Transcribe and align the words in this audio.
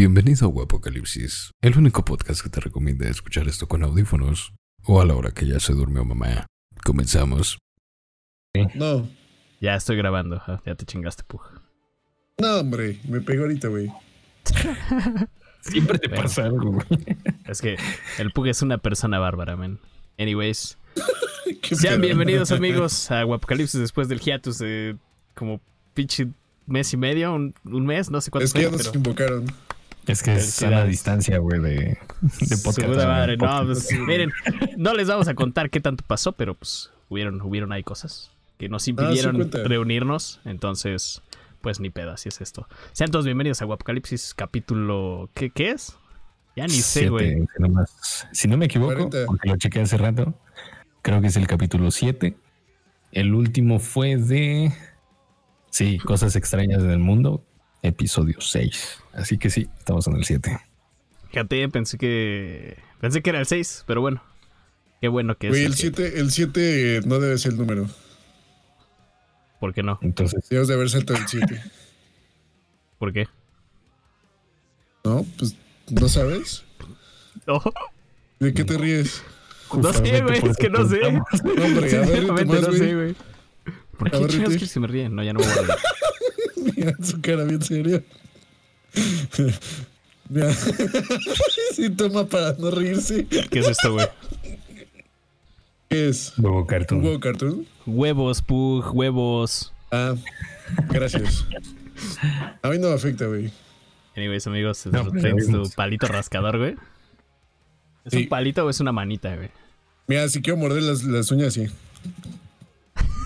Bienvenido 0.00 0.46
a 0.46 0.48
Guapocalipsis, 0.48 1.50
el 1.60 1.76
único 1.76 2.02
podcast 2.06 2.40
que 2.40 2.48
te 2.48 2.58
recomienda 2.58 3.06
escuchar 3.06 3.46
esto 3.48 3.68
con 3.68 3.82
audífonos 3.82 4.54
o 4.84 4.98
a 5.02 5.04
la 5.04 5.14
hora 5.14 5.30
que 5.30 5.46
ya 5.46 5.60
se 5.60 5.74
durmió 5.74 6.06
mamá. 6.06 6.46
Comenzamos. 6.82 7.58
No, 8.76 9.06
Ya 9.60 9.74
estoy 9.74 9.98
grabando, 9.98 10.40
ah, 10.46 10.58
ya 10.64 10.74
te 10.74 10.86
chingaste, 10.86 11.22
Pug. 11.24 11.42
no, 12.38 12.60
hombre, 12.60 12.98
me 13.10 13.20
pegó 13.20 13.42
ahorita, 13.42 13.68
güey. 13.68 13.92
Siempre 15.60 15.98
te 15.98 16.08
Bueno. 16.08 16.22
pasa 16.22 16.44
algo, 16.46 16.72
güey. 16.72 16.86
Es 17.46 17.60
que 17.60 17.76
el 18.16 18.32
Pug 18.32 18.46
es 18.46 18.62
una 18.62 18.78
persona 18.78 19.18
bárbara, 19.18 19.54
man. 19.54 19.80
Anyways, 20.18 20.78
sean 21.72 21.96
pedo. 21.96 22.06
bienvenidos 22.06 22.52
amigos 22.52 23.10
a 23.10 23.22
Guapocalipsis 23.24 23.78
después 23.78 24.08
del 24.08 24.20
hiatus 24.20 24.60
de 24.60 24.96
como 25.34 25.60
pinche 25.92 26.26
mes 26.66 26.90
y 26.94 26.96
medio, 26.96 27.34
un, 27.34 27.54
un 27.64 27.84
mes, 27.84 28.10
no 28.10 28.22
sé 28.22 28.30
cuánto 28.30 28.46
Es 28.46 28.54
que 28.54 28.62
ya 28.62 28.70
nos 28.70 28.80
pero 28.84 28.96
invocaron. 28.96 29.44
Es 30.06 30.22
que 30.22 30.34
es 30.34 30.62
a 30.62 30.70
la 30.70 30.84
distancia, 30.84 31.38
güey, 31.38 31.60
de, 31.60 31.74
de 32.20 32.56
podcast. 32.64 32.88
madre, 33.06 33.36
no, 33.36 33.64
pues, 33.66 33.88
miren, 34.06 34.32
no 34.76 34.94
les 34.94 35.08
vamos 35.08 35.28
a 35.28 35.34
contar 35.34 35.70
qué 35.70 35.80
tanto 35.80 36.04
pasó, 36.06 36.32
pero 36.32 36.54
pues 36.54 36.90
hubieron, 37.08 37.40
hubieron 37.42 37.72
ahí 37.72 37.82
cosas 37.82 38.30
que 38.58 38.68
nos 38.68 38.88
impidieron 38.88 39.36
cuenta. 39.36 39.62
reunirnos, 39.64 40.40
entonces, 40.44 41.22
pues 41.60 41.80
ni 41.80 41.90
pedo, 41.90 42.10
así 42.12 42.28
es 42.28 42.40
esto. 42.40 42.66
Sean 42.92 43.10
todos 43.10 43.24
bienvenidos 43.24 43.62
a 43.62 43.66
Guapocalipsis, 43.66 44.34
capítulo, 44.34 45.30
¿qué, 45.34 45.50
qué 45.50 45.70
es? 45.70 45.96
Ya 46.56 46.64
ni 46.64 46.70
sé, 46.70 47.08
güey. 47.08 47.36
si 47.36 47.62
no 47.62 47.68
más- 47.68 48.26
Si 48.32 48.48
no 48.48 48.56
me 48.56 48.66
equivoco, 48.66 48.94
40. 49.08 49.26
porque 49.26 49.48
lo 49.48 49.56
chequé 49.56 49.80
hace 49.80 49.96
rato, 49.96 50.34
creo 51.02 51.20
que 51.20 51.28
es 51.28 51.36
el 51.36 51.46
capítulo 51.46 51.90
7. 51.90 52.36
El 53.12 53.34
último 53.34 53.78
fue 53.78 54.16
de. 54.16 54.72
Sí, 55.70 55.98
Cosas 55.98 56.34
extrañas 56.36 56.82
del 56.82 56.98
mundo, 56.98 57.44
episodio 57.82 58.40
6. 58.40 58.98
Así 59.14 59.38
que 59.38 59.50
sí, 59.50 59.68
estamos 59.78 60.06
en 60.06 60.16
el 60.16 60.24
7. 60.24 60.58
Fíjate, 61.30 61.68
pensé 61.68 61.98
que. 61.98 62.78
Pensé 63.00 63.22
que 63.22 63.30
era 63.30 63.38
el 63.40 63.46
6, 63.46 63.84
pero 63.86 64.00
bueno. 64.00 64.22
Qué 65.00 65.08
bueno 65.08 65.36
que 65.36 65.48
Güey, 65.48 65.62
es. 65.64 65.66
el 65.66 65.72
que- 65.72 65.78
7 66.04 66.20
el 66.20 66.30
siete 66.30 67.00
no 67.06 67.18
debe 67.20 67.38
ser 67.38 67.52
el 67.52 67.58
número. 67.58 67.86
¿Por 69.58 69.72
qué 69.74 69.82
no? 69.82 69.98
Entonces, 70.02 70.46
Debes 70.48 70.68
de 70.68 70.74
haber 70.74 70.90
saltado 70.90 71.18
el 71.18 71.26
7. 71.28 71.62
¿Por 72.98 73.12
qué? 73.12 73.26
¿No? 75.04 75.24
Pues, 75.38 75.56
¿no 75.90 76.08
sabes? 76.08 76.64
No, 77.46 77.62
¿De 78.38 78.52
qué 78.52 78.64
te 78.64 78.76
ríes? 78.76 79.22
no 79.74 79.92
sé, 79.92 80.20
güey, 80.22 80.38
es 80.46 80.56
que 80.56 80.68
no 80.68 80.86
sé. 80.88 80.98
No, 81.12 81.24
hombre, 81.64 81.96
a 81.96 82.00
ver, 82.00 82.32
más, 82.32 82.46
no 82.46 82.72
sé, 82.72 82.94
güey. 82.94 83.14
¿por 83.98 84.10
qué 84.10 84.18
Riti. 84.18 84.58
que 84.58 84.66
se 84.66 84.80
me 84.80 84.86
ríen? 84.86 85.14
No, 85.14 85.22
ya 85.22 85.32
no 85.32 85.40
me 85.40 85.46
voy 85.46 85.54
a 85.54 85.62
reír. 85.62 85.70
Mira 86.80 86.96
su 87.02 87.20
cara 87.20 87.44
bien 87.44 87.62
seria. 87.62 88.02
Mira. 90.28 90.52
sí, 91.74 91.90
toma 91.90 92.26
para 92.26 92.52
no 92.54 92.70
reírse. 92.70 93.26
¿Qué 93.26 93.58
es 93.60 93.68
esto, 93.68 93.92
güey? 93.92 94.06
¿Qué 95.88 96.08
es? 96.08 96.32
Huevo 96.38 96.60
¿Un 96.60 96.66
cartoon. 96.66 97.04
huevo 97.04 97.20
cartoon? 97.20 97.66
Huevos, 97.86 98.42
pug, 98.42 98.94
huevos. 98.94 99.72
Ah, 99.90 100.14
gracias. 100.88 101.44
A 102.62 102.68
mí 102.68 102.78
no 102.78 102.88
me 102.88 102.94
afecta, 102.94 103.26
güey. 103.26 103.50
Anyways, 104.16 104.46
amigos, 104.46 104.86
No, 104.86 105.10
tienes 105.10 105.48
tu 105.48 105.68
palito 105.76 106.06
rascador, 106.06 106.58
güey. 106.58 106.76
¿Es 108.04 108.12
Sí. 108.12 108.18
un 108.22 108.28
palito 108.28 108.64
o 108.64 108.70
es 108.70 108.80
una 108.80 108.92
manita, 108.92 109.34
güey? 109.34 109.50
Mira, 110.06 110.28
si 110.28 110.40
quiero 110.40 110.56
morder 110.58 110.82
las, 110.82 111.02
las 111.04 111.30
uñas, 111.30 111.54
sí. 111.54 111.66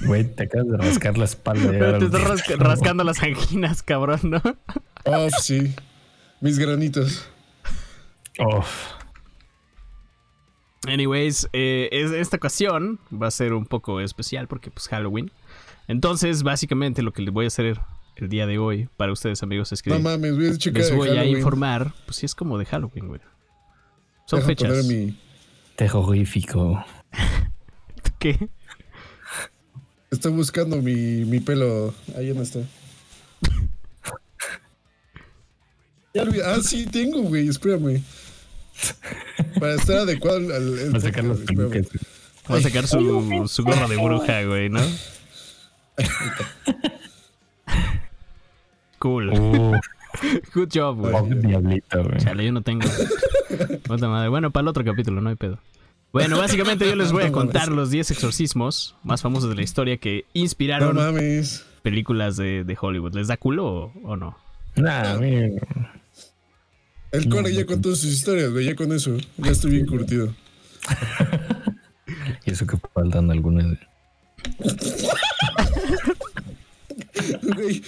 Güey, 0.02 0.24
te 0.24 0.44
acabas 0.44 0.68
de 0.68 0.76
rascar 0.78 1.16
la 1.18 1.24
espalda. 1.24 1.70
Pero 1.70 1.98
te 1.98 2.04
estás 2.06 2.22
rasca- 2.22 2.56
rascando 2.56 3.04
las 3.04 3.22
anginas, 3.22 3.82
cabrón, 3.82 4.20
¿no? 4.24 4.42
Oh, 5.04 5.28
sí. 5.40 5.74
Mis 6.40 6.58
granitos. 6.58 7.26
Oh, 8.38 8.62
Anyways, 10.86 11.48
eh, 11.52 11.88
es- 11.92 12.10
esta 12.10 12.36
ocasión 12.36 12.98
va 13.10 13.28
a 13.28 13.30
ser 13.30 13.54
un 13.54 13.64
poco 13.64 14.00
especial 14.00 14.48
porque 14.48 14.70
pues 14.70 14.88
Halloween. 14.88 15.30
Entonces, 15.88 16.42
básicamente 16.42 17.02
lo 17.02 17.12
que 17.12 17.22
les 17.22 17.32
voy 17.32 17.46
a 17.46 17.48
hacer 17.48 17.80
el 18.16 18.28
día 18.28 18.46
de 18.46 18.58
hoy 18.58 18.88
para 18.96 19.12
ustedes 19.12 19.42
amigos 19.42 19.72
es 19.72 19.82
que 19.82 19.90
No 19.90 19.98
mames, 19.98 20.36
voy 20.36 20.48
a 20.48 20.56
checar 20.58 20.82
les 20.82 20.94
voy 20.94 21.08
a 21.10 21.24
informar, 21.24 21.92
pues 22.04 22.18
sí 22.18 22.26
es 22.26 22.34
como 22.34 22.58
de 22.58 22.66
Halloween, 22.66 23.08
güey. 23.08 23.20
Son 24.26 24.38
Deja 24.40 24.46
fechas. 24.48 24.84
mi- 24.86 25.18
terrorífico. 25.76 26.84
¿Qué? 28.18 28.48
Estoy 30.14 30.32
buscando 30.32 30.80
mi, 30.80 31.24
mi 31.24 31.40
pelo. 31.40 31.92
Ahí 32.16 32.32
no 32.32 32.42
está. 32.42 32.60
Ah, 36.44 36.58
sí, 36.62 36.86
tengo, 36.86 37.22
güey. 37.22 37.48
Espérame. 37.48 38.00
Para 39.58 39.74
estar 39.74 39.96
adecuado 39.98 40.38
al. 40.54 40.94
Va 40.94 40.98
a 40.98 41.00
sacar 41.00 41.24
los 41.24 41.38
podcast, 41.40 41.50
espérame. 41.50 41.70
peluques. 41.70 41.88
Va 42.50 42.56
a 42.58 42.60
sacar 42.60 42.86
su, 42.86 43.44
su 43.48 43.64
gorra 43.64 43.88
de 43.88 43.96
bruja, 43.96 44.44
güey, 44.44 44.68
¿no? 44.68 44.80
Cool. 49.00 49.30
Uh, 49.30 49.76
Good 50.54 50.68
job, 50.72 50.98
güey. 50.98 51.40
diablito, 51.40 52.04
güey. 52.04 52.18
Chale, 52.18 52.44
yo 52.44 52.52
no 52.52 52.62
tengo. 52.62 52.86
Puta 53.82 54.08
madre. 54.08 54.28
Bueno, 54.28 54.50
para 54.52 54.62
el 54.62 54.68
otro 54.68 54.84
capítulo, 54.84 55.20
no 55.20 55.30
hay 55.30 55.36
pedo. 55.36 55.58
Bueno, 56.14 56.38
básicamente 56.38 56.86
yo 56.88 56.96
les 56.96 57.12
voy 57.12 57.24
a 57.24 57.26
No 57.30 57.32
contar 57.32 57.68
los 57.70 57.90
10 57.90 58.12
exorcismos 58.12 58.94
más 59.02 59.20
famosos 59.20 59.50
de 59.50 59.56
la 59.56 59.62
historia 59.62 59.98
que 59.98 60.24
No 60.34 60.40
inspiraron 60.40 60.96
mames. 60.96 61.66
películas 61.82 62.36
de, 62.36 62.64
de 62.64 62.76
Hollywood. 62.80 63.14
¿Les 63.14 63.26
da 63.28 63.36
culo 63.36 63.66
o, 63.66 63.92
o 64.04 64.16
no? 64.16 64.38
Nah. 64.76 65.18
El 67.10 67.28
core 67.28 67.52
ya 67.52 67.66
contó 67.66 67.90
sus 67.90 68.06
historias, 68.12 68.50
güey. 68.50 68.64
Ya 68.64 68.74
con 68.74 68.92
eso. 68.92 69.16
Ya 69.38 69.50
estoy 69.50 69.72
bien 69.72 69.86
curtido. 69.86 70.34
Y 72.46 72.50
eso 72.50 72.66
que 72.66 72.76
faltan 72.92 73.30
algunas. 73.30 73.64
Güey. 77.56 77.82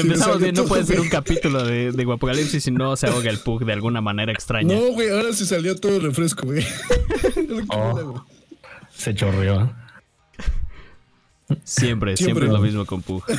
Empezamos 0.00 0.40
bien, 0.40 0.54
no 0.54 0.64
puede 0.64 0.84
ser 0.84 1.00
un 1.00 1.08
capítulo 1.18 1.64
de, 1.64 1.92
de 1.92 2.04
Guapocalipsis 2.04 2.64
si 2.64 2.70
no 2.70 2.96
se 2.96 3.06
ahoga 3.06 3.30
el 3.30 3.38
pug 3.38 3.64
de 3.64 3.72
alguna 3.72 4.00
manera 4.00 4.32
extraña. 4.32 4.74
No, 4.74 4.92
güey. 4.92 5.10
Ahora 5.10 5.32
se 5.32 5.46
salió 5.46 5.76
todo 5.76 5.96
el 5.96 6.02
refresco, 6.02 6.46
güey. 6.46 6.64
Oh. 7.70 8.24
Se 8.90 9.14
chorreó. 9.14 9.72
Siempre, 11.64 11.64
siempre, 11.64 12.16
Siempre. 12.16 12.46
es 12.46 12.52
lo 12.52 12.58
mismo 12.60 12.84
con 12.84 13.00
Pug. 13.02 13.22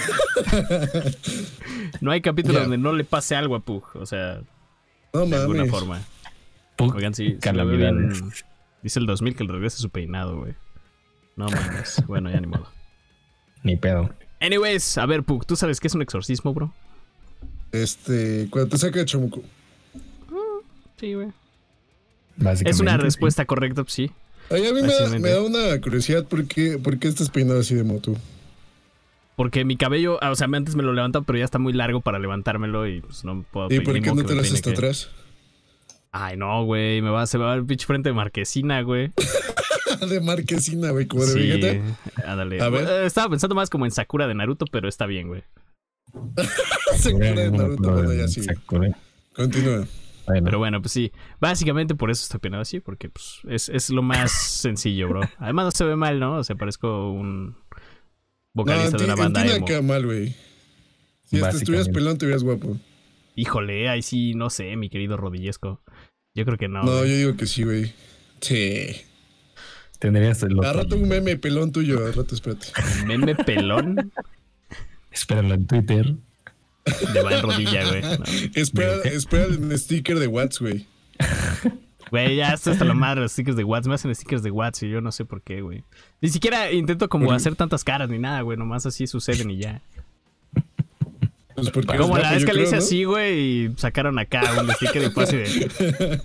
No 2.02 2.12
hay 2.12 2.22
capítulo 2.22 2.60
donde 2.62 2.78
no 2.78 2.94
le 2.94 3.04
pase 3.04 3.36
algo 3.36 3.56
a 3.56 3.60
Pug, 3.60 3.84
o 3.96 4.06
sea, 4.06 4.42
No 5.14 5.26
de 5.26 5.36
alguna 5.36 5.66
forma. 5.66 6.02
Puc, 6.76 6.96
Oigan, 6.96 7.14
sí, 7.14 7.26
sí 7.26 7.34
lo 7.34 7.40
calamidades. 7.40 8.22
ven- 8.22 8.32
dice 8.82 9.00
el 9.00 9.06
2000 9.06 9.36
que 9.36 9.44
le 9.44 9.52
regrese 9.52 9.78
su 9.78 9.90
peinado, 9.90 10.38
güey. 10.38 10.54
No 11.36 11.48
mames. 11.50 12.02
Bueno, 12.08 12.30
ya 12.32 12.40
ni 12.40 12.48
modo. 12.48 12.68
Ni 13.64 13.76
pedo. 13.76 14.10
Anyways, 14.42 14.98
a 14.98 15.06
ver, 15.06 15.24
Pug, 15.24 15.46
¿tú 15.46 15.56
sabes 15.56 15.80
qué 15.80 15.88
es 15.88 15.96
un 15.96 16.02
exorcismo, 16.02 16.54
bro? 16.54 16.72
Este. 17.72 18.48
Cuando 18.50 18.70
te 18.72 18.78
saca 18.78 19.00
de 19.00 19.06
chamuco. 19.06 19.44
Sí, 21.00 21.14
güey. 21.14 21.30
Es 22.66 22.80
una 22.80 22.96
sí. 22.96 23.02
respuesta 23.02 23.46
correcta, 23.46 23.84
pues 23.84 23.94
sí. 23.94 24.12
Ay, 24.50 24.66
a 24.66 24.74
mí 24.74 24.82
me 24.82 24.88
da, 24.94 25.10
me 25.20 25.30
da 25.30 25.44
una 25.44 25.80
curiosidad. 25.82 26.26
¿por 26.26 26.46
qué, 26.48 26.78
por 26.78 26.98
qué 26.98 27.08
estás 27.08 27.30
peinado 27.30 27.60
así 27.60 27.76
de 27.76 27.84
moto? 27.84 28.16
Porque 29.36 29.64
mi 29.64 29.78
cabello, 29.78 30.18
ah, 30.22 30.32
o 30.32 30.36
sea, 30.36 30.48
antes 30.52 30.76
me 30.76 30.84
lo 30.84 30.94
levantaba, 30.94 31.26
pero 31.26 31.38
ya 31.40 31.46
está 31.46 31.60
muy 31.60 31.74
largo 31.74 32.02
para 32.02 32.20
levantármelo 32.20 32.88
y 32.88 33.02
pues 33.02 33.24
no 33.24 33.44
puedo 33.52 33.68
¿Y 33.70 33.80
por 33.82 33.94
qué 33.94 34.12
no 34.14 34.26
te 34.26 34.36
lo 34.36 34.42
haces 34.42 34.56
hasta 34.56 34.72
que- 34.72 34.78
atrás? 34.78 35.10
Ay, 36.12 36.38
no, 36.38 36.66
güey, 36.66 37.02
me 37.02 37.10
va, 37.12 37.28
se 37.28 37.38
me 37.38 37.44
va 37.44 37.54
el 37.54 37.66
pinche 37.66 37.86
frente 37.86 38.10
de 38.10 38.14
marquesina, 38.14 38.82
güey. 38.82 39.12
de 40.08 40.20
marquesina, 40.22 40.92
güey, 40.92 41.08
como 41.08 41.26
de 41.26 41.34
Sí, 41.34 41.40
Vegeta. 41.40 41.98
ándale. 42.26 42.62
A 42.62 42.70
ver. 42.70 42.88
Eh, 42.88 43.06
Estaba 43.06 43.30
pensando 43.30 43.56
más 43.56 43.70
como 43.70 43.86
en 43.86 43.92
Sakura 43.92 44.28
de 44.28 44.36
Naruto, 44.36 44.66
pero 44.72 44.88
está 44.88 45.06
bien, 45.06 45.28
güey. 45.28 45.44
Sakura 46.98 47.32
de 47.34 47.52
Naruto, 47.52 47.92
bueno, 47.92 48.14
ya 48.14 48.28
sí. 48.28 48.44
Sakura. 48.44 48.90
Continúa. 49.34 49.86
Bueno, 50.26 50.46
Pero 50.46 50.58
bueno, 50.60 50.82
pues 50.82 50.92
sí. 50.92 51.12
Básicamente 51.40 51.96
por 51.96 52.12
eso 52.12 52.24
estoy 52.24 52.40
peinado 52.40 52.62
así, 52.62 52.80
porque 52.80 53.10
pues, 53.10 53.40
es, 53.48 53.70
es 53.70 53.90
lo 53.90 54.02
más 54.04 54.32
sencillo, 54.62 55.08
bro. 55.10 55.22
Además 55.38 55.66
no 55.66 55.72
se 55.72 55.84
ve 55.86 55.96
mal, 55.96 56.20
¿no? 56.20 56.38
O 56.38 56.44
sea, 56.44 56.56
parezco 56.56 57.12
un 57.12 57.56
vocalista 58.54 58.98
de 58.98 59.06
una 59.06 59.16
banda 59.16 59.46
emo. 59.46 59.66
queda 59.66 59.82
mal, 59.82 60.06
güey. 60.06 60.36
Si 61.26 61.38
hasta 61.38 61.58
estuvieras 61.58 61.90
pelón, 61.90 62.18
te 62.18 62.26
verías 62.26 62.44
guapo. 62.44 62.78
Híjole, 63.36 63.88
ahí 63.90 64.02
sí, 64.02 64.34
no 64.34 64.50
sé, 64.50 64.76
mi 64.76 64.90
querido 64.90 65.16
rodillesco. 65.18 65.82
Yo 66.36 66.46
creo 66.46 66.58
que 66.58 66.68
no. 66.68 66.84
No, 66.84 67.06
yo 67.06 67.16
digo 67.16 67.36
que 67.38 67.46
sí, 67.48 67.64
güey. 67.64 67.94
Sí. 68.42 68.88
Tendrías 70.00 70.42
el 70.44 70.54
A 70.54 70.58
otro. 70.60 70.74
rato 70.74 70.96
un 70.96 71.08
meme 71.08 71.36
pelón 71.38 71.72
tuyo, 71.72 72.06
a 72.06 72.12
rato 72.12 72.34
espérate. 72.36 72.68
Meme 73.06 73.36
pelón 73.36 74.12
Espéralo 75.12 75.54
en 75.56 75.66
Twitter. 75.68 76.16
de 77.14 77.22
va 77.22 77.34
en 77.34 77.42
rodilla, 77.44 77.88
güey. 77.88 78.02
No. 78.02 78.24
Espera, 78.56 79.02
espera 79.04 79.46
el 79.46 79.78
sticker 79.78 80.18
de 80.20 80.28
Watts, 80.28 80.60
güey. 80.60 80.86
Güey, 82.12 82.38
ya 82.38 82.54
esto 82.54 82.72
hasta 82.72 82.86
la 82.86 82.96
madre 82.96 83.22
los 83.22 83.34
stickers 83.34 83.56
de 83.56 83.64
Watts. 83.64 83.88
Me 83.88 83.94
hacen 83.94 84.16
stickers 84.16 84.42
de 84.42 84.50
Watts 84.50 84.82
y 84.82 84.90
yo 84.90 85.00
no 85.00 85.12
sé 85.12 85.26
por 85.26 85.44
qué, 85.44 85.62
güey. 85.62 85.84
Ni 86.22 86.30
siquiera 86.30 86.72
intento 86.72 87.08
como 87.08 87.32
hacer 87.32 87.56
tantas 87.56 87.84
caras 87.84 88.10
ni 88.10 88.18
nada, 88.18 88.42
güey. 88.42 88.58
Nomás 88.58 88.88
así 88.88 89.06
suceden 89.06 89.52
y 89.52 89.60
ya. 89.60 89.82
Pues 91.54 91.70
Como 91.86 92.18
la 92.18 92.32
vez 92.32 92.46
que 92.46 92.54
le 92.54 92.64
hice 92.64 92.78
¿no? 92.78 92.78
así, 92.80 93.04
güey, 93.04 93.40
y 93.66 93.74
sacaron 93.78 94.18
acá 94.18 94.42
un 94.60 94.72
sticker 94.72 95.04
de 95.04 95.10
pase 95.12 95.38
de. 95.38 96.22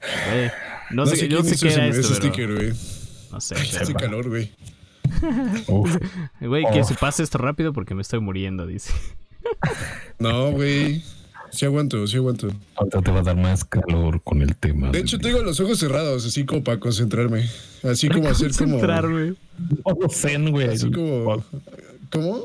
Güey, 0.00 0.50
no, 0.94 1.06
sé, 1.06 1.28
yo 1.28 1.40
quién 1.42 1.54
sé 1.56 1.66
qué 1.68 1.72
era 1.74 1.86
ese, 1.88 2.00
esto, 2.00 2.14
pero 2.20 2.30
sticker, 2.32 2.54
güey. 2.54 2.72
no 3.32 3.40
sé. 3.40 3.54
Hace 3.56 3.78
pero- 3.86 3.98
calor, 3.98 4.28
güey. 4.28 4.50
Güey, 6.40 6.64
que 6.72 6.80
Oh. 6.80 6.84
se 6.84 6.94
pase 6.94 7.22
esto 7.22 7.38
rápido 7.38 7.72
porque 7.72 7.94
me 7.94 8.02
estoy 8.02 8.20
muriendo, 8.20 8.66
dice. 8.66 8.92
No, 10.18 10.50
güey. 10.50 11.02
Sí 11.50 11.66
aguanto, 11.66 12.04
sí 12.08 12.16
aguanto. 12.16 12.48
ahorita 12.74 13.00
te 13.02 13.10
va 13.12 13.20
a 13.20 13.22
dar 13.22 13.36
más 13.36 13.64
calor 13.64 14.20
con 14.24 14.42
el 14.42 14.56
tema. 14.56 14.90
De 14.90 14.98
hecho, 14.98 15.18
tengo 15.18 15.40
los 15.42 15.60
ojos 15.60 15.78
cerrados, 15.78 16.26
así 16.26 16.44
como 16.44 16.64
para 16.64 16.80
concentrarme. 16.80 17.48
Así 17.84 18.08
como 18.08 18.28
hacer 18.28 18.50
como. 18.56 18.72
Concentrarme. 18.80 19.34
modo 19.84 20.08
zen, 20.10 20.50
güey. 20.50 20.68
Así 20.68 20.90
como. 20.90 21.44
¿Cómo? 22.10 22.40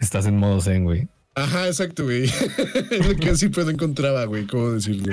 Estás 0.00 0.26
en 0.26 0.36
modo 0.38 0.60
zen, 0.60 0.84
güey. 0.84 1.06
Ajá, 1.34 1.66
exacto, 1.68 2.04
güey. 2.04 2.24
es 2.24 3.06
lo 3.08 3.14
que 3.16 3.30
así 3.30 3.48
pedo 3.50 3.70
encontraba, 3.70 4.24
güey. 4.24 4.46
¿Cómo 4.46 4.72
decirlo? 4.72 5.12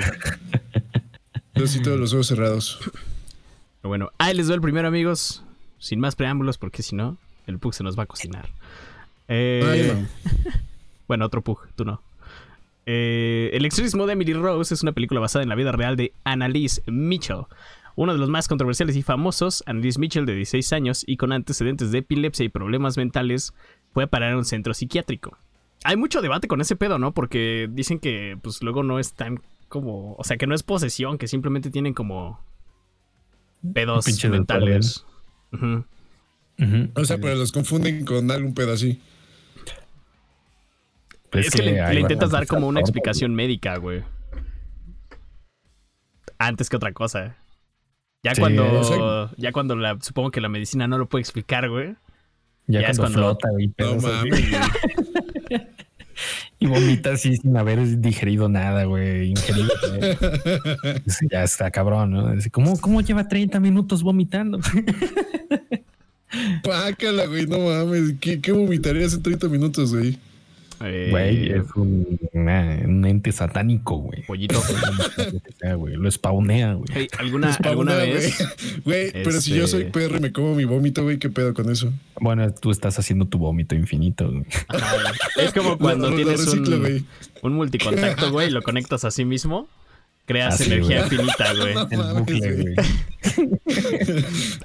Sí, 1.66 1.82
todos 1.82 1.98
los 1.98 2.12
ojos 2.12 2.28
cerrados. 2.28 2.78
Pero 2.82 3.88
bueno, 3.88 4.10
ahí 4.18 4.34
les 4.34 4.46
doy 4.46 4.56
el 4.56 4.60
primero, 4.60 4.88
amigos. 4.88 5.42
Sin 5.78 6.00
más 6.00 6.16
preámbulos, 6.16 6.58
porque 6.58 6.82
si 6.82 6.94
no, 6.94 7.16
el 7.46 7.58
Pug 7.58 7.74
se 7.74 7.82
nos 7.82 7.98
va 7.98 8.04
a 8.04 8.06
cocinar. 8.06 8.48
Eh, 9.28 9.62
Ay, 9.66 10.02
no. 10.02 10.40
Bueno, 11.08 11.26
otro 11.26 11.42
Pug, 11.42 11.66
tú 11.74 11.84
no. 11.84 12.02
Eh, 12.86 13.50
el 13.52 13.64
exorcismo 13.64 14.06
de 14.06 14.12
Emily 14.12 14.32
Rose 14.32 14.74
es 14.74 14.82
una 14.82 14.92
película 14.92 15.20
basada 15.20 15.42
en 15.42 15.48
la 15.48 15.54
vida 15.54 15.72
real 15.72 15.96
de 15.96 16.12
Annalise 16.24 16.82
Mitchell. 16.86 17.46
Uno 17.96 18.12
de 18.12 18.18
los 18.18 18.28
más 18.28 18.48
controversiales 18.48 18.96
y 18.96 19.02
famosos, 19.02 19.62
Annalise 19.66 19.98
Mitchell, 19.98 20.24
de 20.24 20.34
16 20.34 20.72
años 20.72 21.04
y 21.06 21.16
con 21.16 21.32
antecedentes 21.32 21.90
de 21.90 21.98
epilepsia 21.98 22.44
y 22.44 22.48
problemas 22.48 22.96
mentales, 22.96 23.52
fue 23.92 24.04
a 24.04 24.06
parar 24.06 24.32
a 24.32 24.36
un 24.36 24.44
centro 24.44 24.72
psiquiátrico. 24.72 25.36
Hay 25.84 25.96
mucho 25.96 26.22
debate 26.22 26.46
con 26.46 26.60
ese 26.60 26.76
pedo, 26.76 26.98
¿no? 26.98 27.12
Porque 27.12 27.68
dicen 27.70 27.98
que 27.98 28.38
pues 28.40 28.62
luego 28.62 28.82
no 28.82 28.98
es 28.98 29.14
tan 29.14 29.40
como... 29.70 30.14
O 30.18 30.24
sea, 30.24 30.36
que 30.36 30.46
no 30.46 30.54
es 30.54 30.62
posesión, 30.62 31.16
que 31.16 31.26
simplemente 31.26 31.70
tienen 31.70 31.94
como... 31.94 32.38
Pedos 33.72 34.04
pinche 34.04 34.28
mentales. 34.28 35.06
O 36.94 37.04
sea, 37.06 37.16
pero 37.18 37.34
los 37.36 37.52
confunden 37.52 38.04
con 38.04 38.30
algún 38.30 38.52
pedo 38.52 38.74
así. 38.74 39.00
Pues 41.30 41.46
es 41.46 41.54
que, 41.54 41.62
le, 41.62 42.00
intentas 42.00 42.30
dar 42.30 42.46
como 42.46 42.66
una 42.66 42.80
explicación 42.80 43.34
médica, 43.34 43.76
güey. 43.78 44.02
Antes 46.38 46.68
que 46.68 46.76
otra 46.76 46.92
cosa. 46.92 47.36
Ya 48.22 48.34
Sí, 48.34 48.40
cuando, 48.40 49.30
ya 49.36 49.52
cuando 49.52 49.76
la, 49.76 49.96
supongo 50.00 50.30
que 50.30 50.40
la 50.40 50.48
medicina 50.48 50.88
no 50.88 50.98
lo 50.98 51.08
puede 51.08 51.22
explicar, 51.22 51.68
güey. 51.70 51.94
Ya, 52.66 52.80
ya 52.82 52.88
es 52.88 52.98
cuando, 52.98 53.20
cuando- 53.20 53.38
flota, 53.38 53.50
güey, 53.50 53.66
No 53.68 53.72
pedos 53.76 54.04
así. 54.04 54.28
mames, 54.30 54.50
güey. 54.50 55.66
Y 56.58 56.66
vomita 56.66 57.12
así 57.12 57.36
sin 57.36 57.56
haber 57.56 58.00
digerido 58.00 58.48
nada, 58.48 58.84
güey. 58.84 59.30
Ingerido. 59.30 59.70
ya 61.30 61.42
está 61.42 61.70
cabrón, 61.70 62.10
¿no? 62.12 62.34
¿cómo, 62.50 62.78
¿Cómo 62.80 63.00
lleva 63.00 63.28
30 63.28 63.60
minutos 63.60 64.02
vomitando? 64.02 64.60
Pácala, 66.62 67.26
güey. 67.26 67.46
No 67.46 67.58
mames. 67.58 68.14
¿Qué, 68.20 68.40
qué 68.40 68.52
vomitarías 68.52 69.14
en 69.14 69.22
30 69.22 69.48
minutos, 69.48 69.94
güey? 69.94 70.18
Eh, 70.82 71.08
Güey, 71.10 71.50
es 71.52 71.64
un, 71.74 72.18
una- 72.32 72.78
un 72.84 73.04
ente 73.04 73.32
satánico, 73.32 73.96
güey. 73.98 74.22
Pollito. 74.26 74.62
Güey. 75.76 75.94
Lo 75.96 76.10
spawnea, 76.10 76.72
güey. 76.74 76.88
Hey, 76.92 77.08
¿alguna, 77.18 77.52
¿Alguna 77.62 77.94
vez? 77.96 78.34
Güey, 78.84 79.12
pero 79.12 79.40
si 79.40 79.54
yo 79.54 79.66
soy 79.66 79.82
Este- 79.82 79.92
perro 79.92 80.16
y 80.16 80.20
me 80.20 80.32
como 80.32 80.54
mi 80.54 80.64
vómito, 80.64 81.02
güey, 81.02 81.18
¿qué 81.18 81.28
pedo 81.28 81.52
con 81.54 81.70
eso? 81.70 81.92
Bueno, 82.20 82.50
tú 82.54 82.70
estás 82.70 82.98
haciendo 82.98 83.26
tu 83.26 83.38
vómito 83.38 83.74
infinito. 83.74 84.28
güey. 84.30 84.44
Ajá, 84.68 84.96
es 85.36 85.52
como 85.52 85.76
cuando 85.78 86.06
Lo- 86.10 86.16
lo 86.16 86.16
tienes 86.16 86.44
reciclo, 86.46 86.76
un, 86.76 87.06
un 87.42 87.52
multicontacto, 87.54 88.30
güey, 88.32 88.48
y 88.48 88.50
lo 88.50 88.62
conectas 88.62 89.04
a 89.04 89.10
sí 89.10 89.24
mismo. 89.24 89.68
Creas 90.26 90.54
Así, 90.54 90.64
energía 90.72 91.04
güey. 91.06 91.12
infinita, 91.20 91.54
güey. 91.54 91.74
No 91.74 91.88
El 91.90 92.14
bucle, 92.20 92.62
güey. 92.62 92.74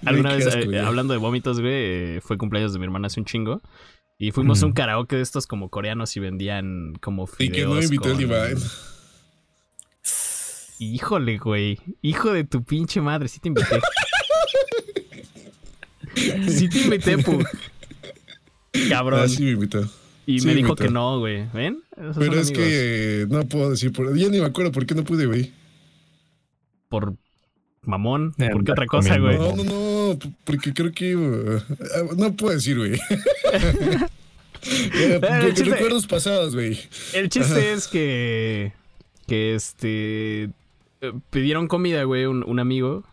Alguna 0.06 0.36
vez, 0.36 0.48
asco, 0.48 0.72
eh, 0.72 0.80
hablando 0.80 1.14
de 1.14 1.20
vómitos, 1.20 1.60
güey, 1.60 1.74
eh, 1.74 2.20
fue 2.24 2.38
cumpleaños 2.38 2.74
de 2.74 2.80
mi 2.80 2.86
hermana 2.86 3.08
hace 3.08 3.20
un 3.20 3.26
chingo. 3.26 3.62
Y 4.18 4.32
fuimos 4.32 4.62
a 4.62 4.66
un 4.66 4.72
Ujú. 4.72 4.76
karaoke 4.76 5.16
de 5.18 5.22
estos 5.22 5.46
como 5.46 5.70
coreanos 5.70 6.16
y 6.16 6.20
vendían 6.22 6.94
como 7.02 7.28
Y 7.38 7.50
que 7.50 7.64
no 7.64 7.72
fideos 7.72 7.86
invitó 7.86 8.06
el 8.06 8.12
con- 8.12 8.20
Divine. 8.20 8.62
Híjole, 10.80 11.38
güey. 11.38 11.80
Hijo 12.02 12.32
de 12.34 12.44
tu 12.44 12.64
pinche 12.64 13.02
madre, 13.02 13.28
sí 13.28 13.40
te 13.40 13.48
invité. 13.50 13.80
sí 16.50 16.70
te 16.70 16.80
invité, 16.80 17.18
pu. 17.18 17.44
Cabrón. 18.90 19.22
Ah, 19.24 19.28
sí 19.28 19.44
me 19.44 19.52
invitó. 19.52 19.82
y 20.26 20.40
sí 20.40 20.48
me 20.48 20.54
me 20.54 20.58
dijo 20.58 20.70
invitó. 20.70 20.84
que 20.84 20.92
no, 20.92 21.20
güey. 21.20 21.48
¿Ven? 21.54 21.82
Esos 21.98 22.18
Pero 22.18 22.34
es 22.34 22.50
amigos. 22.50 22.52
que 22.52 23.22
eh, 23.22 23.28
no 23.30 23.46
puedo 23.48 23.70
decir 23.72 23.92
por. 23.94 24.16
Ya 24.18 24.28
ni 24.30 24.40
me 24.40 24.46
acuerdo 24.46 24.72
por 24.72 24.86
qué 24.86 24.96
no 24.96 25.04
pude, 25.04 25.26
güey. 25.26 25.52
Por 26.90 27.16
mamón. 27.88 28.34
Eh, 28.38 28.50
¿Por 28.52 28.64
qué 28.64 28.72
otra 28.72 28.86
cosa, 28.86 29.18
güey? 29.18 29.38
No, 29.38 29.56
no, 29.56 29.64
no. 29.64 30.20
Porque 30.44 30.74
creo 30.74 30.92
que. 30.92 31.16
uh, 31.16 31.60
no 32.18 32.34
puedo 32.36 32.54
decir, 32.54 32.78
güey. 32.78 33.00
Eh, 34.68 35.20
recuerdos 35.64 36.08
pasados, 36.08 36.56
güey. 36.56 36.80
El 37.14 37.30
chiste 37.30 37.74
es 37.74 37.88
que. 37.88 38.74
Que 39.28 39.54
este. 39.54 40.44
eh, 41.02 41.14
Pidieron 41.30 41.68
comida, 41.68 42.04
güey, 42.04 42.26
un, 42.26 42.44
un 42.44 42.60
amigo. 42.60 43.04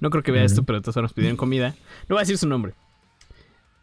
No 0.00 0.10
creo 0.10 0.22
que 0.22 0.32
vea 0.32 0.44
esto, 0.44 0.62
pero 0.64 0.78
de 0.78 0.82
todas 0.82 0.94
formas 0.94 1.12
pidieron 1.14 1.36
comida. 1.36 1.74
No 2.08 2.14
voy 2.14 2.18
a 2.18 2.20
decir 2.20 2.36
su 2.38 2.46
nombre. 2.46 2.74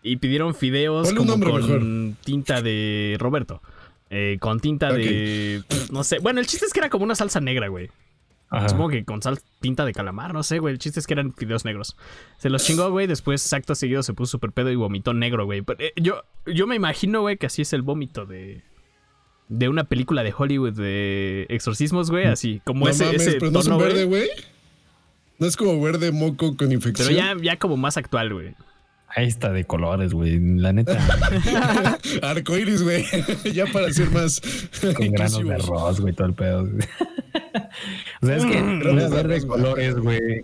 Y 0.03 0.17
pidieron 0.17 0.53
fideos 0.53 1.11
como 1.13 1.31
nombre 1.31 1.49
con 1.49 1.61
mejor. 1.61 2.15
tinta 2.23 2.61
de 2.61 3.17
Roberto. 3.19 3.61
Eh, 4.11 4.37
con 4.39 4.59
tinta 4.59 4.93
de. 4.93 5.63
No 5.91 6.03
sé. 6.03 6.19
Bueno, 6.19 6.39
el 6.39 6.45
chiste 6.47 6.65
es 6.67 6.73
que 6.73 6.79
era 6.79 6.89
como 6.89 7.05
una 7.05 7.15
salsa 7.15 7.41
negra, 7.41 7.69
güey. 7.69 7.89
Ajá. 8.55 8.69
Supongo 8.69 8.89
que 8.89 9.03
con 9.05 9.21
sal, 9.21 9.39
tinta 9.59 9.85
de 9.85 9.93
calamar, 9.93 10.33
no 10.33 10.43
sé, 10.43 10.59
güey. 10.59 10.73
El 10.73 10.79
chiste 10.79 10.99
es 10.99 11.07
que 11.07 11.13
eran 11.13 11.33
fideos 11.33 11.65
negros. 11.65 11.97
Se 12.37 12.49
los 12.49 12.63
chingó, 12.63 12.89
güey. 12.89 13.05
Después, 13.05 13.51
acto 13.53 13.75
seguido, 13.75 14.01
se 14.01 14.13
puso 14.13 14.31
súper 14.31 14.51
pedo 14.51 14.71
y 14.71 14.75
vomitó 14.75 15.13
negro, 15.13 15.45
güey. 15.45 15.61
Pero, 15.61 15.79
eh, 15.83 15.91
yo, 15.97 16.23
yo 16.45 16.65
me 16.65 16.75
imagino, 16.75 17.21
güey, 17.21 17.37
que 17.37 17.47
así 17.47 17.61
es 17.61 17.73
el 17.73 17.81
vómito 17.81 18.25
de. 18.25 18.63
De 19.47 19.69
una 19.69 19.83
película 19.83 20.23
de 20.23 20.33
Hollywood 20.35 20.73
de 20.73 21.45
exorcismos, 21.49 22.09
güey. 22.09 22.25
Así, 22.25 22.61
como 22.65 22.85
no 22.85 22.91
ese, 22.91 23.05
mames, 23.05 23.21
ese 23.27 23.39
pero 23.39 23.51
no 23.51 23.59
es 23.59 23.65
tono, 23.65 23.77
un 23.77 23.83
verde, 23.83 24.05
güey. 24.05 24.27
güey. 24.27 24.45
No 25.37 25.47
es 25.47 25.57
como 25.57 25.79
verde 25.81 26.11
moco 26.11 26.55
con 26.55 26.71
infección. 26.71 27.09
Pero 27.09 27.19
ya, 27.19 27.35
ya 27.41 27.59
como 27.59 27.77
más 27.77 27.97
actual, 27.97 28.33
güey. 28.33 28.55
Ahí 29.07 29.27
está 29.27 29.51
de 29.51 29.63
colores, 29.63 30.13
güey. 30.13 30.39
La 30.57 30.73
neta, 30.73 30.97
Arcoiris, 32.21 32.83
güey. 32.83 33.05
ya 33.53 33.65
para 33.67 33.91
ser 33.93 34.09
más. 34.11 34.41
con 34.95 35.09
granos 35.11 35.43
de 35.43 35.53
arroz, 35.53 36.01
güey, 36.01 36.13
todo 36.13 36.27
el 36.27 36.33
pedo. 36.33 36.63
o 38.21 38.25
sea, 38.25 38.35
es 38.35 38.45
que 38.45 38.61
Mm, 38.61 38.79
Granos 38.79 39.11
de 39.11 39.47
colores, 39.47 39.95
güey. 39.95 40.41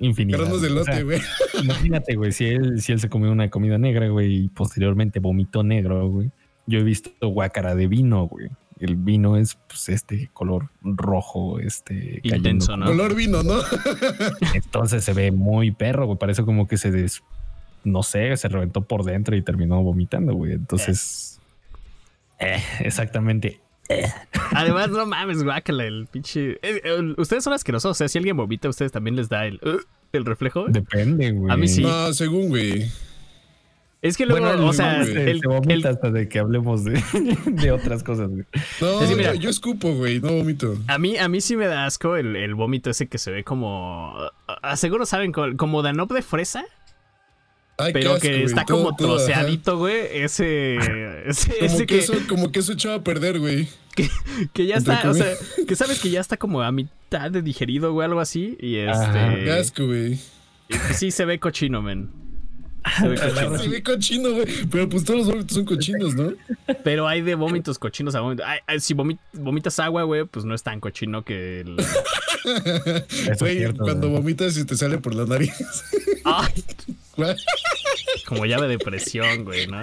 Infinidad. 0.00 0.38
Granos 0.38 0.62
de 0.62 0.68
O 0.68 0.84
sea, 0.84 0.94
lote, 0.94 1.04
güey. 1.04 1.20
Imagínate, 1.62 2.14
güey, 2.14 2.32
si 2.32 2.46
él, 2.46 2.80
si 2.80 2.92
él 2.92 3.00
se 3.00 3.08
comió 3.08 3.32
una 3.32 3.50
comida 3.50 3.78
negra, 3.78 4.08
güey, 4.08 4.44
y 4.44 4.48
posteriormente 4.48 5.18
vomitó 5.20 5.62
negro, 5.62 6.08
güey. 6.08 6.30
Yo 6.66 6.78
he 6.78 6.84
visto 6.84 7.10
guácara 7.20 7.74
de 7.74 7.88
vino, 7.88 8.26
güey. 8.26 8.48
El 8.78 8.94
vino 8.94 9.36
es, 9.36 9.58
pues, 9.66 9.88
este 9.88 10.30
color 10.32 10.70
rojo, 10.82 11.58
este... 11.58 12.20
Intenso, 12.22 12.76
¿no? 12.76 12.86
Color 12.86 13.16
vino, 13.16 13.42
¿no? 13.42 13.54
Entonces 14.54 15.02
se 15.02 15.12
ve 15.12 15.32
muy 15.32 15.72
perro, 15.72 16.06
güey. 16.06 16.18
Parece 16.18 16.44
como 16.44 16.68
que 16.68 16.76
se 16.76 16.92
des... 16.92 17.22
No 17.92 18.02
sé, 18.02 18.36
se 18.36 18.48
reventó 18.48 18.82
por 18.82 19.04
dentro 19.04 19.36
y 19.36 19.42
terminó 19.42 19.82
vomitando, 19.82 20.34
güey. 20.34 20.52
Entonces... 20.52 21.40
eh, 22.38 22.62
exactamente. 22.80 23.60
Además, 24.52 24.90
no 24.90 25.06
mames, 25.06 25.42
guácala, 25.42 25.84
el 25.84 26.06
pinche. 26.10 26.52
eh, 26.62 26.80
eh, 26.84 27.14
ustedes 27.16 27.42
son 27.44 27.52
asquerosos. 27.54 27.90
O 27.92 27.94
sea, 27.94 28.08
si 28.08 28.18
alguien 28.18 28.36
vomita, 28.36 28.68
¿a 28.68 28.70
ustedes 28.70 28.92
también 28.92 29.16
les 29.16 29.28
da 29.30 29.46
el, 29.46 29.60
uh, 29.64 29.80
el 30.12 30.24
reflejo. 30.26 30.66
Depende, 30.68 31.30
güey. 31.32 31.52
A 31.52 31.56
mí 31.56 31.68
sí. 31.68 31.82
No, 31.82 32.12
según, 32.12 32.48
güey. 32.50 32.90
Es 34.00 34.16
que 34.16 34.26
luego, 34.26 34.46
Bueno, 34.46 34.66
o 34.68 34.72
sea, 34.72 35.00
el, 35.02 35.40
se 35.40 35.48
vomita 35.48 35.72
el- 35.74 35.86
hasta 35.86 36.10
de 36.12 36.28
que 36.28 36.38
hablemos 36.38 36.84
de, 36.84 37.02
de 37.46 37.72
otras 37.72 38.04
cosas, 38.04 38.28
güey. 38.28 38.44
No, 38.80 39.00
Es 39.02 39.08
que 39.10 39.16
mira- 39.16 39.34
yo, 39.34 39.40
yo 39.40 39.50
escupo, 39.50 39.92
güey. 39.94 40.20
No 40.20 40.32
vomito. 40.34 40.76
A 40.86 40.98
mí, 40.98 41.16
a 41.16 41.28
mí 41.28 41.40
sí 41.40 41.56
me 41.56 41.66
da 41.66 41.84
asco 41.86 42.14
el, 42.16 42.36
el 42.36 42.54
vómito 42.54 42.90
ese 42.90 43.08
que 43.08 43.18
se 43.18 43.30
ve 43.32 43.42
como. 43.42 44.14
Seguro 44.76 45.04
saben, 45.06 45.32
co- 45.32 45.56
como 45.56 45.82
Danop 45.82 46.12
de 46.12 46.22
fresa, 46.22 46.64
Ay, 47.78 47.92
pero 47.92 48.18
que 48.18 48.28
güey. 48.30 48.42
está 48.44 48.64
Todo- 48.64 48.78
como 48.78 48.88
ajá. 48.90 48.96
troceadito, 48.96 49.78
güey. 49.78 49.96
Ese. 50.12 50.76
Ese, 51.26 51.48
Como 51.52 51.66
ese 51.66 51.76
que, 51.78 51.86
que, 51.86 51.98
eso, 51.98 52.14
como 52.28 52.50
que 52.52 52.58
eso 52.60 52.72
echaba 52.72 52.96
a 52.96 53.04
perder, 53.04 53.38
güey. 53.38 53.68
que 54.52 54.66
ya 54.66 54.76
entre 54.76 54.94
está. 54.94 55.10
O 55.10 55.14
sea, 55.14 55.32
que 55.66 55.76
sabes 55.76 56.00
que 56.00 56.10
ya 56.10 56.20
está 56.20 56.36
como 56.36 56.62
a 56.62 56.70
mitad 56.72 57.30
de 57.30 57.42
digerido, 57.42 57.92
güey, 57.92 58.06
algo 58.06 58.20
así. 58.20 58.56
Y 58.60 58.80
Ajá. 58.80 59.32
Este. 59.34 59.50
asco, 59.52 59.86
güey. 59.86 60.14
y 60.68 60.76
pues 60.76 60.96
sí 60.98 61.10
se 61.10 61.24
ve 61.24 61.38
cochino, 61.38 61.82
men. 61.82 62.10
Se 62.98 63.08
ve 63.08 63.16
cochino. 63.16 63.58
Se 63.58 63.68
ve 63.68 63.82
cochino, 63.82 64.30
güey. 64.32 64.46
Pero 64.70 64.88
pues 64.88 65.04
todos 65.04 65.18
los 65.20 65.28
vómitos 65.28 65.54
son 65.54 65.64
cochinos, 65.64 66.14
¿no? 66.14 66.32
Pero 66.84 67.06
hay 67.06 67.20
de 67.22 67.34
vómitos 67.34 67.78
cochinos 67.78 68.14
a 68.14 68.20
vómitos. 68.20 68.46
Ay, 68.48 68.58
ay, 68.66 68.80
si 68.80 68.94
vomi- 68.94 69.18
vomitas 69.32 69.78
agua, 69.78 70.04
güey, 70.04 70.24
pues 70.24 70.44
no 70.44 70.54
es 70.54 70.62
tan 70.62 70.80
cochino 70.80 71.22
que 71.24 71.60
el. 71.60 71.76
Es 73.30 73.38
Güey, 73.40 73.58
cierto, 73.58 73.82
cuando 73.84 74.08
güey. 74.08 74.20
vomitas 74.22 74.56
y 74.56 74.64
te 74.64 74.74
sale 74.76 74.98
por 74.98 75.14
la 75.14 75.26
nariz. 75.26 75.52
Ay, 76.24 76.64
Güey. 77.16 77.34
Como 78.26 78.46
llave 78.46 78.68
de 78.68 78.78
presión, 78.78 79.44
güey, 79.44 79.66
¿no? 79.66 79.80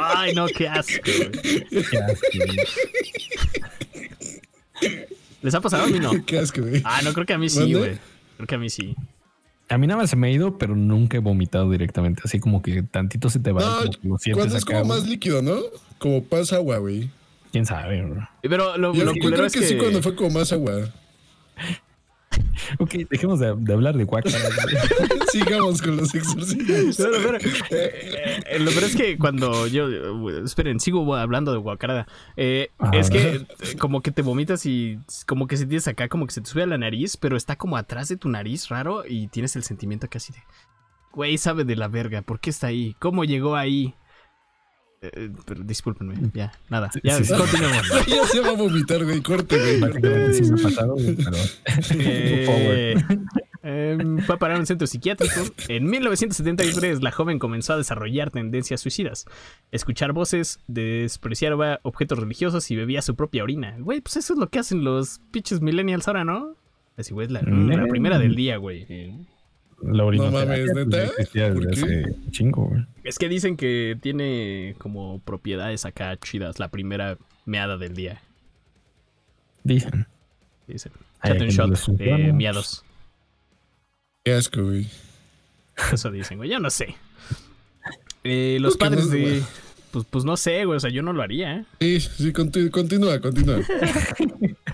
Ay, 0.00 0.34
no, 0.34 0.46
qué 0.46 0.68
asco, 0.68 1.00
güey. 1.04 1.30
Qué 1.70 1.98
asco, 1.98 2.28
güey. 2.34 2.58
¿Les 5.42 5.54
ha 5.54 5.60
pasado 5.60 5.84
a 5.84 5.86
mí 5.88 5.98
no? 5.98 6.24
Qué 6.24 6.38
asco, 6.38 6.60
güey. 6.62 6.82
Ah, 6.84 7.00
no, 7.02 7.12
creo 7.12 7.26
que 7.26 7.32
a 7.32 7.38
mí 7.38 7.48
sí, 7.48 7.60
¿Mande? 7.60 7.78
güey. 7.78 7.98
Creo 8.36 8.46
que 8.46 8.54
a 8.54 8.58
mí 8.58 8.70
sí. 8.70 8.94
A 9.70 9.76
mí 9.78 9.86
nada 9.86 10.00
más 10.00 10.10
se 10.10 10.16
me 10.16 10.28
ha 10.28 10.30
ido, 10.30 10.56
pero 10.56 10.74
nunca 10.74 11.16
he 11.16 11.20
vomitado 11.20 11.70
directamente. 11.70 12.22
Así 12.24 12.40
como 12.40 12.62
que 12.62 12.82
tantito 12.82 13.28
se 13.28 13.38
te 13.38 13.52
va. 13.52 13.60
No, 13.60 13.90
como 14.00 14.14
lo 14.14 14.18
sientes 14.18 14.34
cuando 14.34 14.56
es 14.56 14.62
acá, 14.64 14.80
como 14.80 14.94
más 14.94 15.06
líquido, 15.06 15.42
¿no? 15.42 15.56
Como 15.98 16.24
pasa 16.24 16.56
agua, 16.56 16.78
güey. 16.78 17.10
¿Quién 17.52 17.66
sabe, 17.66 18.02
bro? 18.02 18.28
Pero 18.42 18.76
lo, 18.76 18.94
Yo, 18.94 19.04
lo 19.04 19.14
yo 19.14 19.30
creo 19.30 19.46
es 19.46 19.52
que, 19.52 19.60
que... 19.60 19.66
sí 19.66 19.76
cuando 19.76 20.02
fue 20.02 20.14
como 20.14 20.30
más 20.30 20.52
agua. 20.52 20.92
Ok, 22.78 22.90
dejemos 23.10 23.38
de, 23.40 23.54
de 23.56 23.72
hablar 23.72 23.96
de 23.96 24.04
güey. 24.04 24.22
Sigamos 25.32 25.80
con 25.80 25.96
los 25.96 26.14
exorcismos. 26.14 26.96
Pero, 26.96 27.12
pero, 27.24 27.38
eh, 27.70 28.40
eh, 28.46 28.58
lo 28.58 28.70
peor 28.70 28.84
es 28.84 28.96
que 28.96 29.16
cuando 29.18 29.66
yo. 29.66 29.88
eh, 29.88 30.42
Esperen, 30.44 30.80
sigo 30.80 31.14
hablando 31.16 31.52
de 31.52 31.58
guacarada. 31.58 32.06
Eh, 32.36 32.70
Ajá. 32.78 32.96
es 32.96 33.10
que 33.10 33.36
eh, 33.36 33.46
como 33.78 34.02
que 34.02 34.10
te 34.10 34.22
vomitas 34.22 34.66
y 34.66 34.98
como 35.26 35.46
que 35.46 35.56
se 35.56 35.66
tienes 35.66 35.88
acá, 35.88 36.08
como 36.08 36.26
que 36.26 36.32
se 36.34 36.40
te 36.40 36.50
sube 36.50 36.62
a 36.62 36.66
la 36.66 36.78
nariz, 36.78 37.16
pero 37.16 37.36
está 37.36 37.56
como 37.56 37.76
atrás 37.76 38.08
de 38.08 38.16
tu 38.16 38.28
nariz 38.28 38.68
raro 38.68 39.04
y 39.06 39.28
tienes 39.28 39.56
el 39.56 39.62
sentimiento 39.62 40.08
casi 40.10 40.32
de. 40.32 40.40
Güey, 41.12 41.38
sabe 41.38 41.64
de 41.64 41.76
la 41.76 41.88
verga, 41.88 42.22
¿por 42.22 42.38
qué 42.40 42.50
está 42.50 42.66
ahí? 42.68 42.94
¿Cómo 42.98 43.24
llegó 43.24 43.56
ahí? 43.56 43.94
Eh, 45.00 45.30
pero 45.46 45.62
discúlpenme, 45.62 46.14
ya, 46.34 46.52
nada. 46.68 46.90
Ya, 47.04 47.18
Sí, 47.18 47.24
sí. 47.26 47.34
continuemos. 47.34 47.86
ya 48.08 48.24
se 48.26 48.40
va 48.40 48.48
a 48.48 48.52
vomitar, 48.54 49.04
güey. 49.04 49.22
Corte, 49.22 49.56
güey. 49.56 50.34
Sí 50.34 50.42
me 50.50 50.60
ha 50.60 50.62
pasado, 50.64 50.94
güey, 50.94 51.14
pero. 51.14 51.36
Eh, 52.00 52.96
em, 53.62 54.18
fue 54.18 54.34
a 54.34 54.38
parar 54.38 54.56
a 54.56 54.60
un 54.60 54.66
centro 54.66 54.86
psiquiátrico. 54.86 55.34
En 55.68 55.84
1973, 55.86 57.02
la 57.02 57.12
joven 57.12 57.38
comenzó 57.38 57.74
a 57.74 57.76
desarrollar 57.76 58.30
tendencias 58.30 58.80
suicidas. 58.80 59.26
Escuchar 59.70 60.12
voces, 60.12 60.60
despreciaba 60.66 61.78
objetos 61.82 62.18
religiosos 62.18 62.70
y 62.70 62.76
bebía 62.76 63.02
su 63.02 63.14
propia 63.14 63.42
orina. 63.44 63.76
Güey, 63.78 64.00
pues 64.00 64.16
eso 64.16 64.32
es 64.32 64.38
lo 64.38 64.48
que 64.48 64.58
hacen 64.58 64.82
los 64.84 65.20
pinches 65.30 65.60
millennials 65.60 66.08
ahora, 66.08 66.24
¿no? 66.24 66.56
Así, 66.96 67.12
güey, 67.14 67.26
es 67.26 67.32
la, 67.32 67.42
la 67.42 67.86
primera 67.86 68.18
del 68.18 68.34
día, 68.34 68.56
güey. 68.56 68.86
La 69.82 70.04
orinoterapia, 70.04 70.44
mames, 70.46 70.70
pues, 70.72 70.86
¿neta? 70.86 72.82
Es 73.04 73.18
que 73.18 73.28
dicen 73.28 73.56
que 73.56 73.96
tiene 74.00 74.74
como 74.78 75.20
propiedades 75.20 75.84
acá 75.84 76.16
chidas, 76.16 76.58
la 76.58 76.68
primera 76.68 77.16
meada 77.46 77.78
del 77.78 77.94
día. 77.94 78.20
Dicen. 79.62 80.06
Dicen. 80.66 80.92
Hay 81.20 81.32
un 81.38 81.48
shot 81.48 81.86
de 81.88 82.32
miados. 82.32 82.84
Qué 84.24 84.34
asco, 84.34 84.62
güey. 84.62 84.88
Eso 85.92 86.10
dicen, 86.10 86.38
güey. 86.38 86.50
Yo 86.50 86.58
no 86.60 86.70
sé. 86.70 86.94
Eh, 88.24 88.58
los 88.60 88.76
¿Por 88.76 88.88
qué 88.88 88.96
padres 88.96 89.06
no, 89.06 89.12
de. 89.12 89.42
Pues, 89.92 90.04
pues 90.10 90.24
no 90.24 90.36
sé, 90.36 90.64
güey. 90.64 90.76
O 90.76 90.80
sea, 90.80 90.90
yo 90.90 91.02
no 91.02 91.12
lo 91.12 91.22
haría, 91.22 91.58
¿eh? 91.58 91.64
Sí, 91.80 92.00
sí, 92.00 92.32
conti- 92.32 92.68
continúa, 92.68 93.20
continúa. 93.20 93.60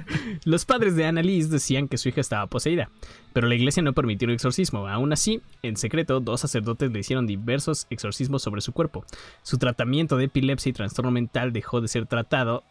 Los 0.44 0.64
padres 0.66 0.94
de 0.96 1.06
Annalise 1.06 1.48
decían 1.48 1.88
que 1.88 1.96
su 1.96 2.08
hija 2.10 2.20
estaba 2.20 2.46
poseída, 2.48 2.90
pero 3.32 3.48
la 3.48 3.54
iglesia 3.54 3.82
no 3.82 3.92
permitió 3.94 4.28
el 4.28 4.34
exorcismo. 4.34 4.86
Aún 4.88 5.12
así, 5.12 5.40
en 5.62 5.76
secreto, 5.76 6.20
dos 6.20 6.40
sacerdotes 6.42 6.92
le 6.92 6.98
hicieron 7.00 7.26
diversos 7.26 7.86
exorcismos 7.90 8.42
sobre 8.42 8.60
su 8.60 8.72
cuerpo. 8.72 9.04
Su 9.42 9.56
tratamiento 9.58 10.16
de 10.18 10.24
epilepsia 10.24 10.70
y 10.70 10.72
trastorno 10.74 11.10
mental 11.10 11.52
dejó 11.52 11.80
de 11.80 11.88
ser 11.88 12.06
tratado. 12.06 12.62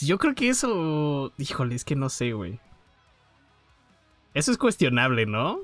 Yo 0.00 0.16
creo 0.18 0.34
que 0.34 0.48
eso. 0.48 1.32
Híjole, 1.36 1.74
es 1.74 1.84
que 1.84 1.96
no 1.96 2.08
sé, 2.08 2.32
güey. 2.32 2.58
Eso 4.32 4.50
es 4.52 4.56
cuestionable, 4.58 5.26
¿no? 5.26 5.58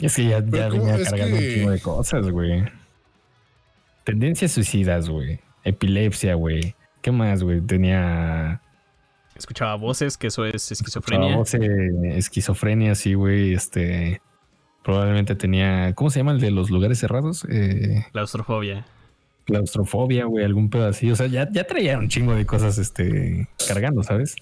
Es 0.00 0.16
que 0.16 0.28
ya, 0.28 0.40
venía 0.40 0.98
cargando 1.04 1.36
que- 1.38 1.44
un 1.48 1.54
chingo 1.54 1.70
de 1.70 1.80
cosas, 1.80 2.28
güey. 2.28 2.64
Tendencias 4.04 4.52
suicidas, 4.52 5.08
güey. 5.08 5.40
Epilepsia, 5.62 6.34
güey. 6.34 6.74
¿Qué 7.00 7.10
más, 7.12 7.42
güey? 7.42 7.60
Tenía 7.60 8.60
Escuchaba 9.36 9.74
voces, 9.76 10.16
que 10.16 10.28
eso 10.28 10.44
es 10.44 10.70
esquizofrenia. 10.70 11.36
voz, 11.36 11.54
eh, 11.54 11.90
esquizofrenia, 12.16 12.94
sí, 12.94 13.14
güey. 13.14 13.52
Este. 13.54 14.20
Probablemente 14.82 15.34
tenía. 15.34 15.92
¿Cómo 15.94 16.10
se 16.10 16.20
llama 16.20 16.32
el 16.32 16.40
de 16.40 16.50
los 16.50 16.70
lugares 16.70 16.98
cerrados? 16.98 17.46
Eh, 17.50 18.04
Claustrofobia. 18.12 18.84
claustrofobia, 19.44 20.26
güey. 20.26 20.44
Algún 20.44 20.70
pedo 20.70 20.86
así. 20.88 21.10
O 21.10 21.16
sea, 21.16 21.26
ya, 21.26 21.48
ya 21.50 21.64
traía 21.66 21.98
un 21.98 22.08
chingo 22.08 22.34
de 22.34 22.46
cosas, 22.46 22.78
este. 22.78 23.48
Cargando, 23.66 24.02
¿sabes? 24.02 24.36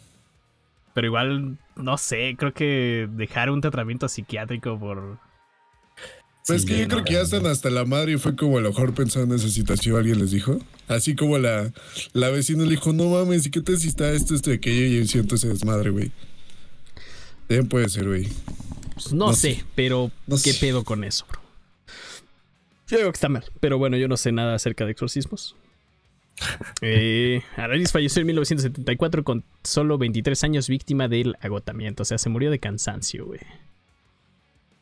Pero 0.94 1.06
igual, 1.06 1.56
no 1.76 1.96
sé, 1.96 2.34
creo 2.36 2.52
que 2.52 3.08
dejar 3.12 3.50
un 3.50 3.60
tratamiento 3.60 4.08
psiquiátrico 4.08 4.78
por. 4.78 5.18
Pues 6.46 6.62
Sí, 6.62 6.68
que 6.68 6.78
yo 6.78 6.82
no, 6.88 6.88
creo 6.88 7.04
que 7.04 7.12
ya 7.14 7.20
están 7.20 7.46
hasta 7.46 7.70
la 7.70 7.84
madre 7.84 8.12
y 8.12 8.18
fue 8.18 8.34
como 8.34 8.58
a 8.58 8.60
lo 8.60 8.70
mejor 8.70 8.94
pensando 8.94 9.34
en 9.34 9.40
esa 9.40 9.48
situación, 9.48 9.96
alguien 9.96 10.18
les 10.18 10.30
dijo. 10.32 10.58
Así 10.88 11.14
como 11.14 11.38
la, 11.38 11.72
la 12.12 12.30
vecina 12.30 12.64
le 12.64 12.70
dijo, 12.70 12.92
no 12.92 13.10
mames, 13.10 13.46
¿y 13.46 13.50
qué 13.50 13.60
tal 13.60 13.78
si 13.78 13.88
está 13.88 14.10
esto, 14.12 14.34
esto, 14.34 14.50
y 14.50 14.54
aquello? 14.54 14.86
Y 14.86 14.98
yo 14.98 15.06
siento 15.06 15.36
ese 15.36 15.48
desmadre, 15.48 15.90
güey. 15.90 16.10
Bien 17.48 17.68
puede 17.68 17.88
ser, 17.88 18.06
güey. 18.08 18.28
Pues 18.94 19.12
no, 19.12 19.26
No 19.28 19.32
sé, 19.34 19.54
sé. 19.56 19.64
pero 19.74 20.10
No 20.26 20.36
¿qué 20.36 20.52
sé. 20.52 20.60
pedo 20.60 20.84
con 20.84 21.04
eso, 21.04 21.26
bro? 21.30 21.40
Yo 22.88 22.98
digo 22.98 23.10
que 23.12 23.16
está 23.16 23.28
mal, 23.28 23.44
pero 23.60 23.78
bueno, 23.78 23.96
yo 23.96 24.08
no 24.08 24.16
sé 24.16 24.32
nada 24.32 24.54
acerca 24.54 24.84
de 24.84 24.92
exorcismos. 24.92 25.54
Eh, 26.80 27.42
falleció 27.92 28.20
en 28.20 28.26
1974 28.26 29.22
con 29.22 29.44
solo 29.62 29.96
23 29.98 30.42
años 30.44 30.68
víctima 30.68 31.06
del 31.06 31.36
agotamiento. 31.40 32.02
O 32.02 32.06
sea, 32.06 32.18
se 32.18 32.28
murió 32.30 32.50
de 32.50 32.58
cansancio, 32.58 33.26
güey. 33.26 33.40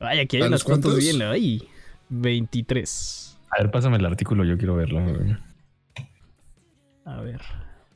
Ay, 0.00 0.20
aquí 0.20 0.38
hay 0.38 0.44
¿A 0.44 0.46
unas 0.46 0.62
fotos 0.62 0.96
bien. 0.96 1.20
Ay, 1.22 1.62
23. 2.08 3.38
A 3.50 3.62
ver, 3.62 3.70
pásame 3.70 3.98
el 3.98 4.06
artículo, 4.06 4.44
yo 4.44 4.56
quiero 4.56 4.74
verlo, 4.74 5.04
güey. 5.04 5.36
A 7.04 7.20
ver. 7.20 7.40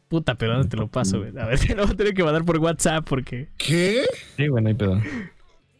Puta, 0.08 0.34
pero 0.34 0.52
¿dónde 0.54 0.68
te 0.68 0.76
lo 0.76 0.88
paso, 0.88 1.18
güey? 1.18 1.37
A 1.38 1.46
ver, 1.46 1.58
te 1.66 1.75
lo 1.75 1.84
voy 1.84 1.94
a 1.94 1.96
tener 1.96 2.14
que 2.14 2.23
mandar 2.23 2.44
por 2.44 2.58
WhatsApp 2.58 3.06
porque... 3.08 3.49
¿Qué? 3.56 4.04
Sí, 4.37 4.49
bueno, 4.49 4.68
hay 4.68 4.75
pedo. 4.75 5.00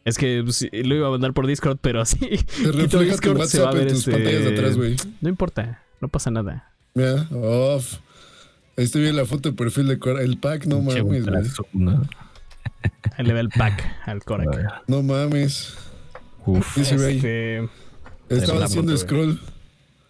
Es 0.05 0.17
que 0.17 0.41
pues, 0.43 0.57
sí, 0.57 0.71
lo 0.73 0.95
iba 0.95 1.09
a 1.09 1.11
mandar 1.11 1.35
por 1.35 1.47
Discord, 1.47 1.79
pero 1.81 2.01
así... 2.01 2.19
Te 2.19 2.73
refleja 2.73 2.89
tu 2.89 2.99
Discord, 3.01 3.43
se 3.45 3.61
va 3.61 3.71
a 3.71 3.73
WhatsApp 3.73 3.83
en 3.83 3.89
tus 3.89 3.99
este- 3.99 4.13
pantallas 4.13 4.45
de 4.45 4.51
atrás, 4.51 4.77
güey. 4.77 4.97
No 5.21 5.29
importa, 5.29 5.83
no 6.01 6.09
pasa 6.09 6.31
nada. 6.31 6.73
Mira, 6.95 7.29
off. 7.33 7.99
Ahí 8.77 8.85
estoy 8.85 9.03
viendo 9.03 9.21
la 9.21 9.27
foto 9.27 9.51
de 9.51 9.57
perfil 9.57 9.89
de 9.89 9.99
Cora. 9.99 10.23
El 10.23 10.39
pack, 10.39 10.67
no 10.67 10.81
mames, 10.81 11.03
güey. 11.03 11.21
¿no? 11.73 12.03
Ahí 13.17 13.25
le 13.25 13.35
da 13.35 13.41
el 13.41 13.51
pack 13.51 13.85
al 14.07 14.25
Korak. 14.25 14.85
No 14.89 15.03
mames. 15.03 15.77
Uf. 16.47 16.79
Este, 16.79 17.69
Estaba 18.29 18.65
haciendo 18.65 18.93
güey. 18.93 18.99
scroll. 18.99 19.41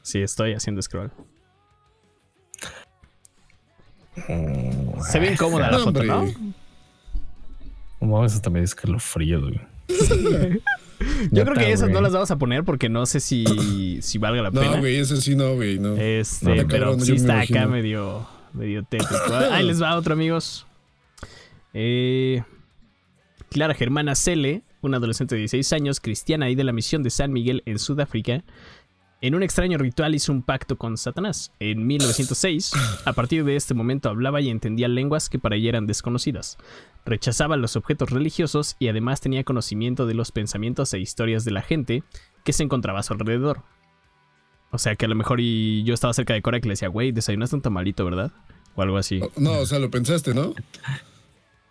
sí, 0.03 0.21
estoy 0.21 0.55
haciendo 0.55 0.83
scroll. 0.83 1.11
Oh, 4.29 5.05
Se 5.05 5.19
ve 5.19 5.33
incómoda 5.33 5.71
la 5.71 5.79
foto. 5.79 6.03
¿no? 6.05 6.27
No 8.01 8.07
mames, 8.07 8.35
hasta 8.35 8.51
me 8.51 8.61
dio 8.61 8.65
escalofríos, 8.65 9.43
güey. 9.43 9.61
Yo 11.31 11.45
creo 11.45 11.55
que 11.55 11.73
esas 11.73 11.91
no 11.91 12.01
las 12.01 12.13
vamos 12.13 12.31
a 12.31 12.37
poner 12.39 12.65
porque 12.65 12.89
no 12.89 13.07
sé 13.07 13.21
si, 13.21 13.99
si 14.03 14.19
valga 14.19 14.43
la 14.43 14.51
pena. 14.51 14.73
No, 14.73 14.79
güey, 14.79 14.97
ese 14.97 15.21
sí 15.21 15.35
no, 15.35 15.55
güey, 15.55 15.79
no. 15.79 15.97
Este, 15.97 16.47
No, 16.47 16.55
pero 16.55 16.69
cabrón, 16.69 17.01
sí 17.01 17.13
me 17.13 17.17
está 17.19 17.41
acá 17.41 17.67
medio, 17.67 18.27
medio 18.53 18.83
tétrico. 18.85 19.35
Ahí 19.51 19.67
les 19.67 19.83
va 19.83 19.97
otro, 19.97 20.15
amigos. 20.15 20.67
Eh, 21.75 22.43
Clara 23.51 23.75
Germana 23.75 24.15
Cele, 24.15 24.63
una 24.89 24.99
adolescente 24.99 25.35
de 25.35 25.41
16 25.41 25.73
años, 25.73 26.01
cristiana 26.01 26.51
y 26.51 26.55
de 26.55 26.65
la 26.65 26.73
misión 26.73 27.03
de 27.03 27.11
San 27.11 27.33
Miguel 27.33 27.63
en 27.67 27.79
Sudáfrica, 27.79 28.45
en 29.25 29.35
un 29.35 29.43
extraño 29.43 29.79
ritual 29.79 30.15
hizo 30.15 30.33
un 30.33 30.43
pacto 30.43 30.77
con 30.77 30.99
Satanás. 30.99 31.51
En 31.59 31.87
1906, 31.87 32.73
a 33.07 33.13
partir 33.15 33.43
de 33.45 33.57
este 33.57 33.73
momento 33.73 34.11
hablaba 34.11 34.43
y 34.43 34.51
entendía 34.51 34.87
lenguas 34.87 35.31
que 35.31 35.39
para 35.39 35.57
ella 35.57 35.71
eran 35.71 35.87
desconocidas. 35.87 36.59
Rechazaba 37.07 37.57
los 37.57 37.75
objetos 37.77 38.11
religiosos 38.11 38.77
y 38.79 38.89
además 38.89 39.23
tenía 39.23 39.43
conocimiento 39.43 40.05
de 40.07 40.13
los 40.13 40.31
pensamientos 40.31 40.93
e 40.93 40.99
historias 40.99 41.47
de 41.47 41.53
la 41.53 41.63
gente 41.63 42.03
que 42.45 42.53
se 42.53 42.65
encontraba 42.65 43.01
a 43.01 43.03
su 43.03 43.15
alrededor. 43.15 43.63
O 44.71 44.79
sea 44.79 44.95
que 44.95 45.07
a 45.07 45.09
lo 45.09 45.15
mejor 45.15 45.41
y 45.41 45.85
yo 45.85 45.95
estaba 45.95 46.13
cerca 46.13 46.35
de 46.35 46.43
Cora 46.43 46.61
que 46.61 46.69
le 46.69 46.73
decía, 46.73 46.89
güey, 46.89 47.11
desayunaste 47.11 47.57
un 47.57 47.63
tamalito, 47.63 48.05
¿verdad? 48.05 48.31
O 48.75 48.83
algo 48.83 48.99
así. 48.99 49.23
No, 49.37 49.53
o 49.53 49.65
sea, 49.65 49.79
lo 49.79 49.91
pensaste, 49.91 50.35
¿no? 50.35 50.53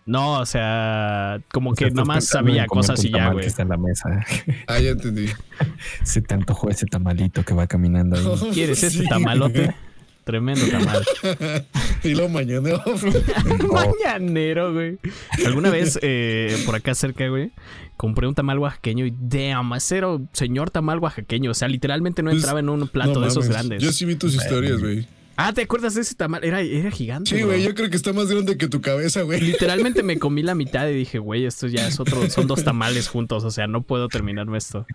No, 0.05 0.39
o 0.39 0.45
sea, 0.45 1.39
como 1.51 1.74
que 1.74 1.86
Estás 1.86 1.95
nomás 1.95 2.17
pensando 2.17 2.50
en 2.50 2.55
sabía 2.55 2.67
cosas 2.67 3.03
y 3.05 3.10
ya, 3.12 3.29
güey. 3.29 3.43
que 3.43 3.48
está 3.50 3.62
en 3.63 3.69
la 3.69 3.77
mesa. 3.77 4.25
Ah, 4.67 4.79
ya 4.79 4.89
entendí. 4.91 5.27
Se 6.03 6.22
te 6.22 6.33
antojó 6.33 6.69
ese 6.69 6.86
tamalito 6.86 7.43
que 7.43 7.53
va 7.53 7.67
caminando 7.67 8.17
ahí. 8.17 8.51
¿Quieres 8.53 8.79
Sí. 8.79 9.07
tamalote? 9.07 9.74
Tremendo 10.25 10.65
tamal. 10.67 11.03
y 12.03 12.15
lo 12.15 12.29
mañana. 12.29 12.69
Mañanero, 13.72 14.74
güey. 14.74 14.98
Alguna 15.45 15.69
vez, 15.69 16.00
eh, 16.01 16.55
por 16.65 16.75
acá 16.75 16.95
cerca, 16.95 17.27
güey, 17.27 17.51
compré 17.98 18.27
un 18.27 18.33
tamal 18.36 18.60
oaxaqueño 18.60 19.05
y 19.05 19.13
damn, 19.19 19.74
ese 19.74 20.03
un 20.05 20.29
señor 20.33 20.72
tamal 20.72 21.00
oaxaqueño. 21.00 21.51
O 21.51 21.53
sea, 21.53 21.67
literalmente 21.67 22.24
no 22.24 22.29
Pues, 22.29 22.41
entraba 22.41 22.60
en 22.60 22.69
un 22.69 22.88
plato 22.88 23.15
No 23.15 23.19
de 23.22 23.27
esos 23.27 23.45
mames. 23.45 23.50
grandes. 23.57 23.83
Yo 23.83 23.91
sí 23.91 24.05
vi 24.05 24.15
tus 24.15 24.33
historias, 24.36 24.79
güey. 24.79 25.07
Ah, 25.35 25.51
¿te 25.51 25.63
acuerdas 25.63 25.95
de 25.95 26.01
ese 26.01 26.13
tamal? 26.13 26.43
Era, 26.43 26.61
era 26.61 26.91
gigante. 26.91 27.35
Sí, 27.35 27.41
güey, 27.41 27.63
yo 27.63 27.73
creo 27.73 27.89
que 27.89 27.95
está 27.95 28.13
más 28.13 28.27
grande 28.27 28.55
que 28.57 28.67
tu 28.67 28.81
cabeza, 28.81 29.23
güey. 29.23 29.41
Literalmente 29.41 30.03
me 30.03 30.19
comí 30.19 30.43
la 30.43 30.53
mitad 30.55 30.87
y 30.87 30.93
dije, 30.93 31.17
güey, 31.17 31.45
esto 31.45 31.67
ya 31.67 31.87
es 31.87 31.99
otro, 31.99 32.29
son 32.29 32.45
dos 32.47 32.63
tamales 32.63 33.07
juntos, 33.07 33.43
o 33.43 33.49
sea, 33.51 33.65
no 33.65 33.81
puedo 33.81 34.09
terminarme 34.09 34.57
esto. 34.57 34.85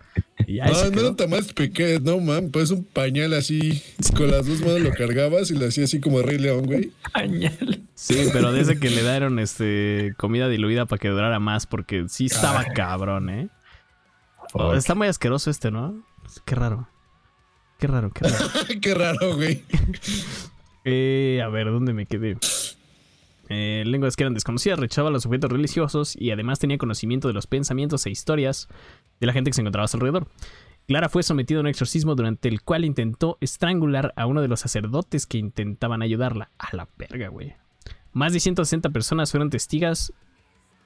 Y 0.47 0.55
ya 0.55 0.67
No, 0.67 0.91
no 0.91 1.01
eran 1.01 1.15
tamales 1.17 1.53
pequeños, 1.53 2.01
no, 2.03 2.19
man. 2.19 2.49
Pues 2.51 2.71
un 2.71 2.85
pañal 2.85 3.33
así, 3.33 3.83
con 4.15 4.31
las 4.31 4.47
dos 4.47 4.61
manos 4.61 4.79
lo 4.81 4.91
cargabas 4.91 5.51
y 5.51 5.55
lo 5.55 5.67
hacías 5.67 5.89
así 5.89 5.99
como 5.99 6.21
Rey 6.21 6.37
León, 6.37 6.65
güey. 6.65 6.91
Pañal. 7.13 7.83
Sí, 7.95 8.29
pero 8.31 8.53
desde 8.53 8.79
que 8.79 8.89
le 8.89 9.01
dieron 9.01 9.39
este 9.39 10.13
comida 10.17 10.47
diluida 10.47 10.85
para 10.85 10.99
que 10.99 11.09
durara 11.09 11.39
más, 11.39 11.65
porque 11.67 12.05
sí 12.07 12.27
estaba 12.27 12.63
cabrón, 12.73 13.29
¿eh? 13.29 13.49
Oh, 14.53 14.73
está 14.73 14.95
muy 14.95 15.07
asqueroso 15.07 15.49
este, 15.51 15.69
¿no? 15.69 16.01
Qué 16.45 16.55
raro. 16.55 16.87
Qué 17.79 17.87
raro, 17.87 18.11
qué 18.11 18.27
raro. 18.27 18.45
Qué 18.81 18.93
raro, 18.93 19.35
güey. 19.35 19.63
Eh, 20.83 21.41
a 21.43 21.47
ver, 21.47 21.67
¿dónde 21.67 21.93
me 21.93 22.05
quedé? 22.05 22.37
Eh, 23.47 23.83
lenguas 23.85 24.15
que 24.15 24.23
eran 24.23 24.33
desconocidas, 24.33 24.79
rechazaba 24.79 25.09
los 25.09 25.25
objetos 25.25 25.51
religiosos 25.51 26.15
y 26.15 26.31
además 26.31 26.59
tenía 26.59 26.77
conocimiento 26.77 27.27
de 27.29 27.33
los 27.33 27.47
pensamientos 27.47 28.05
e 28.05 28.11
historias 28.11 28.67
de 29.19 29.27
la 29.27 29.33
gente 29.33 29.49
que 29.49 29.55
se 29.55 29.61
encontraba 29.61 29.85
a 29.85 29.87
su 29.87 29.97
alrededor. 29.97 30.27
Clara 30.87 31.07
fue 31.07 31.23
sometida 31.23 31.59
a 31.59 31.61
un 31.61 31.67
exorcismo 31.67 32.15
durante 32.15 32.49
el 32.49 32.61
cual 32.61 32.83
intentó 32.83 33.37
estrangular 33.41 34.13
a 34.15 34.25
uno 34.25 34.41
de 34.41 34.47
los 34.47 34.59
sacerdotes 34.59 35.25
que 35.25 35.37
intentaban 35.37 36.01
ayudarla. 36.01 36.49
A 36.57 36.75
la 36.75 36.87
verga, 36.97 37.29
güey. 37.29 37.53
Más 38.11 38.33
de 38.33 38.39
160 38.39 38.89
personas 38.89 39.31
fueron 39.31 39.49
testigas, 39.49 40.13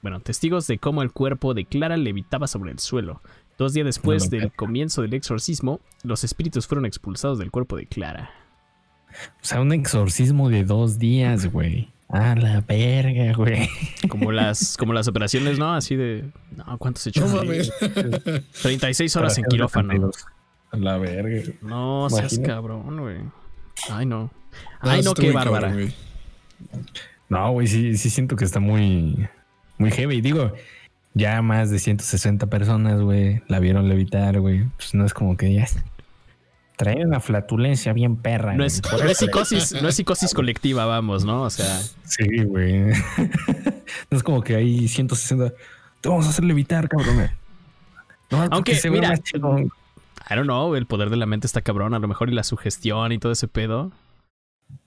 bueno, 0.02 0.20
testigos 0.20 0.66
de 0.66 0.78
cómo 0.78 1.02
el 1.02 1.10
cuerpo 1.10 1.54
de 1.54 1.64
Clara 1.64 1.96
levitaba 1.96 2.46
sobre 2.46 2.70
el 2.70 2.78
suelo. 2.78 3.20
Dos 3.56 3.72
días 3.72 3.84
después 3.86 4.24
No, 4.24 4.38
del 4.38 4.52
comienzo 4.52 5.02
del 5.02 5.14
exorcismo, 5.14 5.80
los 6.02 6.24
espíritus 6.24 6.66
fueron 6.66 6.86
expulsados 6.86 7.38
del 7.38 7.50
cuerpo 7.50 7.76
de 7.76 7.86
Clara. 7.86 8.30
O 9.10 9.44
sea, 9.44 9.60
un 9.60 9.72
exorcismo 9.72 10.48
de 10.48 10.64
dos 10.64 10.98
días, 10.98 11.50
güey. 11.52 11.92
A 12.08 12.34
la 12.34 12.60
verga, 12.60 13.32
güey. 13.32 13.68
Como 14.08 14.32
las, 14.32 14.76
como 14.78 14.92
las 14.92 15.08
operaciones, 15.08 15.58
¿no? 15.58 15.72
Así 15.72 15.96
de. 15.96 16.24
No, 16.56 16.78
¿cuántos 16.78 17.06
echó? 17.06 17.26
No 17.26 17.36
mames. 17.36 17.72
36 18.62 19.16
horas 19.16 19.38
en 19.38 19.44
quirófano. 19.44 20.10
A 20.70 20.76
la 20.76 20.98
verga. 20.98 21.52
No 21.62 22.08
seas 22.10 22.38
cabrón, 22.40 23.00
güey. 23.00 23.18
Ay, 23.90 24.06
no. 24.06 24.30
Ay, 24.80 25.02
no, 25.02 25.14
qué 25.14 25.32
bárbara. 25.32 25.68
cabrón, 25.68 25.90
güey. 26.68 26.84
No, 27.28 27.52
güey, 27.52 27.66
sí, 27.66 27.96
sí 27.96 28.10
siento 28.10 28.36
que 28.36 28.44
está 28.44 28.60
muy, 28.60 29.28
muy 29.78 29.90
heavy. 29.90 30.20
Digo, 30.20 30.52
ya 31.14 31.40
más 31.42 31.70
de 31.70 31.78
160 31.78 32.46
personas, 32.46 33.00
güey, 33.00 33.42
la 33.48 33.60
vieron 33.60 33.88
levitar, 33.88 34.40
güey. 34.40 34.64
Pues 34.76 34.94
no 34.94 35.04
es 35.06 35.14
como 35.14 35.36
que 35.36 35.52
ya 35.54 35.66
trae 36.76 37.04
una 37.06 37.20
flatulencia 37.20 37.92
bien 37.92 38.16
perra. 38.16 38.54
No 38.54 38.64
es, 38.64 38.82
no 38.82 39.08
es 39.08 39.18
psicosis, 39.18 39.80
no 39.80 39.88
es 39.88 39.94
psicosis 39.94 40.34
colectiva, 40.34 40.86
vamos, 40.86 41.24
¿no? 41.24 41.42
O 41.42 41.50
sea, 41.50 41.80
Sí, 42.04 42.42
güey. 42.44 42.80
no 44.10 44.16
es 44.16 44.22
como 44.22 44.42
que 44.42 44.56
hay 44.56 44.88
160. 44.88 45.52
Te 46.00 46.08
vamos 46.08 46.26
a 46.26 46.30
hacer 46.30 46.44
levitar, 46.44 46.88
cabrón. 46.88 47.14
güey. 47.14 47.28
No, 48.30 48.48
Aunque, 48.50 48.74
se 48.74 48.90
mira. 48.90 49.14
I 49.14 50.34
don't 50.34 50.44
know, 50.44 50.74
el 50.74 50.86
poder 50.86 51.10
de 51.10 51.16
la 51.16 51.26
mente 51.26 51.46
está 51.46 51.60
cabrón, 51.60 51.94
a 51.94 51.98
lo 51.98 52.08
mejor 52.08 52.30
y 52.30 52.34
la 52.34 52.42
sugestión 52.44 53.12
y 53.12 53.18
todo 53.18 53.32
ese 53.32 53.46
pedo. 53.46 53.92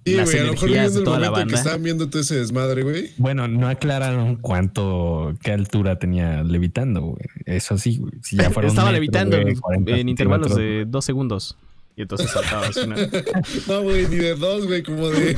Sí, 0.06 0.14
las 0.16 0.26
güey, 0.30 0.40
a 0.40 0.44
lo 0.46 0.52
mejor 0.54 0.70
energías 0.70 0.94
viendo 0.94 0.94
de 0.94 1.00
el 1.00 1.04
toda 1.06 1.20
la 1.20 1.28
en 1.28 1.34
que 1.34 1.40
banda. 1.40 1.56
estaban 1.58 1.84
viendo 1.84 2.10
todo 2.10 2.22
ese 2.22 2.36
desmadre, 2.38 2.84
güey. 2.84 3.12
Bueno, 3.18 3.48
no 3.50 3.68
aclararon 3.68 4.36
cuánto, 4.38 5.34
qué 5.44 5.52
altura 5.52 6.00
tenía 6.00 6.44
levitando, 6.44 7.02
güey. 7.02 7.26
Eso 7.46 7.78
sí, 7.78 7.98
güey. 7.98 8.14
Si 8.24 8.38
ya 8.38 8.50
fueron 8.52 8.70
Estaba 8.70 8.88
metro, 8.92 9.02
levitando 9.02 9.38
güey, 9.42 9.54
en- 9.54 9.60
40 9.60 9.92
en 9.98 10.10
intervalos 10.10 10.56
de 10.56 10.86
dos 10.88 11.04
segundos. 11.04 11.58
Y 11.98 12.04
entonces 12.04 12.30
saltaba 12.30 12.68
así 12.68 12.80
una- 12.82 12.96
No, 13.68 13.82
güey, 13.82 14.08
ni 14.08 14.16
de 14.18 14.36
dos, 14.36 14.66
güey, 14.68 14.84
como 14.84 15.10
de 15.10 15.36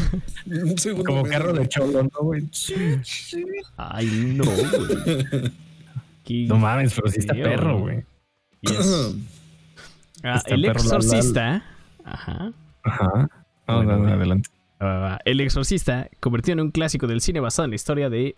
un 0.47 0.77
segundo. 0.77 1.05
Como 1.05 1.23
medio, 1.23 1.37
carro 1.37 1.53
de 1.53 1.67
cholo, 1.69 2.03
¿no, 2.03 2.09
güey? 2.21 2.43
Ay, 3.77 4.05
no, 4.35 4.43
güey. 4.45 5.51
No 6.47 6.57
mames, 6.59 6.93
pero 6.93 7.09
sí 7.09 7.21
está 7.21 7.33
feo, 7.33 7.43
perro, 7.43 7.79
güey. 7.79 8.03
Yes. 8.61 9.15
Ah, 10.21 10.35
Está 10.35 10.53
el 10.53 10.61
perro 10.63 10.73
la- 10.73 10.81
exorcista. 10.81 11.63
Ajá. 12.03 12.51
Ajá. 12.83 13.29
No, 13.69 13.77
Bueno, 13.77 13.97
no, 13.97 14.07
no, 14.07 14.13
adelante. 14.13 14.49
El 15.25 15.41
Exorcista, 15.41 16.09
convertido 16.19 16.53
en 16.53 16.61
un 16.61 16.71
clásico 16.71 17.07
del 17.07 17.21
cine 17.21 17.39
basado 17.39 17.65
en 17.65 17.71
la 17.71 17.75
historia 17.75 18.09
de 18.09 18.35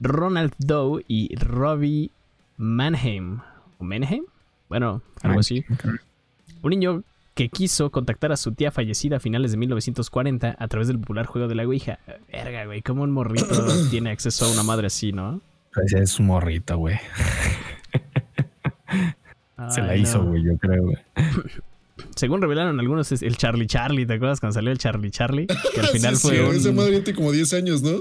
Ronald 0.00 0.52
Doe 0.58 1.04
y 1.08 1.34
Robbie 1.36 2.10
Mannheim. 2.56 3.40
¿O 3.78 3.84
Mannheim? 3.84 4.24
Bueno, 4.68 5.02
algo 5.22 5.40
así. 5.40 5.64
Un 6.62 6.70
niño 6.70 7.02
que 7.34 7.48
quiso 7.48 7.90
contactar 7.90 8.30
a 8.32 8.36
su 8.36 8.52
tía 8.52 8.70
fallecida 8.70 9.16
a 9.16 9.20
finales 9.20 9.52
de 9.52 9.56
1940 9.56 10.54
a 10.58 10.68
través 10.68 10.88
del 10.88 10.98
popular 10.98 11.26
juego 11.26 11.48
de 11.48 11.54
la 11.54 11.64
Ouija. 11.64 11.98
Verga, 12.30 12.66
güey, 12.66 12.82
¿cómo 12.82 13.02
un 13.02 13.10
morrito 13.10 13.66
tiene 13.90 14.10
acceso 14.10 14.44
a 14.44 14.52
una 14.52 14.62
madre 14.62 14.88
así, 14.88 15.12
no? 15.12 15.40
Pues 15.74 15.92
es 15.94 16.20
un 16.20 16.26
morrito, 16.26 16.76
güey. 16.76 16.98
Se 19.70 19.80
la 19.80 19.96
hizo, 19.96 20.22
güey, 20.24 20.42
yo 20.42 20.56
creo, 20.58 20.82
güey. 20.82 20.96
Según 22.16 22.42
revelaron 22.42 22.78
algunos, 22.80 23.10
es 23.12 23.22
el 23.22 23.36
Charlie 23.36 23.66
Charlie. 23.66 24.06
¿Te 24.06 24.14
acuerdas 24.14 24.40
cuando 24.40 24.54
salió 24.54 24.70
el 24.70 24.78
Charlie 24.78 25.10
Charlie? 25.10 25.46
Que 25.46 25.80
al 25.80 25.86
Sí, 25.92 25.92
final 25.92 26.16
sí, 26.16 26.28
fue 26.28 26.44
un... 26.48 26.54
Esa 26.56 26.72
madre 26.72 26.98
ya 26.98 27.04
tiene 27.04 27.16
como 27.16 27.32
10 27.32 27.52
años, 27.54 27.82
¿no? 27.82 28.00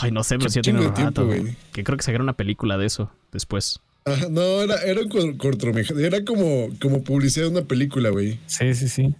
Ay, 0.00 0.10
no 0.12 0.22
sé, 0.22 0.36
pero 0.38 0.50
sí 0.50 0.60
tiene 0.60 0.80
un 0.86 0.92
tiempo, 0.94 1.22
rato. 1.22 1.26
güey. 1.26 1.56
Que 1.72 1.82
creo 1.82 1.96
que 1.96 2.02
sacaron 2.04 2.24
una 2.26 2.34
película 2.36 2.76
de 2.76 2.86
eso 2.86 3.10
después. 3.32 3.80
Ajá, 4.04 4.26
no, 4.30 4.40
era, 4.62 4.76
era 4.82 5.00
un 5.00 5.08
cor- 5.08 5.36
cortometraje. 5.36 6.04
Era 6.06 6.24
como, 6.24 6.68
como 6.80 7.02
publicidad 7.02 7.46
de 7.46 7.52
una 7.52 7.62
película, 7.62 8.10
güey. 8.10 8.38
Sí, 8.46 8.74
sí, 8.74 8.88
sí. 8.88 9.14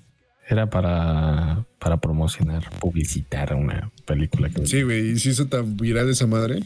Era 0.47 0.69
para, 0.71 1.65
para 1.79 1.99
promocionar, 1.99 2.69
publicitar 2.81 3.55
una 3.55 3.91
película 4.07 4.49
que 4.51 4.67
Sí, 4.67 4.83
güey, 4.83 5.11
y 5.11 5.19
se 5.19 5.31
hizo 5.31 5.47
tan 5.47 5.77
viral 5.77 6.09
esa 6.09 6.27
madre. 6.27 6.63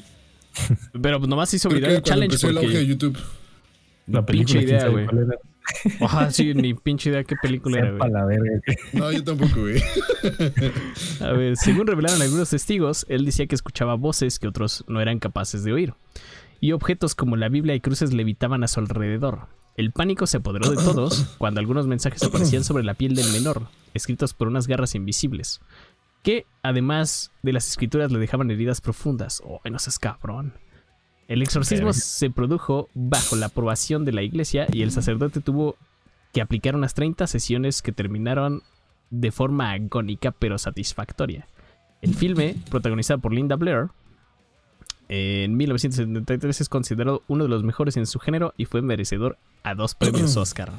Pero 1.01 1.19
nomás 1.21 1.53
hizo 1.55 1.69
viral 1.69 1.93
el 1.93 2.03
challenge 2.03 2.27
empezó 2.35 2.49
el 2.51 2.59
auge 2.59 2.69
de 2.69 2.75
porque... 2.75 2.87
YouTube. 2.87 3.19
la 4.07 4.27
película 4.27 4.63
idea, 4.63 4.89
güey. 4.89 5.07
Ajá, 6.01 6.31
sí, 6.31 6.55
ni 6.55 6.75
pinche 6.75 7.11
idea 7.11 7.25
qué 7.25 7.37
película 7.41 7.79
era, 7.79 7.93
Sepa 7.93 8.09
güey. 8.09 8.13
la 8.13 8.25
verga. 8.27 8.61
güey. 8.67 8.77
No, 8.93 9.13
yo 9.13 9.25
tampoco, 9.25 9.61
güey. 9.61 9.83
A 11.21 11.33
ver, 11.33 11.57
según 11.57 11.87
revelaron 11.87 12.21
algunos 12.23 12.51
testigos, 12.51 13.07
él 13.09 13.25
decía 13.25 13.47
que 13.47 13.55
escuchaba 13.55 13.95
voces 13.95 14.39
que 14.39 14.49
otros 14.49 14.85
no 14.89 15.01
eran 15.01 15.19
capaces 15.19 15.65
de 15.65 15.73
oír. 15.73 15.95
Y 16.61 16.73
objetos 16.73 17.15
como 17.15 17.37
la 17.37 17.49
Biblia 17.49 17.75
y 17.75 17.81
cruces 17.81 18.13
levitaban 18.13 18.63
a 18.65 18.69
su 18.69 18.81
alrededor. 18.81 19.49
El 19.77 19.91
pánico 19.91 20.27
se 20.27 20.37
apoderó 20.37 20.71
de 20.71 20.77
todos 20.77 21.35
cuando 21.39 21.61
algunos 21.61 21.87
mensajes 21.87 22.23
aparecían 22.23 22.63
sobre 22.63 22.85
la 22.85 22.95
piel 22.95 23.15
del 23.15 23.33
menor, 23.33 23.69
escritos 23.95 24.35
por 24.35 24.49
unas 24.49 24.67
garras 24.67 24.95
invisibles, 24.95 25.61
que 26.23 26.45
además 26.63 27.33
de 27.43 27.53
las 27.55 27.67
escrituras 27.69 28.13
le 28.13 28.19
dejaban 28.19 28.51
heridas 28.51 28.81
profundas. 28.81 29.43
Oh, 29.45 29.61
no 29.69 29.79
seas 29.79 29.99
cabrón. 29.99 30.53
El 31.29 31.43
exorcismo 31.43 31.93
se 31.93 32.31
produjo 32.31 32.89
bajo 32.95 33.37
la 33.37 33.47
aprobación 33.47 34.05
de 34.05 34.13
la 34.13 34.23
iglesia 34.23 34.67
y 34.73 34.83
el 34.83 34.91
sacerdote 34.91 35.41
tuvo 35.41 35.77
que 36.33 36.41
aplicar 36.41 36.75
unas 36.75 36.95
30 36.95 37.27
sesiones 37.27 37.83
que 37.83 37.93
terminaron 37.93 38.63
de 39.11 39.31
forma 39.31 39.73
agónica 39.73 40.33
pero 40.33 40.59
satisfactoria. 40.59 41.47
El 42.01 42.15
filme, 42.15 42.57
protagonizado 42.71 43.21
por 43.21 43.33
Linda 43.33 43.57
Blair, 43.57 43.89
en 45.09 45.57
1973 45.57 46.61
es 46.61 46.69
considerado 46.69 47.23
uno 47.29 47.45
de 47.45 47.51
los 47.51 47.63
mejores 47.63 47.97
en 47.97 48.07
su 48.07 48.19
género 48.19 48.55
y 48.57 48.65
fue 48.65 48.83
merecedor 48.83 49.37
a 49.63 49.75
dos 49.75 49.95
premios 49.95 50.37
Oscar. 50.39 50.73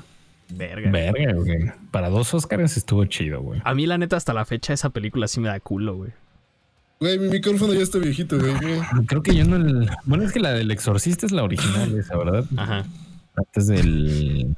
Verga. 0.50 0.92
Verga, 0.92 1.34
güey. 1.34 1.72
Para 1.92 2.10
dos 2.10 2.34
Oscars 2.34 2.78
estuvo 2.78 3.06
chido, 3.06 3.42
güey. 3.42 3.62
A 3.64 3.74
mí 3.74 3.86
la 3.86 3.98
neta 3.98 4.18
hasta 4.18 4.34
la 4.34 4.46
fecha 4.46 4.74
esa 4.74 4.90
película 4.90 5.28
sí 5.28 5.40
me 5.40 5.48
da 5.48 5.60
culo, 5.60 5.96
güey. 5.96 6.12
Güey, 7.00 7.20
mi 7.20 7.28
micrófono 7.30 7.74
ya 7.74 7.82
está 7.82 7.98
viejito, 7.98 8.40
güey. 8.40 8.54
Creo 9.08 9.22
que 9.24 9.36
yo 9.36 9.44
no. 9.46 9.56
el- 9.58 9.90
Bueno, 10.06 10.24
es 10.24 10.32
que 10.32 10.40
la 10.40 10.52
del 10.54 10.72
Exorcista 10.72 11.26
es 11.26 11.32
la 11.32 11.44
original, 11.44 11.94
esa, 12.00 12.18
¿verdad? 12.18 12.46
Ajá. 12.58 12.86
Antes 13.36 13.68
del. 13.68 14.56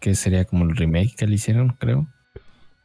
que 0.00 0.14
sería 0.14 0.44
como 0.44 0.64
el 0.64 0.76
remake 0.76 1.14
que 1.16 1.26
le 1.26 1.34
hicieron, 1.34 1.70
creo. 1.78 2.06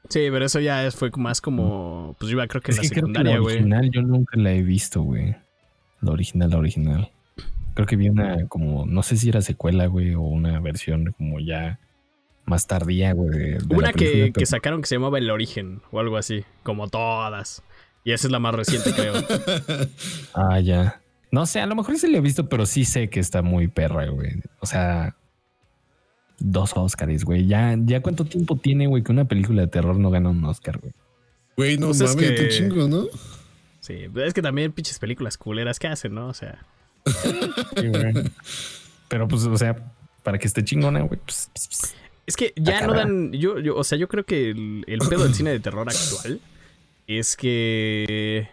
Sí, 0.08 0.28
pero 0.32 0.46
eso 0.46 0.60
ya 0.60 0.90
fue 0.92 1.12
más 1.18 1.40
como. 1.42 2.16
Pues 2.20 2.32
yo 2.32 2.38
iba 2.38 2.48
creo 2.48 2.62
que 2.62 2.72
Es 2.72 2.78
la 2.78 2.82
que 2.84 2.90
creo 2.90 2.96
que 2.96 3.00
secundaria, 3.02 3.34
la 3.34 3.40
güey. 3.40 3.56
original 3.58 3.92
yo 3.92 4.02
nunca 4.02 4.38
la 4.38 4.54
he 4.54 4.64
visto, 4.64 5.02
güey. 5.04 5.36
La 6.02 6.12
original, 6.12 6.50
la 6.50 6.58
original. 6.58 7.12
Creo 7.76 7.86
que 7.86 7.96
vi 7.96 8.10
una 8.10 8.48
como, 8.48 8.86
no 8.86 9.04
sé 9.04 9.18
si 9.18 9.30
era 9.30 9.42
secuela, 9.42 9.86
güey, 9.86 10.16
o 10.16 10.22
una 10.22 10.60
versión 10.62 11.14
como 11.18 11.40
ya 11.40 11.80
más 12.46 12.66
tardía, 12.66 13.14
güey. 13.14 13.58
Una 13.70 13.94
que, 13.94 14.32
que 14.34 14.46
sacaron 14.48 14.82
que 14.82 14.88
se 14.88 14.96
llamaba 14.96 15.20
El 15.20 15.30
Origen 15.30 15.82
o 15.92 16.00
algo 16.00 16.18
así, 16.18 16.44
como 16.64 16.88
todas. 16.88 17.62
Y 18.10 18.12
esa 18.12 18.26
es 18.26 18.32
la 18.32 18.40
más 18.40 18.56
reciente, 18.56 18.92
creo. 18.92 19.14
Ah, 20.34 20.60
ya. 20.60 21.00
No 21.32 21.46
sé, 21.46 21.60
a 21.60 21.68
lo 21.68 21.76
mejor 21.76 21.96
sí 22.00 22.10
la 22.12 22.18
he 22.18 22.22
visto, 22.22 22.50
pero 22.50 22.66
sí 22.66 22.84
sé 22.84 23.08
que 23.08 23.20
está 23.20 23.44
muy 23.44 23.68
perra, 23.68 24.08
güey. 24.08 24.32
O 24.62 24.66
sea, 24.66 25.16
dos 26.40 26.72
Oscars, 26.76 27.24
güey. 27.24 27.46
Ya, 27.46 27.76
ya 27.78 28.02
cuánto 28.02 28.26
tiempo 28.26 28.56
tiene, 28.56 28.88
güey, 28.88 29.04
que 29.04 29.12
una 29.12 29.26
película 29.26 29.62
de 29.62 29.68
terror 29.68 29.96
no 30.00 30.10
gana 30.10 30.30
un 30.30 30.44
Oscar, 30.44 30.80
güey. 30.80 30.92
Güey, 31.56 31.78
no 31.78 31.88
Pues 31.88 32.02
es 32.02 32.16
mames, 32.16 32.32
que- 32.32 32.36
te 32.36 32.50
chingo, 32.50 32.88
¿no? 32.88 33.06
Sí, 33.80 34.08
es 34.16 34.34
que 34.34 34.42
también 34.42 34.72
pinches 34.72 34.98
películas 34.98 35.38
culeras 35.38 35.78
que 35.78 35.88
hacen, 35.88 36.16
¿no? 36.16 36.30
O 36.30 36.34
sea, 36.34 36.66
Sí, 37.06 37.88
güey. 37.90 38.14
Pero 39.08 39.28
pues, 39.28 39.44
o 39.46 39.56
sea, 39.56 39.94
para 40.24 40.40
que 40.40 40.48
esté 40.48 40.64
chingona, 40.64 41.02
güey, 41.02 41.20
pues, 41.24 41.52
pues, 41.54 41.68
pues, 41.68 41.96
Es 42.26 42.36
que 42.36 42.54
ya 42.56 42.88
no 42.88 42.94
dan. 42.96 43.34
Yo, 43.34 43.60
yo, 43.60 43.76
o 43.76 43.84
sea, 43.84 44.00
yo 44.00 44.08
creo 44.08 44.26
que 44.26 44.50
el, 44.50 44.84
el 44.88 45.00
pedo 45.08 45.26
del 45.26 45.36
cine 45.36 45.52
de 45.52 45.60
terror 45.60 45.88
actual 45.88 46.40
es 47.18 47.36
que. 47.36 48.50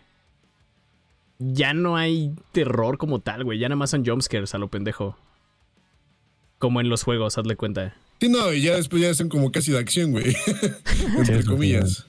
Ya 1.38 1.74
no 1.74 1.96
hay 1.96 2.34
terror 2.52 2.96
como 2.96 3.20
tal, 3.20 3.44
güey. 3.44 3.58
Ya 3.58 3.68
nada 3.68 3.76
más 3.76 3.90
son 3.90 4.04
jumpscares 4.06 4.54
a 4.54 4.58
lo 4.58 4.68
pendejo. 4.68 5.18
Como 6.58 6.80
en 6.80 6.88
los 6.88 7.02
juegos, 7.02 7.36
hazle 7.36 7.56
cuenta. 7.56 7.94
Sí, 8.20 8.30
no, 8.30 8.50
y 8.54 8.62
ya 8.62 8.76
después 8.76 9.02
ya 9.02 9.12
son 9.12 9.28
como 9.28 9.52
casi 9.52 9.72
de 9.72 9.78
acción, 9.78 10.12
güey. 10.12 10.34
Entre 11.18 11.44
comillas. 11.44 12.06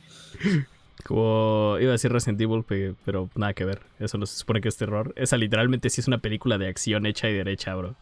Como 1.04 1.78
iba 1.82 1.90
a 1.90 1.94
decir 1.94 2.12
Resident 2.12 2.40
Evil, 2.40 2.64
pe- 2.64 2.96
pero 3.06 3.30
nada 3.36 3.54
que 3.54 3.66
ver. 3.66 3.82
Eso 4.00 4.18
no 4.18 4.26
se 4.26 4.38
supone 4.38 4.62
que 4.62 4.70
es 4.70 4.78
terror. 4.78 5.14
Esa 5.18 5.36
literalmente 5.36 5.90
sí 5.90 6.00
es 6.00 6.08
una 6.08 6.20
película 6.20 6.58
de 6.58 6.68
acción 6.70 7.06
hecha 7.06 7.30
y 7.30 7.34
derecha, 7.34 7.76
bro. 7.76 7.96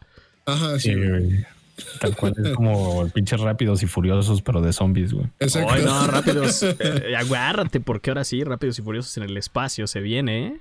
Ajá, 0.44 0.78
sí. 0.78 0.90
Sí, 0.90 0.94
güey. 0.94 1.44
Tal 2.00 2.16
cual 2.16 2.32
es 2.42 2.54
como 2.54 3.06
pinches 3.10 3.40
rápidos 3.40 3.82
y 3.82 3.86
furiosos, 3.86 4.40
pero 4.42 4.60
de 4.62 4.72
zombies, 4.72 5.12
güey. 5.12 5.26
Exacto. 5.40 5.72
Ay, 5.72 5.82
no, 5.84 6.06
rápidos. 6.06 6.62
eh, 6.62 7.14
agárrate, 7.18 7.80
porque 7.80 8.10
ahora 8.10 8.24
sí, 8.24 8.42
rápidos 8.44 8.78
y 8.78 8.82
furiosos 8.82 9.16
en 9.18 9.24
el 9.24 9.36
espacio 9.36 9.86
se 9.86 10.00
viene, 10.00 10.46
¿eh? 10.46 10.56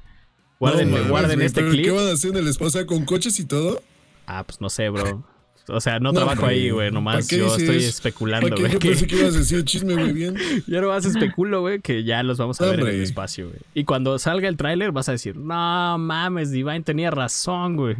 Guarden, 0.59 0.91
No 0.91 1.03
guarden 1.09 1.41
este 1.41 1.61
¿pero 1.61 1.71
clip. 1.71 1.85
¿Qué 1.85 1.91
van 1.91 2.07
a 2.07 2.11
hacer 2.11 2.31
en 2.31 2.37
el 2.37 2.47
espacio 2.47 2.85
con 2.85 3.03
coches 3.05 3.39
y 3.39 3.45
todo? 3.45 3.81
Ah, 4.27 4.43
pues 4.43 4.59
no 4.61 4.69
sé, 4.69 4.89
bro. 4.89 5.23
O 5.67 5.81
sea, 5.81 5.99
no, 5.99 6.11
No, 6.11 6.19
trabajo 6.19 6.43
güey. 6.43 6.63
ahí, 6.65 6.69
güey. 6.69 6.91
Nomás 6.91 7.15
¿Para 7.15 7.27
qué 7.27 7.37
yo 7.39 7.45
dices? 7.45 7.61
estoy 7.61 7.75
¿Para 7.77 7.87
especulando, 7.89 8.49
qué? 8.55 8.61
güey. 8.61 8.71
Yo 8.73 8.79
que- 8.79 8.89
pensé 8.89 9.07
que 9.07 9.15
ibas 9.19 9.35
a 9.35 9.39
decir 9.39 9.63
chisme, 9.65 9.93
güey, 9.95 10.13
bien. 10.13 10.35
Yo 10.67 10.81
nomás 10.81 11.05
especulo, 11.05 11.61
güey, 11.61 11.79
que 11.81 12.03
ya 12.03 12.21
los 12.23 12.37
vamos 12.37 12.61
a 12.61 12.67
ver 12.67 12.79
en 12.81 12.87
el 12.87 13.01
espacio, 13.01 13.47
güey. 13.47 13.59
Y 13.73 13.83
cuando 13.83 14.19
salga 14.19 14.47
el 14.47 14.57
tráiler 14.57 14.91
vas 14.91 15.09
a 15.09 15.13
decir, 15.13 15.35
no 15.37 15.97
mames, 15.97 16.51
Divine 16.51 16.81
tenía 16.81 17.09
razón, 17.11 17.75
güey. 17.77 17.95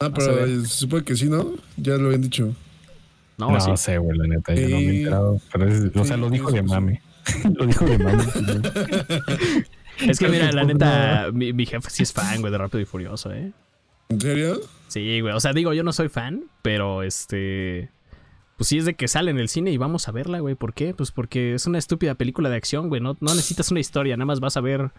Ah, 0.00 0.10
pero 0.14 0.46
se 0.46 0.66
supone 0.66 1.04
que 1.04 1.16
sí, 1.16 1.28
¿no? 1.28 1.54
Ya 1.76 1.96
lo 1.96 2.06
habían 2.06 2.22
dicho. 2.22 2.54
No, 3.36 3.50
No, 3.52 3.60
sí. 3.60 3.70
sé, 3.76 3.98
güey, 3.98 4.16
la 4.18 4.26
neta, 4.26 4.54
yo 4.54 4.68
no 4.68 4.76
me 4.76 4.82
he 4.84 4.90
Sí. 4.90 4.96
enterado. 4.98 5.40
Pero 5.52 5.68
es- 5.68 5.96
o 5.96 6.04
sea, 6.04 6.16
lo 6.16 6.30
dijo 6.30 6.50
de 6.52 6.58
sí. 6.60 6.64
mame. 6.64 7.02
lo 7.54 7.66
dijo 7.66 7.84
de 7.84 7.98
mame. 7.98 8.24
güey. 8.24 10.10
Es 10.10 10.18
que 10.18 10.28
mira, 10.28 10.52
la 10.52 10.64
neta, 10.64 11.28
mi, 11.32 11.52
mi 11.52 11.66
jefe 11.66 11.90
sí 11.90 12.02
es 12.04 12.12
fan, 12.12 12.40
güey, 12.40 12.52
de 12.52 12.58
Rápido 12.58 12.80
y 12.80 12.84
Furioso, 12.84 13.32
¿eh? 13.32 13.52
¿En 14.08 14.20
serio? 14.20 14.60
Sí, 14.88 15.20
güey. 15.20 15.34
O 15.34 15.40
sea, 15.40 15.52
digo, 15.52 15.72
yo 15.74 15.82
no 15.82 15.92
soy 15.92 16.08
fan, 16.08 16.44
pero 16.62 17.02
este. 17.02 17.90
Pues 18.56 18.68
sí 18.68 18.78
es 18.78 18.84
de 18.86 18.94
que 18.94 19.06
sale 19.06 19.30
en 19.30 19.38
el 19.38 19.48
cine 19.48 19.70
y 19.70 19.76
vamos 19.76 20.08
a 20.08 20.12
verla, 20.12 20.40
güey. 20.40 20.54
¿Por 20.56 20.74
qué? 20.74 20.92
Pues 20.94 21.12
porque 21.12 21.54
es 21.54 21.66
una 21.66 21.78
estúpida 21.78 22.14
película 22.16 22.48
de 22.48 22.56
acción, 22.56 22.88
güey. 22.88 23.00
No, 23.00 23.16
no 23.20 23.34
necesitas 23.34 23.70
una 23.70 23.78
historia, 23.80 24.16
nada 24.16 24.26
más 24.26 24.40
vas 24.40 24.56
a 24.56 24.60
ver 24.60 24.90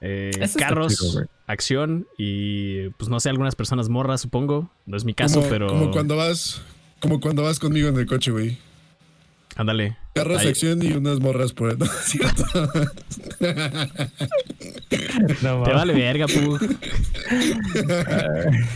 eh, 0.00 0.30
carros, 0.56 1.18
acción 1.46 2.06
y 2.16 2.88
pues 2.90 3.08
no 3.08 3.18
sé, 3.20 3.30
algunas 3.30 3.56
personas 3.56 3.88
morras, 3.88 4.20
supongo. 4.20 4.70
No 4.86 4.96
es 4.96 5.04
mi 5.04 5.14
caso, 5.14 5.40
como, 5.40 5.50
pero. 5.50 5.66
Como 5.68 5.90
cuando 5.90 6.16
vas... 6.16 6.62
Como 7.00 7.18
cuando 7.20 7.42
vas 7.42 7.58
conmigo 7.58 7.88
en 7.88 7.96
el 7.96 8.06
coche, 8.06 8.30
güey. 8.30 8.58
Ándale. 9.56 9.96
Carros, 10.14 10.40
Ahí- 10.42 10.48
acción 10.48 10.82
y 10.82 10.92
unas 10.92 11.18
morras 11.20 11.52
por... 11.52 11.76
No, 11.78 11.84
es 11.84 11.90
cierto. 12.04 12.44
No, 15.42 15.62
Te 15.62 15.72
vale 15.72 15.92
verga, 15.94 16.26
Pug. 16.26 16.60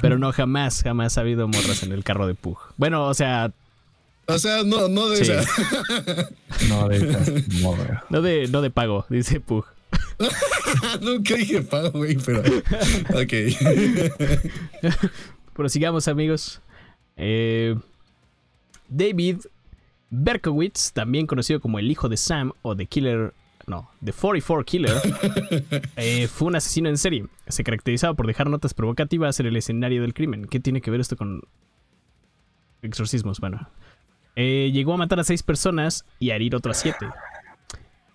Pero 0.01 0.19
no, 0.19 0.33
jamás, 0.33 0.83
jamás 0.83 1.19
ha 1.19 1.23
habido 1.23 1.49
morras 1.49 1.83
en 1.83 1.93
el 1.93 2.05
carro 2.05 2.27
de 2.27 2.35
Pug. 2.35 2.59
Bueno, 2.77 3.07
o 3.07 3.15
sea, 3.15 3.51
O 4.27 4.39
sea, 4.39 4.63
no, 4.65 4.89
no 4.89 5.09
de 5.09 5.25
Sí. 5.25 5.33
esa. 5.33 6.29
No, 6.69 6.89
de 6.89 6.97
esas, 6.97 7.29
no, 7.61 7.77
no 8.11 8.23
de, 8.23 8.49
no 8.49 8.63
de 8.63 8.71
pago, 8.71 9.07
dice 9.09 9.41
Pug. 9.41 9.65
Nunca 11.00 11.35
dije 11.35 11.62
pago, 11.62 11.90
güey, 11.92 12.16
pero... 12.16 12.40
Ok. 13.14 13.33
Prosigamos, 15.54 16.09
amigos. 16.09 16.61
Eh, 17.16 17.76
David 18.88 19.38
Berkowitz, 20.11 20.92
también 20.92 21.26
conocido 21.26 21.61
como 21.61 21.78
el 21.78 21.90
hijo 21.90 22.09
de 22.09 22.16
Sam 22.16 22.52
o 22.62 22.76
The 22.76 22.87
Killer. 22.87 23.35
No, 23.66 23.90
The 24.04 24.12
44 24.12 24.64
Killer, 24.66 24.92
eh, 25.96 26.28
fue 26.28 26.48
un 26.48 26.57
asesino 26.57 26.88
en 26.90 26.98
serie. 26.98 27.24
Se 27.48 27.64
caracterizaba 27.64 28.12
por 28.14 28.26
dejar 28.26 28.50
notas 28.50 28.74
provocativas 28.74 29.40
en 29.40 29.46
el 29.46 29.57
escenario 29.57 30.02
del 30.02 30.12
crimen. 30.12 30.46
¿Qué 30.46 30.61
tiene 30.61 30.83
que 30.83 30.90
ver 30.90 31.00
esto 31.00 31.16
con 31.16 31.40
exorcismos? 32.83 33.40
Bueno, 33.40 33.68
Eh, 34.37 34.70
llegó 34.72 34.92
a 34.92 34.96
matar 34.98 35.18
a 35.20 35.24
seis 35.24 35.42
personas 35.42 36.04
y 36.18 36.30
a 36.30 36.37
herir 36.37 36.54
otras 36.57 36.78
siete. 36.80 37.07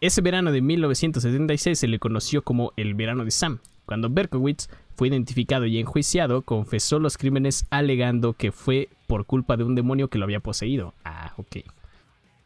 Ese 0.02 0.22
verano 0.22 0.54
de 0.54 0.62
1976 0.62 1.78
se 1.78 1.88
le 1.90 2.00
conoció 2.00 2.42
como 2.42 2.72
el 2.78 2.94
verano 2.94 3.26
de 3.26 3.32
Sam. 3.32 3.60
Cuando 3.86 4.10
Berkowitz 4.10 4.70
fue 4.96 5.10
identificado 5.10 5.66
y 5.66 5.78
enjuiciado, 5.78 6.44
confesó 6.44 7.00
los 7.00 7.18
crímenes 7.18 7.66
alegando 7.70 8.32
que 8.32 8.54
fue 8.54 8.88
por 9.08 9.26
culpa 9.26 9.58
de 9.58 9.66
un 9.66 9.76
demonio 9.76 10.08
que 10.08 10.18
lo 10.18 10.24
había 10.24 10.40
poseído. 10.40 10.94
Ah, 11.04 11.34
ok. 11.36 11.58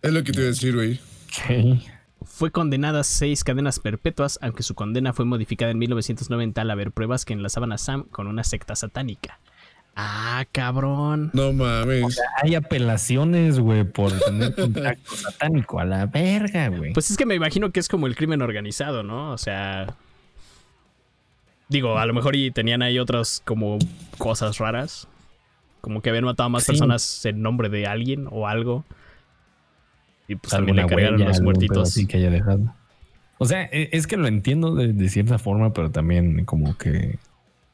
Es 0.02 0.12
lo 0.12 0.24
que 0.24 0.32
te 0.32 0.40
iba 0.40 0.48
a 0.48 0.52
decir, 0.52 0.74
güey. 0.74 1.00
Ok. 1.44 1.84
Fue 2.24 2.50
condenada 2.50 3.02
a 3.02 3.04
seis 3.04 3.44
cadenas 3.44 3.80
perpetuas, 3.80 4.40
aunque 4.42 4.64
su 4.64 4.74
condena 4.74 5.14
fue 5.14 5.26
modificada 5.26 5.72
en 5.72 5.78
1990 5.78 6.60
al 6.60 6.72
haber 6.72 6.92
pruebas 6.92 7.24
que 7.24 7.34
enlazaban 7.34 7.72
a 7.72 7.78
Sam 7.78 8.06
con 8.10 8.26
una 8.26 8.44
secta 8.44 8.76
satánica. 8.76 9.40
Ah, 9.96 10.46
cabrón. 10.52 11.30
No 11.34 11.54
mames. 11.54 12.20
Hay 12.42 12.56
apelaciones, 12.56 13.60
güey, 13.60 13.84
por 13.84 14.12
tener 14.20 14.56
contacto 14.56 15.16
satánico. 15.16 15.80
A 15.80 15.86
la 15.86 16.06
verga, 16.08 16.70
güey. 16.70 16.94
Pues 16.94 17.12
es 17.12 17.18
que 17.18 17.26
me 17.28 17.36
imagino 17.36 17.72
que 17.72 17.80
es 17.80 17.88
como 17.88 18.08
el 18.08 18.16
crimen 18.16 18.42
organizado, 18.42 19.04
¿no? 19.04 19.32
O 19.32 19.38
sea. 19.38 19.94
Digo, 21.70 21.98
a 21.98 22.06
lo 22.06 22.14
mejor 22.14 22.36
y 22.36 22.52
tenían 22.52 22.82
ahí 22.82 23.00
otras 23.00 23.42
como 23.46 23.78
cosas 24.18 24.58
raras. 24.58 25.08
Como 25.82 26.02
que 26.02 26.10
habían 26.10 26.26
matado 26.26 26.48
a 26.48 26.50
más 26.50 26.64
Sí. 26.64 26.72
personas 26.72 27.26
en 27.26 27.42
nombre 27.42 27.70
de 27.70 27.88
alguien 27.88 28.28
o 28.32 28.48
algo. 28.48 28.86
Y 30.28 30.36
pues 30.36 30.52
también 30.52 30.78
le 30.78 30.86
cargaron 30.88 31.16
huella, 31.16 31.28
los 31.28 31.42
muertitos. 31.42 31.90
así 31.90 32.06
que 32.08 32.18
haya 32.18 32.30
dejado. 32.30 32.74
O 33.38 33.46
sea, 33.46 33.64
e- 33.72 33.90
es 33.92 34.08
que 34.08 34.16
lo 34.18 34.28
entiendo 34.28 34.74
de, 34.76 34.94
de 34.94 35.10
cierta 35.10 35.38
forma, 35.38 35.74
pero 35.74 35.92
también 35.92 36.46
como 36.46 36.78
que 36.78 37.18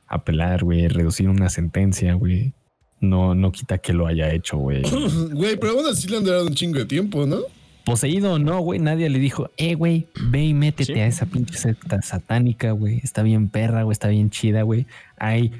apelar, 0.09 0.63
güey, 0.63 0.87
reducir 0.87 1.29
una 1.29 1.49
sentencia, 1.49 2.13
güey. 2.15 2.53
No, 2.99 3.33
no 3.35 3.51
quita 3.53 3.77
que 3.77 3.93
lo 3.93 4.07
haya 4.07 4.33
hecho, 4.33 4.57
güey. 4.57 4.81
Güey, 5.31 5.55
pero 5.57 5.73
aún 5.79 5.85
así 5.87 6.09
le 6.09 6.17
han 6.17 6.25
dado 6.25 6.45
un 6.45 6.53
chingo 6.53 6.79
de 6.79 6.85
tiempo, 6.85 7.25
¿no? 7.25 7.37
Poseído 7.85 8.33
o 8.33 8.39
no, 8.39 8.59
güey, 8.59 8.77
nadie 8.79 9.09
le 9.09 9.19
dijo, 9.19 9.49
eh, 9.55 9.73
güey, 9.75 10.07
ve 10.29 10.43
y 10.43 10.53
métete 10.53 10.93
Sí. 10.93 10.99
a 10.99 11.07
esa 11.07 11.25
pinche 11.25 11.57
secta 11.57 12.01
satánica, 12.01 12.71
güey. 12.71 12.99
Está 13.03 13.23
bien 13.23 13.47
perra, 13.47 13.83
güey, 13.83 13.93
está 13.93 14.09
bien 14.09 14.29
chida, 14.29 14.63
güey. 14.63 14.85
Hay 15.17 15.53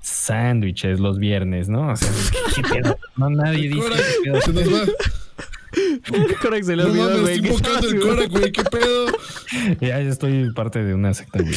sándwiches 0.00 0.98
los 1.00 1.18
viernes, 1.18 1.68
¿no? 1.68 1.88
O 1.92 1.96
sea, 1.96 2.08
¿qué 2.54 2.62
pedo? 2.62 2.96
No, 3.16 3.28
nadie 3.30 3.68
dice. 3.68 3.88
Qué 4.24 4.52
pedo. 4.52 4.80
Corax 6.42 6.66
se 6.66 6.76
le 6.76 6.82
No 6.84 6.88
olvidó, 6.90 7.04
mames, 7.10 7.20
güey. 7.22 7.34
estoy 7.34 7.40
¿Qué 7.42 7.48
invocando 7.48 7.78
el 7.78 7.84
haciendo? 7.86 8.06
Cora, 8.08 8.26
güey, 8.26 8.52
qué 8.52 8.64
pedo. 8.64 9.06
Ya, 9.80 10.00
ya 10.00 10.10
estoy 10.10 10.52
parte 10.52 10.84
de 10.84 10.92
una 10.94 11.14
secta, 11.14 11.40
güey. 11.42 11.54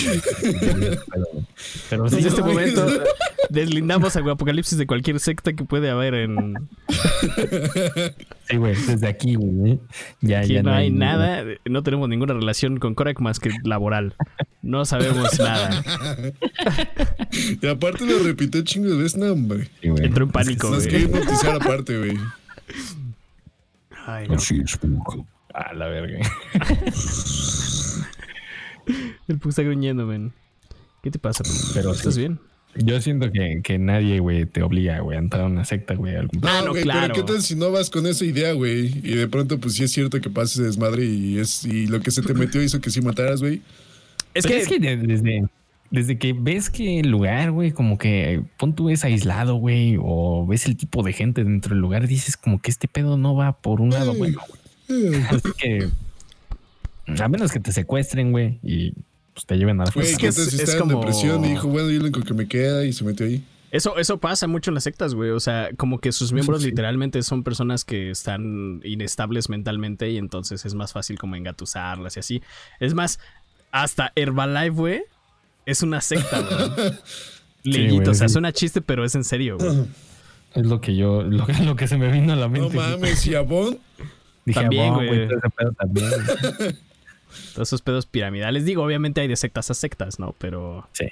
Pero 1.90 2.08
En 2.08 2.14
este 2.26 2.40
No, 2.42 2.46
momento 2.48 2.88
deslindamos 3.50 4.16
a 4.16 4.20
Apocalipsis 4.20 4.78
de 4.78 4.88
cualquier 4.88 5.20
secta 5.20 5.52
que 5.54 5.66
puede 5.66 5.90
haber 5.90 6.14
en. 6.14 6.56
sí, 8.50 8.56
güey, 8.58 8.76
desde 8.88 9.08
aquí, 9.08 9.36
güey. 9.36 9.74
¿eh? 9.74 9.80
Ya, 10.22 10.40
Aquí 10.40 10.54
ya 10.54 10.64
no 10.64 10.72
hay 10.74 10.90
nada, 10.90 11.44
no 11.66 11.84
tenemos 11.84 12.08
ninguna 12.08 12.34
relación 12.34 12.78
con 12.80 12.96
Korak 12.96 13.20
más 13.20 13.40
que 13.40 13.52
laboral. 13.66 14.16
No 14.62 14.86
sabemos 14.86 15.38
nada. 15.40 15.84
Y 17.62 17.66
aparte 17.68 18.06
lo 18.06 18.20
repitió 18.20 18.62
chingo 18.62 18.90
de 18.90 18.98
veces, 19.04 19.18
no, 19.18 19.32
hombre. 19.32 19.70
Sí, 19.82 19.88
güey. 19.90 20.06
Entró 20.06 20.26
en 20.26 20.32
pánico, 20.32 20.70
güey. 20.70 20.88
quieren 20.88 21.12
noticiar 21.12 21.56
aparte, 21.56 21.98
güey. 21.98 22.18
Ay, 24.06 24.28
no. 24.28 24.36
es, 24.36 24.78
Pug. 24.78 25.26
A 25.54 25.74
la 25.74 25.88
verga. 25.88 26.20
El 29.28 29.38
Pug 29.40 29.50
está 29.50 29.64
gruñendo, 29.64 30.06
men. 30.06 30.34
¿Qué 31.04 31.12
te 31.12 31.20
pasa? 31.20 31.44
Pug? 31.44 31.54
Pero 31.74 31.92
¿Estás 31.94 32.14
sí. 32.16 32.22
bien? 32.22 32.40
Yo 32.76 33.02
siento 33.02 33.30
que, 33.34 33.60
que 33.64 33.78
nadie, 33.78 34.20
güey, 34.20 34.46
te 34.46 34.64
obliga, 34.64 35.00
güey, 35.00 35.18
a 35.18 35.20
entrar 35.20 35.44
a 35.44 35.48
una 35.48 35.66
secta, 35.66 35.94
güey. 35.96 36.16
algún- 36.16 36.40
Ah, 36.46 36.62
no, 36.64 36.72
güey, 36.72 36.84
claro. 36.84 37.14
Pero 37.14 37.26
¿qué 37.26 37.34
tal 37.34 37.42
si 37.42 37.56
no 37.56 37.70
vas 37.70 37.90
con 37.90 38.08
esa 38.08 38.24
idea, 38.24 38.54
güey? 38.54 38.86
Y 39.04 39.16
de 39.16 39.28
pronto, 39.28 39.60
pues 39.60 39.74
sí 39.74 39.84
es 39.84 39.92
cierto 39.92 40.22
que 40.22 40.30
pases 40.30 40.58
de 40.58 40.64
desmadre 40.66 41.04
y, 41.06 41.38
es, 41.38 41.66
y 41.66 41.88
lo 41.88 42.00
que 42.00 42.12
se 42.12 42.22
te 42.22 42.34
metió 42.34 42.64
hizo 42.64 42.80
que 42.80 42.90
sí 42.90 43.02
mataras, 43.02 43.42
güey. 43.42 43.62
Es 44.34 44.46
Pero 44.46 44.56
que, 44.56 44.62
es 44.62 44.68
que 44.70 44.80
de- 44.80 44.96
desde, 44.98 45.44
desde 45.92 46.18
que 46.18 46.34
ves 46.34 46.70
que 46.70 47.00
el 47.02 47.10
lugar, 47.10 47.52
güey, 47.52 47.72
como 47.72 47.98
que 47.98 48.42
pon 48.58 48.74
tú 48.74 48.90
es 48.90 49.04
aislado, 49.04 49.56
güey, 49.56 49.98
o 50.02 50.46
ves 50.48 50.66
el 50.66 50.78
tipo 50.78 51.04
de 51.04 51.14
gente 51.14 51.44
dentro 51.44 51.76
del 51.76 51.82
lugar, 51.82 52.08
dices 52.08 52.38
como 52.38 52.60
que 52.62 52.72
este 52.72 52.88
pedo 52.88 53.18
no 53.18 53.36
va 53.36 53.52
por 53.54 53.82
un 53.82 53.90
lado, 53.92 54.14
bueno. 54.16 54.40
güey. 54.88 55.16
Así 55.30 55.50
que, 55.58 55.90
a 57.22 57.28
menos 57.28 57.52
que 57.52 57.60
te 57.60 57.72
secuestren, 57.72 58.32
güey, 58.32 58.60
y 58.64 58.94
pues 59.34 59.46
te 59.46 59.58
lleven 59.58 59.80
a 59.82 59.86
la 59.86 59.92
Güey, 59.92 60.08
Es 60.08 60.18
¿qué 60.18 60.28
que 60.28 60.32
tal 60.34 60.42
es- 60.48 60.54
es 60.54 60.60
está 60.62 60.74
en 60.74 60.80
como- 60.80 61.00
depresión 61.00 61.46
y 61.46 61.50
dijo, 61.50 61.68
bueno, 61.68 61.90
yo 61.90 62.00
lo 62.00 62.06
único 62.06 62.22
que 62.22 62.34
me 62.34 62.48
queda 62.48 62.86
y 62.86 62.94
se 62.94 63.04
metió 63.04 63.26
ahí? 63.26 63.44
eso, 63.72 63.98
eso 63.98 64.18
pasa 64.18 64.48
mucho 64.48 64.70
en 64.72 64.76
las 64.76 64.84
sectas, 64.84 65.14
güey. 65.14 65.30
O 65.30 65.40
sea, 65.40 65.70
como 65.78 66.00
que 66.00 66.12
sus 66.12 66.34
miembros 66.34 66.62
Sí. 66.62 66.70
literalmente 66.72 67.22
son 67.24 67.42
personas 67.44 67.86
que 67.86 68.12
están 68.12 68.82
inestables 68.84 69.48
mentalmente 69.48 70.10
y 70.12 70.18
entonces 70.18 70.66
es 70.66 70.74
más 70.74 70.92
fácil 70.92 71.18
como 71.18 71.38
engatusarlas 71.38 72.18
y 72.18 72.20
así. 72.20 72.42
Es 72.82 72.94
más, 72.94 73.20
hasta 73.72 74.12
Herbalife, 74.18 74.70
güey, 74.72 75.02
es 75.66 75.84
una 75.84 76.02
secta, 76.02 76.40
güey. 76.76 76.92
Leyito, 77.64 77.96
güey, 77.98 78.08
o 78.10 78.14
sea, 78.14 78.28
sí. 78.28 78.34
suena 78.34 78.52
chiste, 78.52 78.82
pero 78.82 79.06
es 79.06 79.16
en 79.16 79.24
serio, 79.24 79.58
güey. 79.58 79.84
Es 80.56 80.66
lo 80.66 80.82
que 80.82 80.96
yo, 80.96 81.24
lo, 81.24 81.46
que- 81.46 81.54
lo 81.64 81.76
que 81.76 81.88
se 81.88 81.98
me 81.98 82.12
vino 82.12 82.34
a 82.34 82.36
la 82.36 82.48
No 82.48 82.50
mente. 82.50 82.76
mames, 82.78 83.26
y 83.28 83.36
a 83.36 83.42
Bond. 83.42 83.78
Dije, 84.46 84.60
También, 84.60 84.94
güey. 84.96 85.24
ese 85.26 85.36
pedo 85.56 85.72
también. 85.74 86.10
Todos 87.54 87.70
esos 87.70 87.82
pedos 87.82 88.06
piramidales. 88.08 88.66
Digo, 88.66 88.84
obviamente 88.84 89.22
hay 89.22 89.28
de 89.28 89.36
sectas 89.38 89.70
a 89.72 89.74
sectas, 89.74 90.20
¿no? 90.20 90.36
Pero. 90.40 90.88
Sí. 90.94 91.06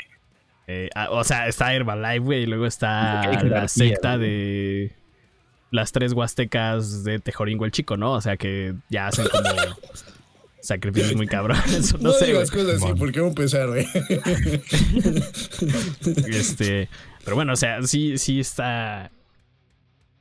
eh, 0.68 0.90
o 1.12 1.24
sea, 1.24 1.48
está 1.48 1.74
Herbalife, 1.74 2.20
güey. 2.20 2.44
Y 2.44 2.46
luego 2.48 2.66
está 2.66 3.22
la 3.28 3.40
jerarquía, 3.40 3.68
secta 3.68 4.18
güey. 4.18 4.28
de. 4.30 4.92
Las 5.72 5.92
tres 5.92 6.14
huastecas 6.14 7.04
de 7.04 7.20
Tejoringo 7.20 7.64
el 7.64 7.72
Chico, 7.72 7.96
¿no? 7.96 8.14
O 8.14 8.22
sea 8.22 8.36
que 8.36 8.74
ya 8.90 9.08
hacen 9.08 9.28
como. 9.30 9.44
sacrificios 10.62 11.16
muy 11.16 11.28
cabrones. 11.28 11.94
No, 12.02 12.10
No, 12.10 12.14
sé, 12.14 12.28
digas 12.28 12.52
cosas 12.52 12.70
así, 12.76 12.80
Simón. 12.82 12.98
porque 12.98 13.20
vamos 13.20 13.36
a 13.38 13.42
empezar, 13.42 13.68
güey. 13.68 13.86
Este. 16.28 16.90
Pero 17.24 17.36
bueno, 17.36 17.54
o 17.54 17.56
sea, 17.56 17.82
sí, 17.84 18.18
sí 18.18 18.40
está. 18.40 19.12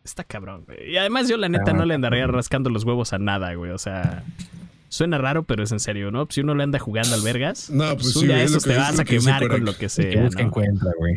Está 0.04 0.24
cabrón, 0.24 0.64
güey. 0.66 0.90
Y 0.92 0.96
además 0.96 1.28
yo, 1.28 1.36
la 1.36 1.48
neta, 1.48 1.72
Ah, 1.72 1.74
no 1.74 1.84
le 1.84 1.94
andaría 1.94 2.26
rascando 2.26 2.70
los 2.70 2.84
huevos 2.84 3.12
a 3.12 3.18
nada, 3.18 3.54
güey. 3.54 3.72
O 3.72 3.78
sea. 3.78 4.24
Suena 4.90 5.18
raro, 5.18 5.42
pero 5.42 5.62
es 5.64 5.70
en 5.70 5.80
serio, 5.80 6.10
¿no? 6.10 6.26
Si 6.30 6.40
uno 6.40 6.54
le 6.54 6.62
anda 6.62 6.78
jugando 6.78 7.14
al 7.14 7.20
vergas, 7.20 7.68
No, 7.68 7.94
pues 7.94 8.14
pues 8.14 8.24
sí, 8.24 8.32
esos 8.32 8.62
te 8.64 8.72
es 8.72 8.78
vas 8.78 8.98
a 8.98 9.04
quemar 9.04 9.46
con 9.46 9.66
lo 9.66 9.72
que 9.74 9.80
que 9.80 9.88
sea. 9.90 10.22
busca 10.22 10.40
¿no? 10.40 10.48
encuentra, 10.48 10.90
güey. 10.96 11.14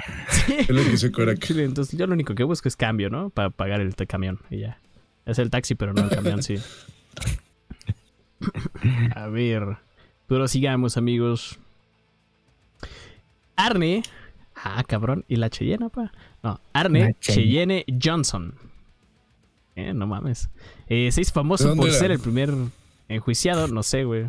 Es 0.59 0.69
lo 0.69 0.83
que. 0.83 0.97
Sí, 0.97 1.61
entonces 1.61 1.97
yo 1.97 2.05
lo 2.05 2.13
único 2.13 2.35
que 2.35 2.43
busco 2.43 2.67
es 2.67 2.75
cambio, 2.75 3.09
¿no? 3.09 3.29
Para 3.29 3.49
pagar 3.49 3.79
el 3.79 3.95
camión 3.95 4.39
y 4.49 4.59
ya. 4.59 4.77
Es 5.25 5.39
el 5.39 5.49
taxi, 5.49 5.75
pero 5.75 5.93
no 5.93 6.03
el 6.03 6.09
camión, 6.09 6.43
sí. 6.43 6.55
A 9.15 9.27
ver. 9.27 9.77
Pero 10.27 10.47
sigamos, 10.47 10.97
amigos. 10.97 11.57
Arne. 13.55 14.03
Ah, 14.55 14.83
cabrón. 14.87 15.25
¿Y 15.27 15.35
la 15.37 15.49
Cheyenne, 15.49 15.89
pa? 15.89 16.11
No, 16.43 16.59
Arne 16.73 17.15
Cheyenne 17.19 17.85
Johnson. 18.01 18.53
Eh, 19.75 19.93
no 19.93 20.07
mames. 20.07 20.49
Eh, 20.87 21.11
se 21.11 21.21
hizo 21.21 21.29
¿De 21.29 21.33
famoso 21.33 21.75
por 21.75 21.89
era? 21.89 21.97
ser 21.97 22.11
el 22.11 22.19
primer 22.19 22.53
enjuiciado, 23.09 23.67
no 23.67 23.83
sé, 23.83 24.03
güey. 24.03 24.25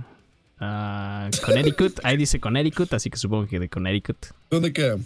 Ah, 0.60 1.28
Connecticut. 1.44 2.00
Ahí 2.04 2.16
dice 2.16 2.38
Connecticut, 2.40 2.92
así 2.94 3.10
que 3.10 3.16
supongo 3.16 3.46
que 3.46 3.58
de 3.58 3.68
Connecticut. 3.68 4.16
¿Dónde 4.50 4.72
queda? 4.72 4.96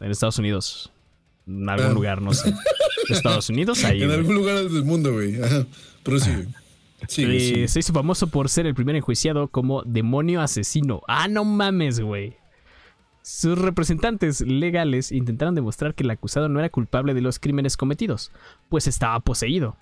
En 0.00 0.10
Estados 0.10 0.38
Unidos. 0.38 0.90
En 1.46 1.68
algún 1.68 1.90
Ah. 1.90 1.94
lugar, 1.94 2.22
no 2.22 2.32
sé. 2.34 2.52
Estados 3.08 3.48
Unidos, 3.50 3.84
ahí. 3.84 4.02
En 4.02 4.08
güey. 4.08 4.18
algún 4.18 4.34
lugar 4.34 4.56
del 4.68 4.84
mundo, 4.84 5.12
güey. 5.12 5.40
Ajá. 5.42 5.64
Prosigue. 6.02 6.46
Eh. 7.00 7.68
Se 7.68 7.78
hizo 7.78 7.92
famoso 7.92 8.28
por 8.28 8.48
ser 8.48 8.66
el 8.66 8.74
primer 8.74 8.96
enjuiciado 8.96 9.48
como 9.48 9.82
demonio 9.82 10.40
asesino. 10.40 11.02
Ah, 11.06 11.28
no 11.28 11.44
mames, 11.44 12.00
güey. 12.00 12.36
Sus 13.22 13.58
representantes 13.58 14.42
legales 14.42 15.10
intentaron 15.10 15.54
demostrar 15.54 15.94
que 15.94 16.02
el 16.02 16.10
acusado 16.10 16.48
no 16.48 16.58
era 16.58 16.68
culpable 16.68 17.14
de 17.14 17.22
los 17.22 17.38
crímenes 17.38 17.76
cometidos, 17.76 18.30
pues 18.68 18.86
estaba 18.86 19.18
poseído. 19.20 19.76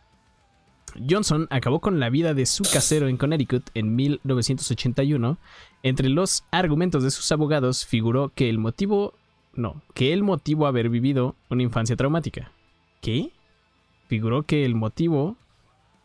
Johnson 1.08 1.48
acabó 1.50 1.80
con 1.80 1.98
la 2.00 2.10
vida 2.10 2.34
de 2.34 2.46
su 2.46 2.64
casero 2.64 3.08
en 3.08 3.16
Connecticut 3.16 3.70
en 3.74 3.96
1981. 3.96 5.38
Entre 5.82 6.08
los 6.08 6.44
argumentos 6.50 7.02
de 7.02 7.10
sus 7.10 7.32
abogados 7.32 7.86
figuró 7.86 8.30
que 8.34 8.48
el 8.48 8.58
motivo... 8.58 9.14
No, 9.54 9.82
que 9.94 10.12
el 10.12 10.22
motivo 10.22 10.66
haber 10.66 10.88
vivido 10.88 11.34
una 11.50 11.62
infancia 11.62 11.96
traumática. 11.96 12.52
¿Qué? 13.00 13.32
Figuró 14.06 14.44
que 14.44 14.64
el 14.64 14.74
motivo... 14.74 15.36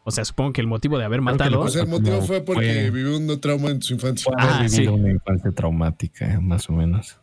O 0.08 0.12
sea, 0.12 0.24
supongo 0.24 0.54
que 0.54 0.62
el 0.62 0.67
motivo 0.67 0.98
de 0.98 1.04
haber 1.04 1.20
matado... 1.20 1.60
O 1.60 1.67
sea, 1.67 1.82
el 1.84 1.89
motivo 1.89 2.15
No, 2.15 2.22
fue 2.22 2.39
porque 2.39 2.62
fue- 2.62 2.89
vivió 2.91 3.17
un 3.17 3.41
trauma 3.41 3.72
en 3.72 3.82
su 3.82 3.96
infancia. 3.96 4.32
Ah, 4.38 4.62
vivido 4.63 4.70
sí. 4.93 5.00
una 5.00 5.12
infancia 5.12 5.52
traumática, 5.52 6.39
más 6.39 6.70
o 6.70 6.74
menos. 6.74 7.20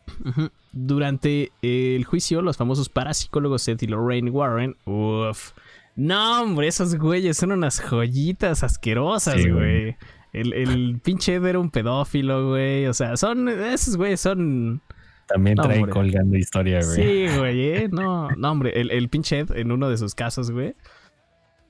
Durante 0.71 1.51
el 1.61 2.03
juicio, 2.05 2.41
los 2.41 2.57
famosos 2.57 2.89
parapsicólogos 2.89 3.63
Seth 3.63 3.81
y 3.83 3.87
Lorraine 3.87 4.29
Warren, 4.29 4.75
uff. 4.85 5.51
No, 5.95 6.41
hombre, 6.43 6.67
esos 6.67 6.95
güeyes 6.95 7.37
son 7.37 7.53
unas 7.53 7.79
joyitas 7.79 8.63
asquerosas, 8.63 9.35
Sí, 9.41 9.49
güey. 9.49 9.81
güey. 9.81 9.95
El, 10.33 10.53
el 10.53 10.99
pinche 11.03 11.35
Ed 11.35 11.45
era 11.45 11.59
un 11.59 11.71
pedófilo, 11.71 12.49
güey. 12.49 12.85
O 12.87 12.93
sea, 12.93 13.15
son. 13.15 13.47
Esos 13.47 13.95
güeyes 13.95 14.19
son. 14.19 14.81
También 15.27 15.55
No, 15.55 15.63
trae 15.63 15.77
hombre. 15.77 15.91
colgando 15.93 16.37
historia, 16.37 16.81
güey. 16.85 16.95
Sí, 17.29 17.37
güey, 17.37 17.61
¿eh? 17.69 17.89
No, 17.91 18.29
no, 18.31 18.51
hombre. 18.51 18.79
El, 18.79 18.91
el 18.91 19.07
pinche 19.09 19.39
Ed, 19.39 19.51
en 19.55 19.71
uno 19.71 19.89
de 19.89 19.97
sus 19.97 20.13
casos, 20.13 20.51
güey. 20.51 20.75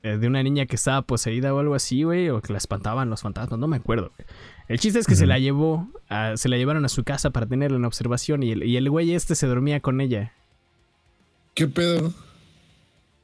Eh, 0.06 0.18
de 0.18 0.28
una 0.28 0.42
niña 0.44 0.66
que 0.66 0.76
estaba 0.76 1.02
poseída 1.02 1.54
o 1.54 1.60
algo 1.60 1.76
así, 1.76 2.04
güey. 2.04 2.30
O 2.30 2.42
que 2.42 2.54
la 2.54 2.58
espantaban 2.58 3.10
los 3.10 3.22
fantasmas, 3.22 3.60
no 3.60 3.68
me 3.68 3.78
acuerdo, 3.78 4.12
güey. 4.16 4.28
El 4.68 4.80
chiste 4.80 5.00
es 5.00 5.08
que 5.08 5.16
se 5.16 5.26
la 5.26 5.38
llevó. 5.40 5.88
a- 6.10 6.38
se 6.38 6.50
la 6.50 6.58
llevaron 6.58 6.86
a 6.86 6.90
su 6.90 7.04
casa 7.04 7.32
para 7.32 7.46
tenerla 7.46 7.78
en 7.78 7.86
observación. 7.86 8.44
Y 8.44 8.52
el, 8.52 8.64
y 8.64 8.78
el 8.78 8.90
güey 8.90 9.14
este 9.14 9.36
se 9.36 9.48
dormía 9.48 9.80
con 9.80 10.02
ella. 10.02 10.32
¿Qué 11.54 11.68
pedo? 11.68 12.14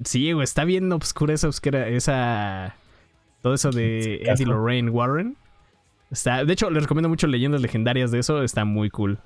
Sí, 0.03 0.31
güey, 0.31 0.43
está 0.43 0.63
bien 0.65 0.91
obscura 0.91 1.33
esa 1.33 1.47
obscura, 1.47 1.87
esa. 1.87 2.75
Todo 3.41 3.53
eso 3.53 3.71
de. 3.71 4.21
Eddie 4.23 4.45
Lorraine 4.45 4.89
Warren. 4.89 5.35
Está, 6.11 6.43
de 6.43 6.53
hecho, 6.53 6.69
les 6.69 6.83
recomiendo 6.83 7.09
mucho 7.09 7.27
leyendas 7.27 7.61
legendarias 7.61 8.11
de 8.11 8.19
eso. 8.19 8.43
Está 8.43 8.65
muy 8.65 8.89
cool. 8.89 9.19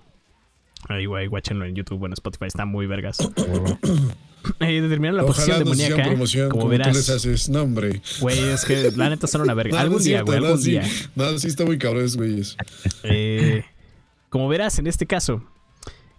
Ahí, 0.88 1.06
güey, 1.06 1.28
guáchenlo 1.28 1.66
en 1.66 1.76
YouTube, 1.76 1.98
bueno, 2.00 2.14
Spotify, 2.14 2.46
está 2.46 2.66
muy 2.66 2.86
vergas. 2.88 3.18
Eh, 4.60 4.80
determinaron 4.80 5.18
la 5.18 5.26
posición 5.26 5.56
Ojalá 5.56 5.64
demoníaca. 5.64 6.04
promoción 6.04 6.50
como 6.50 6.62
como, 6.66 6.74
tú 6.74 6.78
les 6.78 6.88
verás, 6.88 7.10
haces. 7.10 7.50
No, 7.50 7.64
hombre. 7.64 8.00
güey, 8.20 8.38
es 8.38 8.64
que 8.64 8.92
la 8.96 9.10
neta 9.10 9.26
son 9.26 9.42
una 9.42 9.56
verga. 9.56 9.82
Algún 9.82 10.04
día, 10.04 10.22
güey, 10.22 10.38
algún 10.38 10.60
sí. 10.60 10.70
día. 10.70 10.84
No, 11.16 11.40
sí 11.40 11.48
está 11.48 11.66
muy 11.66 11.80
cabrón, 11.80 12.08
güeyes. 12.16 12.56
Eh, 13.02 13.64
como 14.30 14.48
verás, 14.48 14.78
en 14.78 14.86
este 14.86 15.08
caso, 15.08 15.42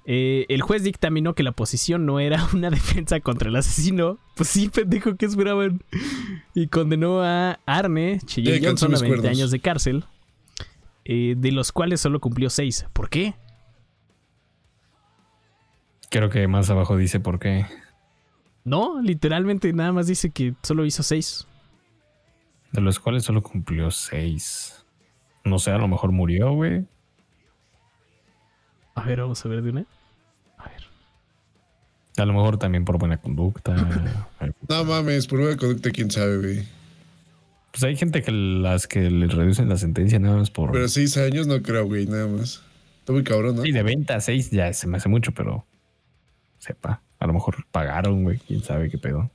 eh, 0.06 0.44
el 0.48 0.60
juez 0.62 0.82
dictaminó 0.82 1.34
que 1.36 1.44
la 1.44 1.52
posición 1.52 2.04
no 2.04 2.18
era 2.18 2.48
una 2.52 2.70
defensa 2.70 3.20
contra 3.20 3.48
el 3.48 3.54
asesino. 3.54 4.18
Pues 4.34 4.48
sí, 4.48 4.68
pendejo, 4.70 5.14
¿qué 5.16 5.26
esperaban? 5.26 5.82
Y 6.52 6.66
condenó 6.66 7.22
a 7.22 7.60
Arne 7.64 8.18
Ya 8.26 8.42
Johnson 8.42 8.52
a 8.52 8.56
alcanzó 8.56 8.88
mis 8.88 9.00
20 9.02 9.18
cuernos. 9.18 9.38
años 9.38 9.50
de 9.52 9.60
cárcel, 9.60 10.04
eh, 11.04 11.34
de 11.36 11.52
los 11.52 11.70
cuales 11.70 12.00
solo 12.00 12.18
cumplió 12.20 12.50
6. 12.50 12.86
¿Por 12.92 13.08
qué? 13.08 13.34
Creo 16.16 16.30
que 16.30 16.48
más 16.48 16.70
abajo 16.70 16.96
dice 16.96 17.20
por 17.20 17.38
qué. 17.38 17.66
No, 18.64 19.02
literalmente 19.02 19.70
nada 19.74 19.92
más 19.92 20.06
dice 20.06 20.30
que 20.30 20.54
solo 20.62 20.86
hizo 20.86 21.02
6. 21.02 21.46
De 22.72 22.80
los 22.80 22.98
cuales 22.98 23.22
solo 23.22 23.42
cumplió 23.42 23.90
seis. 23.90 24.82
No 25.44 25.58
sé, 25.58 25.72
a 25.72 25.78
lo 25.78 25.88
mejor 25.88 26.12
murió, 26.12 26.54
güey. 26.54 26.86
A 28.94 29.02
ver, 29.04 29.20
vamos 29.20 29.44
a 29.44 29.48
ver 29.50 29.60
de 29.60 29.68
una. 29.68 29.84
A 30.56 30.64
ver. 30.70 30.84
A 32.16 32.24
lo 32.24 32.32
mejor 32.32 32.56
también 32.56 32.86
por 32.86 32.98
buena 32.98 33.18
conducta. 33.18 33.76
No 34.70 34.84
mames, 34.84 35.26
por 35.26 35.40
buena 35.40 35.58
conducta, 35.58 35.90
quién 35.90 36.10
sabe, 36.10 36.38
güey. 36.38 36.64
pues 37.72 37.84
hay 37.84 37.94
gente 37.94 38.22
que 38.22 38.32
las 38.32 38.86
que 38.86 39.10
le 39.10 39.26
reducen 39.26 39.68
la 39.68 39.76
sentencia 39.76 40.18
nada 40.18 40.38
más 40.38 40.50
por. 40.50 40.72
Pero 40.72 40.88
seis 40.88 41.18
años 41.18 41.46
no 41.46 41.60
creo, 41.60 41.84
güey, 41.84 42.06
nada 42.06 42.26
más. 42.26 42.62
Está 43.00 43.12
muy 43.12 43.22
cabrón, 43.22 43.56
¿no? 43.56 43.62
Sí, 43.62 43.70
de 43.70 43.82
20 43.82 44.14
a 44.14 44.20
6 44.22 44.50
ya 44.50 44.72
se 44.72 44.86
me 44.86 44.96
hace 44.96 45.10
mucho, 45.10 45.32
pero 45.32 45.66
sepa. 46.66 47.02
A 47.18 47.26
lo 47.26 47.32
mejor 47.32 47.64
pagaron, 47.70 48.24
güey. 48.24 48.38
Quién 48.38 48.62
sabe 48.62 48.90
qué 48.90 48.98
pedo. 48.98 49.30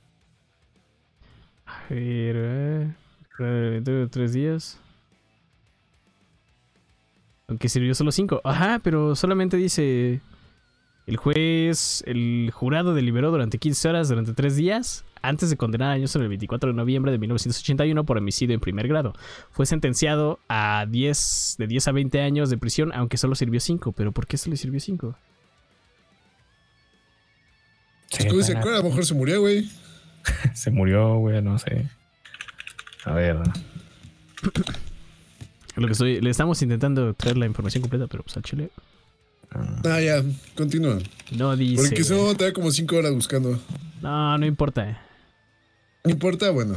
A 1.66 1.82
ver, 1.88 2.94
eh, 3.38 4.08
tres 4.10 4.32
días. 4.32 4.78
Aunque 7.48 7.68
sirvió 7.68 7.94
solo 7.94 8.12
cinco. 8.12 8.40
Ajá, 8.44 8.80
pero 8.82 9.14
solamente 9.16 9.56
dice. 9.56 10.20
El 11.04 11.16
juez, 11.16 12.04
el 12.06 12.52
jurado 12.54 12.94
deliberó 12.94 13.32
durante 13.32 13.58
15 13.58 13.88
horas, 13.88 14.08
durante 14.08 14.34
tres 14.34 14.54
días, 14.54 15.04
antes 15.20 15.50
de 15.50 15.56
condenar 15.56 15.96
a 15.96 15.98
Johnson 15.98 16.22
el 16.22 16.28
24 16.28 16.70
de 16.70 16.76
noviembre 16.76 17.10
de 17.10 17.18
1981 17.18 18.04
por 18.04 18.18
homicidio 18.18 18.54
en 18.54 18.60
primer 18.60 18.86
grado. 18.86 19.12
Fue 19.50 19.66
sentenciado 19.66 20.38
a 20.48 20.86
10, 20.88 21.56
de 21.58 21.66
10 21.66 21.88
a 21.88 21.92
20 21.92 22.20
años 22.20 22.50
de 22.50 22.56
prisión, 22.56 22.92
aunque 22.94 23.16
solo 23.16 23.34
sirvió 23.34 23.58
5. 23.58 23.90
¿Pero 23.90 24.12
por 24.12 24.28
qué 24.28 24.36
solo 24.36 24.54
sirvió 24.54 24.78
5? 24.78 25.16
Es 28.12 28.26
que 28.26 28.32
dice, 28.32 28.52
Sepa. 28.52 28.60
a 28.74 28.78
lo 28.78 28.84
mejor 28.84 29.04
se 29.06 29.14
murió, 29.14 29.40
güey. 29.40 29.68
Se 30.54 30.70
murió, 30.70 31.16
güey, 31.16 31.42
no 31.42 31.58
sé. 31.58 31.88
A 33.04 33.12
ver. 33.12 33.36
Lo 35.76 35.86
que 35.86 35.92
estoy, 35.92 36.20
le 36.20 36.30
estamos 36.30 36.60
intentando 36.62 37.14
traer 37.14 37.36
la 37.38 37.46
información 37.46 37.80
completa, 37.80 38.06
pero 38.06 38.22
pues 38.22 38.36
al 38.36 38.42
chile 38.42 38.70
Ah, 39.84 40.00
ya, 40.00 40.22
continúa. 40.56 40.98
no 41.32 41.56
dice. 41.56 41.82
Porque 41.82 42.04
si 42.04 42.14
no, 42.14 42.34
te 42.34 42.44
da 42.44 42.52
como 42.52 42.70
cinco 42.70 42.96
horas 42.96 43.12
buscando. 43.12 43.58
No, 44.00 44.38
no 44.38 44.46
importa. 44.46 45.02
No 46.04 46.10
importa, 46.10 46.50
bueno. 46.50 46.76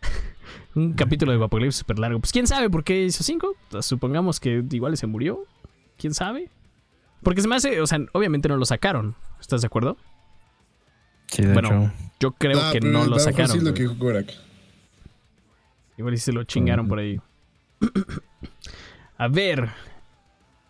Un 0.74 0.94
capítulo 0.94 1.30
de 1.32 1.38
Apocalipsis 1.44 1.78
súper 1.80 1.98
largo. 1.98 2.18
Pues 2.20 2.32
quién 2.32 2.46
sabe 2.46 2.68
por 2.70 2.82
qué 2.84 3.04
hizo 3.04 3.22
cinco. 3.22 3.54
Supongamos 3.82 4.40
que 4.40 4.64
igual 4.72 4.96
se 4.96 5.06
murió. 5.06 5.44
¿Quién 5.96 6.12
sabe? 6.14 6.50
Porque 7.24 7.40
se 7.42 7.48
me 7.48 7.56
hace, 7.56 7.80
o 7.80 7.86
sea, 7.86 7.98
obviamente 8.12 8.48
no 8.48 8.56
lo 8.56 8.64
sacaron. 8.64 9.16
¿Estás 9.40 9.62
de 9.62 9.66
acuerdo? 9.66 9.96
Sí, 11.26 11.42
de 11.42 11.52
Bueno, 11.52 11.68
hecho. 11.68 11.92
Yo 12.20 12.32
creo 12.32 12.60
Ah, 12.60 12.70
que 12.72 12.80
no 12.80 13.04
lo 13.06 13.18
sacaron. 13.18 13.64
Lo 13.64 13.74
que. 13.74 13.90
Igual 15.96 16.14
y 16.14 16.18
se 16.18 16.32
lo 16.32 16.44
chingaron 16.44 16.86
por 16.88 16.98
ahí. 16.98 17.20
A 19.18 19.28
ver. 19.28 19.70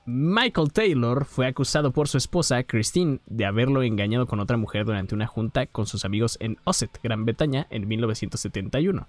Michael 0.06 0.70
Taylor 0.70 1.24
fue 1.24 1.46
acusado 1.46 1.90
por 1.90 2.08
su 2.08 2.18
esposa, 2.18 2.62
Christine, 2.64 3.20
de 3.24 3.46
haberlo 3.46 3.82
engañado 3.82 4.26
con 4.26 4.38
otra 4.38 4.58
mujer 4.58 4.84
durante 4.84 5.14
una 5.14 5.26
junta 5.26 5.64
con 5.66 5.86
sus 5.86 6.04
amigos 6.04 6.36
en 6.40 6.58
Osset, 6.64 7.00
Gran 7.02 7.24
Bretaña, 7.24 7.66
en 7.70 7.88
1971. 7.88 9.08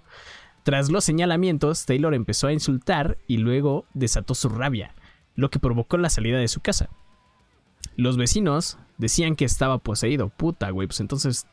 Tras 0.64 0.90
los 0.90 1.04
señalamientos, 1.04 1.86
Taylor 1.86 2.14
empezó 2.14 2.48
a 2.48 2.54
insultar 2.54 3.18
y 3.28 3.38
luego 3.38 3.86
desató 3.94 4.36
su 4.36 4.48
rabia, 4.48 4.96
lo 5.36 5.50
que 5.50 5.60
provocó 5.60 5.98
la 5.98 6.10
salida 6.10 6.38
de 6.40 6.48
su 6.48 6.62
casa. 6.62 6.90
Los 7.96 8.18
vecinos 8.18 8.78
decían 8.98 9.36
que 9.36 9.46
estaba 9.46 9.78
poseído. 9.78 10.30
Puta, 10.30 10.70
güey, 10.70 10.88
pues 10.88 11.00
entonces 11.00 11.46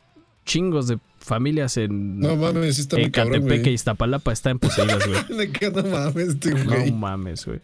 chingos 0.45 0.89
de 0.89 0.99
familias 1.19 1.77
en, 1.77 2.19
No 2.19 2.35
mames, 2.37 2.79
está 2.79 3.01
en 3.01 3.11
Catepec 3.11 3.59
e 3.59 3.61
güey. 3.61 3.75
Iztapalapa 3.75 4.33
están 4.33 4.59
poseídas, 4.59 5.07
güey. 5.07 5.51
No 5.73 5.83
mames, 5.85 6.29
este 6.29 6.51
No 6.55 6.65
güey. 6.65 6.93
mames, 6.93 7.47
güey. 7.47 7.61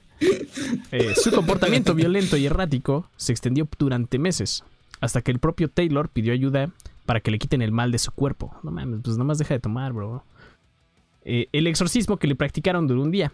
Eh, 0.92 1.14
su 1.16 1.30
comportamiento 1.32 1.94
violento 1.94 2.36
y 2.36 2.46
errático 2.46 3.08
se 3.16 3.32
extendió 3.32 3.68
durante 3.78 4.18
meses, 4.18 4.64
hasta 5.00 5.22
que 5.22 5.30
el 5.30 5.38
propio 5.38 5.68
Taylor 5.68 6.08
pidió 6.08 6.32
ayuda 6.32 6.70
para 7.06 7.20
que 7.20 7.30
le 7.30 7.38
quiten 7.38 7.62
el 7.62 7.72
mal 7.72 7.90
de 7.92 7.98
su 7.98 8.12
cuerpo. 8.12 8.54
No 8.62 8.70
mames, 8.70 9.00
pues 9.02 9.16
nomás 9.16 9.38
deja 9.38 9.54
de 9.54 9.60
tomar, 9.60 9.92
bro. 9.92 10.24
Eh, 11.24 11.48
el 11.52 11.66
exorcismo 11.66 12.16
que 12.16 12.26
le 12.26 12.34
practicaron 12.36 12.86
duró 12.86 13.02
un 13.02 13.10
día, 13.10 13.32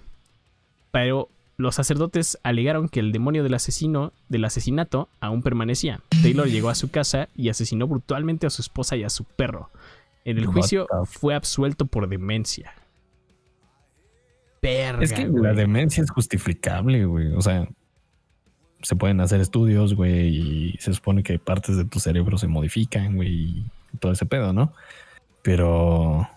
pero 0.90 1.29
los 1.57 1.77
sacerdotes 1.77 2.38
alegaron 2.43 2.88
que 2.88 3.01
el 3.01 3.12
demonio 3.12 3.43
del 3.43 3.55
asesino 3.55 4.12
del 4.29 4.45
asesinato 4.45 5.09
aún 5.21 5.43
permanecía. 5.43 6.01
Taylor 6.23 6.49
llegó 6.49 6.69
a 6.69 6.75
su 6.75 6.90
casa 6.90 7.29
y 7.37 7.49
asesinó 7.49 7.87
brutalmente 7.87 8.47
a 8.47 8.51
su 8.51 8.61
esposa 8.62 8.97
y 8.97 9.05
a 9.05 9.11
su 9.11 9.25
perro. 9.25 9.71
En 10.25 10.38
el 10.38 10.47
juicio 10.47 10.87
fue 11.05 11.35
absuelto 11.35 11.87
por 11.87 12.09
demencia. 12.09 12.73
Verga, 14.62 15.03
Es 15.05 15.12
que 15.12 15.27
güey. 15.27 15.43
la 15.43 15.53
demencia 15.53 16.03
es 16.03 16.11
justificable, 16.11 17.05
güey. 17.05 17.33
O 17.35 17.43
sea, 17.43 17.69
se 18.83 18.97
pueden 18.97 19.21
hacer 19.21 19.40
estudios, 19.40 19.95
güey, 19.95 20.71
y 20.73 20.77
se 20.79 20.93
supone 20.95 21.23
que 21.23 21.38
partes 21.38 21.77
de 21.77 21.85
tu 21.85 22.01
cerebro 22.01 22.38
se 22.38 22.49
modifican, 22.49 23.17
güey, 23.17 23.33
y 23.33 23.71
todo 24.01 24.12
ese 24.12 24.27
pedo, 24.27 24.53
¿no? 24.53 24.73
Pero, 25.43 26.29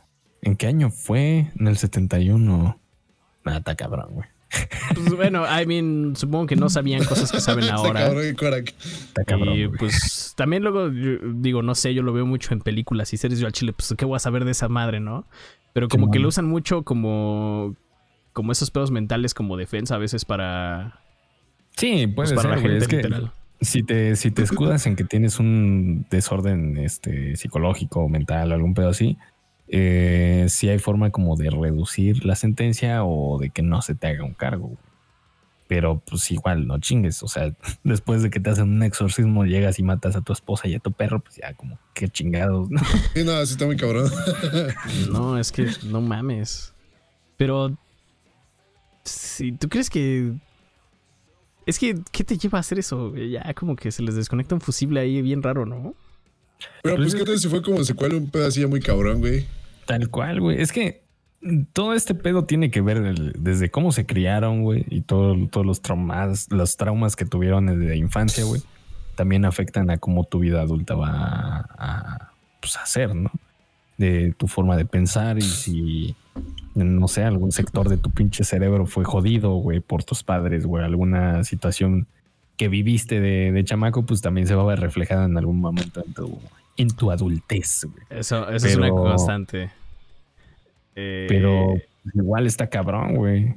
¿en 0.42 0.58
qué 0.58 0.68
año 0.68 0.90
fue? 0.90 1.52
En 1.58 1.68
el 1.68 1.78
71. 1.78 2.78
Nada, 3.46 3.58
está 3.60 3.76
cabrón, 3.76 4.10
güey. 4.12 4.28
Pues 4.96 5.14
bueno, 5.16 5.44
I 5.46 5.66
mean, 5.66 6.16
supongo 6.16 6.48
que 6.48 6.56
no 6.56 6.70
sabían 6.70 7.04
cosas 7.04 7.32
que 7.32 7.40
saben 7.42 7.64
Está 7.66 7.76
ahora. 7.76 8.10
y 9.56 9.68
pues 9.68 10.34
también 10.38 10.64
luego, 10.64 10.92
yo 10.92 11.18
digo, 11.36 11.62
no 11.62 11.76
sé, 11.76 11.94
yo 11.94 12.02
lo 12.04 12.14
veo 12.14 12.26
mucho 12.26 12.54
en 12.54 12.62
películas 12.62 13.14
y 13.14 13.18
series 13.18 13.40
yo 13.40 13.48
al 13.48 13.54
chile, 13.54 13.74
pues 13.74 13.94
qué 13.98 14.06
voy 14.06 14.16
a 14.16 14.20
saber 14.20 14.46
de 14.46 14.52
esa 14.52 14.70
madre, 14.70 15.00
¿no? 15.00 15.26
Pero 15.74 15.88
como 15.90 16.10
que 16.12 16.20
lo 16.20 16.30
usan 16.30 16.46
mucho 16.46 16.84
como 16.84 17.76
como 18.34 18.52
esos 18.52 18.70
pedos 18.72 18.92
mentales 18.92 19.34
como 19.34 19.58
defensa 19.58 19.96
a 19.96 19.98
veces 19.98 20.24
para, 20.24 21.00
Sí, 21.76 22.08
pues, 22.08 22.34
puede 22.34 22.36
para 22.36 22.50
la 22.56 22.62
ser, 22.62 22.70
gente 22.70 22.78
Es 22.84 22.88
que 22.88 22.96
literal. 22.98 23.32
si 23.62 23.84
te, 23.84 24.16
si 24.16 24.32
te 24.32 24.44
escudas 24.44 24.86
en 24.86 24.96
que 24.96 25.04
tienes 25.04 25.40
un 25.40 26.06
desorden 26.10 26.78
este, 26.78 27.36
psicológico 27.36 28.02
o 28.02 28.10
mental, 28.10 28.52
algún 28.52 28.74
pedo 28.76 28.90
así, 28.90 29.18
eh, 29.70 30.46
sí 30.50 30.70
hay 30.70 30.80
forma 30.80 31.10
como 31.12 31.36
de 31.36 31.50
reducir 31.50 32.26
la 32.26 32.36
sentencia 32.36 33.04
o 33.04 33.38
de 33.38 33.50
que 33.50 33.62
no 33.62 33.82
se 33.82 33.96
te 33.96 34.08
haga 34.08 34.24
un 34.24 34.34
cargo. 34.34 34.78
Pero 35.68 36.00
pues 36.00 36.32
igual, 36.32 36.66
no 36.66 36.80
chingues. 36.80 37.24
O 37.24 37.28
sea, 37.28 37.54
después 37.84 38.24
de 38.24 38.30
que 38.30 38.40
te 38.40 38.50
hacen 38.50 38.70
un 38.70 38.84
exorcismo, 38.84 39.46
llegas 39.46 39.80
y 39.80 39.84
matas 39.84 40.16
a 40.16 40.22
tu 40.22 40.32
esposa 40.32 40.68
y 40.68 40.76
a 40.76 40.80
tu 40.80 40.92
perro, 40.92 41.20
pues 41.20 41.36
ya 41.36 41.54
como 41.54 41.78
qué 41.94 42.08
chingados. 42.08 42.70
¿no? 42.70 42.80
Sí, 43.14 43.24
no, 43.24 43.46
sí 43.46 43.54
está 43.54 43.66
muy 43.66 43.78
cabrón. 43.78 44.10
No, 45.12 45.38
es 45.38 45.52
que 45.52 45.70
no 45.86 46.02
mames. 46.02 46.74
Pero 47.36 47.78
si 49.04 49.52
tú 49.52 49.70
crees 49.70 49.90
que 49.90 50.34
es 51.66 51.78
que 51.80 52.00
¿qué 52.12 52.24
te 52.24 52.38
lleva 52.38 52.58
a 52.58 52.62
hacer 52.62 52.80
eso? 52.80 53.14
Ya 53.16 53.54
como 53.54 53.76
que 53.76 53.92
se 53.92 54.02
les 54.02 54.16
desconecta 54.16 54.56
un 54.56 54.62
fusible 54.62 55.02
ahí 55.02 55.22
bien 55.22 55.44
raro, 55.44 55.66
¿no? 55.66 55.96
Pero 56.84 56.96
pues, 56.98 57.16
¿qué 57.16 57.24
tal 57.24 57.38
si 57.40 57.48
fue 57.50 57.62
como 57.62 57.84
secuela 57.84 58.16
un 58.18 58.30
pedacillo 58.30 58.70
muy 58.70 58.80
cabrón, 58.80 59.20
güey? 59.20 59.46
Tal 59.86 60.10
cual, 60.10 60.42
güey. 60.42 60.62
Es 60.62 60.72
que 60.72 61.04
todo 61.74 61.94
este 61.94 62.16
pedo 62.16 62.46
tiene 62.46 62.72
que 62.72 62.82
ver 62.82 62.98
el- 62.98 63.34
desde 63.38 63.70
cómo 63.70 63.92
se 63.92 64.06
criaron, 64.06 64.64
güey, 64.64 64.86
y 64.90 65.02
todo- 65.02 65.36
todos 65.50 65.66
los 65.66 65.82
traumas, 65.82 66.48
los 66.52 66.78
traumas 66.78 67.16
que 67.16 67.26
tuvieron 67.26 67.68
desde 67.68 67.96
infancia, 67.96 68.44
güey, 68.44 68.62
también 69.16 69.46
afectan 69.46 69.90
a 69.90 69.98
cómo 69.98 70.24
tu 70.24 70.40
vida 70.40 70.62
adulta 70.62 70.96
va 70.96 71.10
a, 71.10 71.68
a, 71.78 72.32
pues, 72.60 72.76
a 72.78 72.86
ser, 72.86 73.16
¿no? 73.16 73.32
De 73.98 74.34
tu 74.38 74.48
forma 74.48 74.76
de 74.78 74.86
pensar 74.86 75.38
y 75.38 75.42
si, 75.42 76.16
no 76.76 77.08
sé, 77.08 77.24
algún 77.24 77.52
sector 77.52 77.90
de 77.90 77.98
tu 77.98 78.12
pinche 78.12 78.44
cerebro 78.44 78.86
fue 78.86 79.04
jodido, 79.06 79.56
güey, 79.56 79.80
por 79.80 80.04
tus 80.04 80.24
padres, 80.24 80.66
güey, 80.66 80.84
alguna 80.84 81.44
situación 81.44 82.08
que 82.58 82.68
viviste 82.68 83.20
de, 83.22 83.52
de 83.52 83.64
chamaco, 83.64 84.06
pues 84.06 84.22
también 84.22 84.48
se 84.48 84.56
va 84.56 84.64
a 84.64 84.66
ver 84.66 84.80
reflejada 84.80 85.26
en 85.26 85.38
algún 85.38 85.60
momento 85.60 86.04
en 86.06 86.14
tu, 86.14 86.40
en 86.78 86.88
tu 86.90 87.12
adultez, 87.12 87.86
güey. 87.86 88.06
Eso, 88.20 88.50
eso 88.50 88.68
es 88.68 88.76
una 88.76 88.88
Pero- 88.88 88.96
constante. 88.96 89.70
Eh, 90.96 91.26
Pero 91.30 91.76
igual 92.16 92.48
está 92.48 92.68
cabrón, 92.70 93.16
güey. 93.16 93.56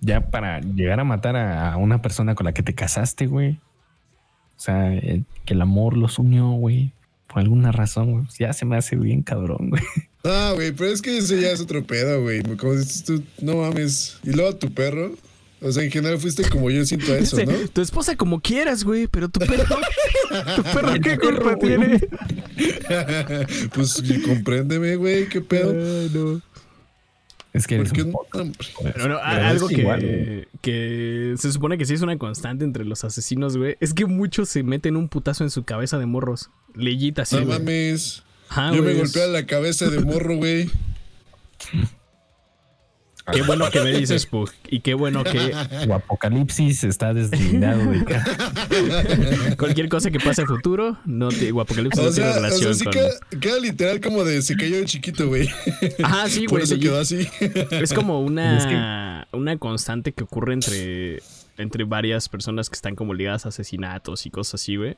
Ya 0.00 0.28
para 0.30 0.60
llegar 0.60 1.00
a 1.00 1.04
matar 1.04 1.36
a, 1.36 1.72
a 1.72 1.76
una 1.78 2.02
persona 2.02 2.34
con 2.34 2.44
la 2.44 2.52
que 2.52 2.62
te 2.62 2.74
casaste, 2.74 3.26
güey. 3.26 3.52
O 4.56 4.60
sea, 4.60 4.92
eh, 4.94 5.22
que 5.46 5.54
el 5.54 5.62
amor 5.62 5.96
los 5.96 6.18
unió, 6.18 6.50
güey. 6.50 6.92
Por 7.26 7.38
alguna 7.40 7.72
razón, 7.72 8.12
güey. 8.12 8.24
Ya 8.38 8.52
se 8.52 8.66
me 8.66 8.76
hace 8.76 8.96
bien 8.96 9.22
cabrón, 9.22 9.70
güey. 9.70 9.82
Ah, 10.24 10.52
güey, 10.54 10.72
pero 10.72 10.90
es 10.90 11.00
que 11.02 11.18
ese 11.18 11.40
ya 11.40 11.50
es 11.50 11.60
otro 11.60 11.82
pedo, 11.84 12.22
güey. 12.22 12.42
Como 12.42 12.72
dices 12.74 13.04
tú, 13.04 13.22
no 13.42 13.56
mames. 13.56 14.18
Y 14.22 14.32
luego 14.32 14.54
tu 14.56 14.72
perro. 14.72 15.12
O 15.64 15.72
sea, 15.72 15.82
en 15.82 15.90
general 15.90 16.18
fuiste 16.18 16.46
como 16.50 16.70
yo 16.70 16.84
siento 16.84 17.10
a 17.12 17.16
eso, 17.16 17.38
¿no? 17.42 17.52
Tu 17.72 17.80
esposa 17.80 18.14
como 18.16 18.38
quieras, 18.40 18.84
güey, 18.84 19.06
pero 19.08 19.30
tu 19.30 19.40
perro. 19.40 19.76
¿Tu 20.56 20.62
perro 20.62 20.92
qué 21.02 21.18
culpa 21.18 21.58
tiene? 21.58 22.00
pues 23.74 24.02
compréndeme, 24.26 24.96
güey, 24.96 25.26
qué 25.26 25.40
pedo. 25.40 26.42
Es 27.54 27.66
que 27.66 27.76
eres 27.76 27.92
un 27.92 28.10
no, 28.10 28.12
poco, 28.12 28.44
Pero 28.82 29.22
algo 29.22 29.68
que, 29.68 29.80
igual, 29.80 30.48
que 30.60 31.34
se 31.38 31.50
supone 31.50 31.78
que 31.78 31.86
sí 31.86 31.94
es 31.94 32.02
una 32.02 32.18
constante 32.18 32.64
entre 32.64 32.84
los 32.84 33.02
asesinos, 33.04 33.56
güey, 33.56 33.76
es 33.80 33.94
que 33.94 34.04
muchos 34.04 34.50
se 34.50 34.62
meten 34.64 34.96
un 34.96 35.08
putazo 35.08 35.44
en 35.44 35.50
su 35.50 35.64
cabeza 35.64 35.96
de 35.98 36.04
morros. 36.04 36.50
Leyita 36.74 37.22
así, 37.22 37.36
no 37.36 37.46
güey. 37.46 37.58
mames. 37.60 38.22
Yo 38.74 38.82
me 38.82 38.92
es- 38.92 38.98
golpeé 38.98 39.22
a 39.22 39.28
la 39.28 39.46
cabeza 39.46 39.88
de 39.88 40.00
morro, 40.00 40.36
güey. 40.36 40.68
Qué 43.32 43.40
bueno 43.42 43.70
que 43.70 43.80
me 43.80 43.90
dices, 43.92 44.26
Pug. 44.26 44.50
Y 44.68 44.80
qué 44.80 44.92
bueno 44.94 45.24
que 45.24 45.52
O 45.88 45.94
Apocalipsis 45.94 46.84
está 46.84 47.14
deslindado 47.14 47.90
de 47.90 48.04
cualquier 49.56 49.88
cosa 49.88 50.10
que 50.10 50.18
pase 50.20 50.42
a 50.42 50.46
futuro, 50.46 50.98
no 51.06 51.28
te, 51.30 51.48
Apocalipsis 51.48 52.00
O 52.00 52.04
no 52.06 52.10
tiene 52.12 52.30
o 52.30 52.34
relación 52.34 52.74
sea 52.74 52.74
sí 52.74 52.84
con. 52.84 52.92
queda, 52.92 53.10
queda 53.40 53.58
literal 53.60 54.00
como 54.00 54.24
de 54.24 54.42
se 54.42 54.56
cayó 54.56 54.76
de 54.76 54.84
chiquito, 54.84 55.28
güey. 55.28 55.48
Ajá, 56.02 56.28
sí, 56.28 56.42
Por 56.44 56.50
güey. 56.60 56.62
eso 56.64 56.74
de- 56.74 56.80
quedó 56.80 57.00
así. 57.00 57.26
Es 57.70 57.92
como 57.92 58.20
una, 58.20 59.26
una 59.32 59.56
constante 59.58 60.12
que 60.12 60.24
ocurre 60.24 60.52
entre, 60.54 61.22
entre 61.56 61.84
varias 61.84 62.28
personas 62.28 62.68
que 62.68 62.74
están 62.74 62.94
como 62.94 63.14
ligadas 63.14 63.46
a 63.46 63.48
asesinatos 63.48 64.26
y 64.26 64.30
cosas 64.30 64.60
así, 64.60 64.76
güey. 64.76 64.96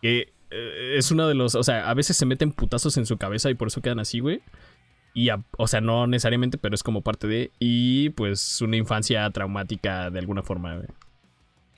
Que 0.00 0.32
eh, 0.50 0.94
es 0.96 1.10
uno 1.10 1.28
de 1.28 1.34
los. 1.34 1.54
O 1.54 1.62
sea, 1.62 1.90
a 1.90 1.94
veces 1.94 2.16
se 2.16 2.24
meten 2.24 2.52
putazos 2.52 2.96
en 2.96 3.04
su 3.04 3.18
cabeza 3.18 3.50
y 3.50 3.54
por 3.54 3.68
eso 3.68 3.80
quedan 3.82 3.98
así, 3.98 4.20
güey. 4.20 4.40
Y, 5.14 5.30
a- 5.30 5.42
o 5.56 5.66
sea, 5.66 5.80
no 5.80 6.06
necesariamente, 6.06 6.58
pero 6.58 6.74
es 6.74 6.82
como 6.82 7.02
parte 7.02 7.26
de. 7.26 7.50
Y 7.58 8.10
pues 8.10 8.60
una 8.60 8.76
infancia 8.76 9.28
traumática 9.30 10.10
de 10.10 10.18
alguna 10.18 10.42
forma, 10.42 10.74
güey. 10.76 10.88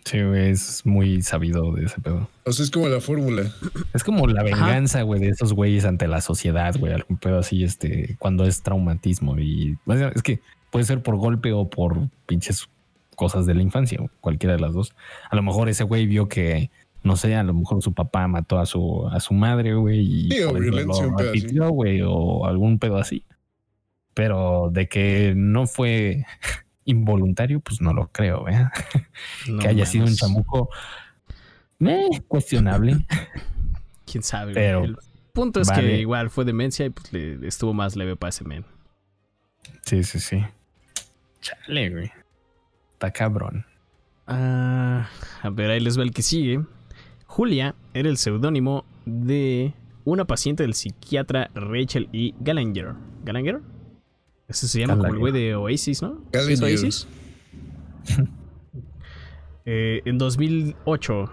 Sí, 0.05 0.21
güey, 0.23 0.51
es 0.51 0.85
muy 0.87 1.21
sabido 1.23 1.73
de 1.73 1.85
ese 1.85 2.01
pedo. 2.01 2.29
O 2.45 2.53
sea, 2.53 2.65
es 2.65 2.71
como 2.71 2.89
la 2.89 3.01
fórmula. 3.01 3.53
Es 3.93 4.03
como 4.03 4.27
la 4.27 4.43
venganza, 4.43 5.03
güey, 5.03 5.21
de 5.21 5.29
esos 5.29 5.53
güeyes 5.53 5.85
ante 5.85 6.09
la 6.09 6.21
sociedad, 6.23 6.75
güey, 6.79 6.93
algún 6.95 7.19
pedo 7.19 7.39
así, 7.39 7.63
este, 7.65 8.17
cuando 8.19 8.45
es 8.45 8.63
traumatismo. 8.63 9.39
Y 9.39 9.77
es 10.15 10.23
que 10.23 10.41
puede 10.71 10.87
ser 10.87 11.03
por 11.03 11.17
golpe 11.17 11.53
o 11.53 11.69
por 11.69 11.99
pinches 12.27 12.69
cosas 13.15 13.45
de 13.45 13.55
la 13.55 13.63
infancia, 13.63 13.99
cualquiera 14.23 14.55
de 14.55 14.61
las 14.63 14.73
dos. 14.73 14.95
A 15.31 15.37
lo 15.37 15.43
mejor 15.43 15.69
ese 15.69 15.85
güey 15.85 16.07
vio 16.07 16.29
que, 16.29 16.71
no 17.03 17.17
sé, 17.17 17.35
a 17.35 17.43
lo 17.43 17.55
mejor 17.55 17.83
su 17.83 17.95
papá 17.95 18.27
mató 18.29 18.59
a 18.59 18.67
su, 18.67 19.09
a 19.09 19.21
su 19.21 19.35
madre, 19.35 19.75
güey, 19.75 20.01
y 20.01 20.31
Sí, 20.31 20.43
o 20.43 20.51
por 20.51 20.63
eso 20.63 20.71
violencia, 20.71 21.07
lo 21.07 21.17
repitió, 21.17 21.69
güey, 21.71 22.01
o 22.05 22.47
algún 22.47 22.79
pedo 22.79 22.99
así. 22.99 23.25
Pero 24.15 24.69
de 24.71 24.89
que 24.89 25.33
no 25.37 25.67
fue 25.67 26.25
involuntario, 26.85 27.61
pues 27.61 27.81
no 27.81 27.93
lo 27.93 28.09
creo, 28.09 28.49
¿eh? 28.49 28.69
No 29.49 29.61
que 29.61 29.69
haya 29.69 29.87
sido 29.87 30.05
un 30.07 30.15
chamuco 30.15 30.71
eh, 31.81 32.09
cuestionable. 32.29 33.07
Quién 34.05 34.23
sabe, 34.23 34.53
Pero, 34.53 34.81
güey. 34.81 34.91
El 34.91 34.99
punto 35.33 35.61
es 35.61 35.69
vale. 35.69 35.83
que 35.83 35.99
igual 36.01 36.29
fue 36.29 36.45
demencia 36.45 36.85
y 36.85 36.91
pues 36.91 37.13
le, 37.13 37.37
le 37.37 37.49
estuvo 37.49 37.73
más 37.73 37.97
leve 37.97 38.17
para 38.17 38.31
ese 38.31 38.45
men. 38.45 38.65
Sí, 39.87 40.03
sí, 40.05 40.19
sí. 40.21 40.45
Chale, 41.41 41.91
güey. 41.91 42.13
Está 42.95 43.11
cabrón. 43.13 43.65
Ah, 44.27 45.09
a 45.43 45.51
ver, 45.51 45.71
ahí 45.71 45.81
les 45.81 45.99
va 45.99 46.03
el 46.03 46.13
que 46.13 46.23
sigue. 46.23 46.61
Julia 47.31 47.77
era 47.95 48.09
el 48.09 48.17
seudónimo 48.17 48.85
de 49.07 49.73
una 50.05 50.25
paciente 50.25 50.65
del 50.65 50.75
psiquiatra 50.75 51.49
Rachel 51.55 52.09
E. 52.13 52.35
Gallagher. 52.41 52.95
¿Gallagher? 53.23 53.61
Ese 54.49 54.67
se 54.67 54.81
llama 54.81 54.97
como 54.99 55.15
el 55.15 55.21
güey 55.21 55.33
de 55.33 55.55
Oasis, 55.55 56.03
¿no? 56.03 56.25
¿Sí 56.33 56.53
es 56.53 56.61
Gallagher. 56.61 56.85
Oasis? 56.85 57.09
Eh, 59.67 60.01
en 60.07 60.17
2008, 60.19 61.31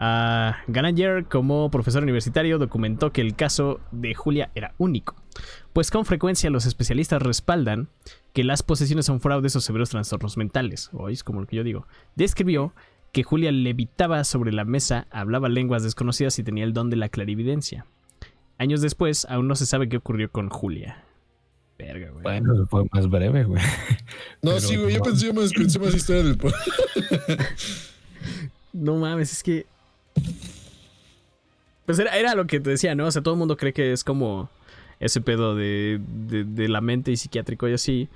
a 0.00 0.56
Ganager, 0.66 1.26
como 1.26 1.70
profesor 1.70 2.02
universitario, 2.02 2.58
documentó 2.58 3.12
que 3.12 3.20
el 3.20 3.36
caso 3.36 3.80
de 3.92 4.14
Julia 4.14 4.50
era 4.54 4.74
único, 4.78 5.14
pues 5.72 5.90
con 5.90 6.04
frecuencia 6.04 6.50
los 6.50 6.66
especialistas 6.66 7.22
respaldan 7.22 7.90
que 8.32 8.42
las 8.42 8.62
posesiones 8.64 9.06
son 9.06 9.20
fraudes 9.20 9.54
o 9.54 9.60
severos 9.60 9.90
trastornos 9.90 10.36
mentales, 10.36 10.90
o 10.94 11.10
es 11.10 11.22
como 11.22 11.42
lo 11.42 11.46
que 11.46 11.56
yo 11.56 11.64
digo. 11.64 11.86
Describió 12.16 12.72
que 13.14 13.22
Julia 13.22 13.52
levitaba 13.52 14.24
sobre 14.24 14.52
la 14.52 14.64
mesa, 14.64 15.06
hablaba 15.12 15.48
lenguas 15.48 15.84
desconocidas 15.84 16.36
y 16.40 16.42
tenía 16.42 16.64
el 16.64 16.72
don 16.72 16.90
de 16.90 16.96
la 16.96 17.08
clarividencia. 17.08 17.86
Años 18.58 18.80
después, 18.80 19.24
aún 19.30 19.46
no 19.46 19.54
se 19.54 19.66
sabe 19.66 19.88
qué 19.88 19.98
ocurrió 19.98 20.32
con 20.32 20.48
Julia. 20.50 21.04
Verga, 21.78 22.10
güey. 22.10 22.22
Bueno, 22.24 22.66
fue 22.66 22.84
más 22.92 23.08
breve, 23.08 23.44
güey. 23.44 23.62
No, 24.42 24.50
Pero 24.50 24.60
sí, 24.60 24.74
güey, 24.74 24.96
yo 24.96 25.02
pensé 25.02 25.32
más, 25.32 25.52
pensé 25.52 25.78
más 25.78 25.94
historia 25.94 26.24
del 26.24 26.36
No 28.72 28.96
mames, 28.96 29.32
es 29.32 29.42
que. 29.44 29.64
Pues 31.86 32.00
era, 32.00 32.18
era 32.18 32.34
lo 32.34 32.48
que 32.48 32.58
te 32.58 32.70
decía, 32.70 32.96
¿no? 32.96 33.06
O 33.06 33.10
sea, 33.12 33.22
todo 33.22 33.34
el 33.34 33.38
mundo 33.38 33.56
cree 33.56 33.72
que 33.72 33.92
es 33.92 34.02
como 34.02 34.50
ese 34.98 35.20
pedo 35.20 35.54
de, 35.54 36.00
de, 36.08 36.42
de 36.42 36.68
la 36.68 36.80
mente 36.80 37.12
y 37.12 37.16
psiquiátrico 37.16 37.68
y 37.68 37.74
así. 37.74 38.08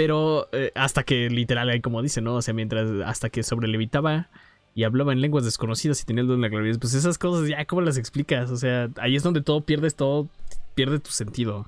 Pero 0.00 0.48
eh, 0.52 0.72
hasta 0.76 1.02
que 1.02 1.28
literal, 1.28 1.68
ahí 1.68 1.82
como 1.82 2.00
dice, 2.00 2.22
¿no? 2.22 2.36
O 2.36 2.40
sea, 2.40 2.54
mientras. 2.54 2.88
Hasta 3.04 3.28
que 3.28 3.42
sobrelevitaba 3.42 4.30
y 4.74 4.84
hablaba 4.84 5.12
en 5.12 5.20
lenguas 5.20 5.44
desconocidas 5.44 6.00
y 6.00 6.06
tenía 6.06 6.22
el 6.22 6.26
don 6.26 6.40
de 6.40 6.48
la 6.48 6.50
claridad. 6.50 6.78
Pues 6.80 6.94
esas 6.94 7.18
cosas 7.18 7.46
ya, 7.46 7.62
¿cómo 7.66 7.82
las 7.82 7.98
explicas? 7.98 8.50
O 8.50 8.56
sea, 8.56 8.88
ahí 8.96 9.14
es 9.14 9.22
donde 9.22 9.42
todo 9.42 9.60
pierdes 9.60 9.96
todo. 9.96 10.26
Pierde 10.74 11.00
tu 11.00 11.10
sentido. 11.10 11.66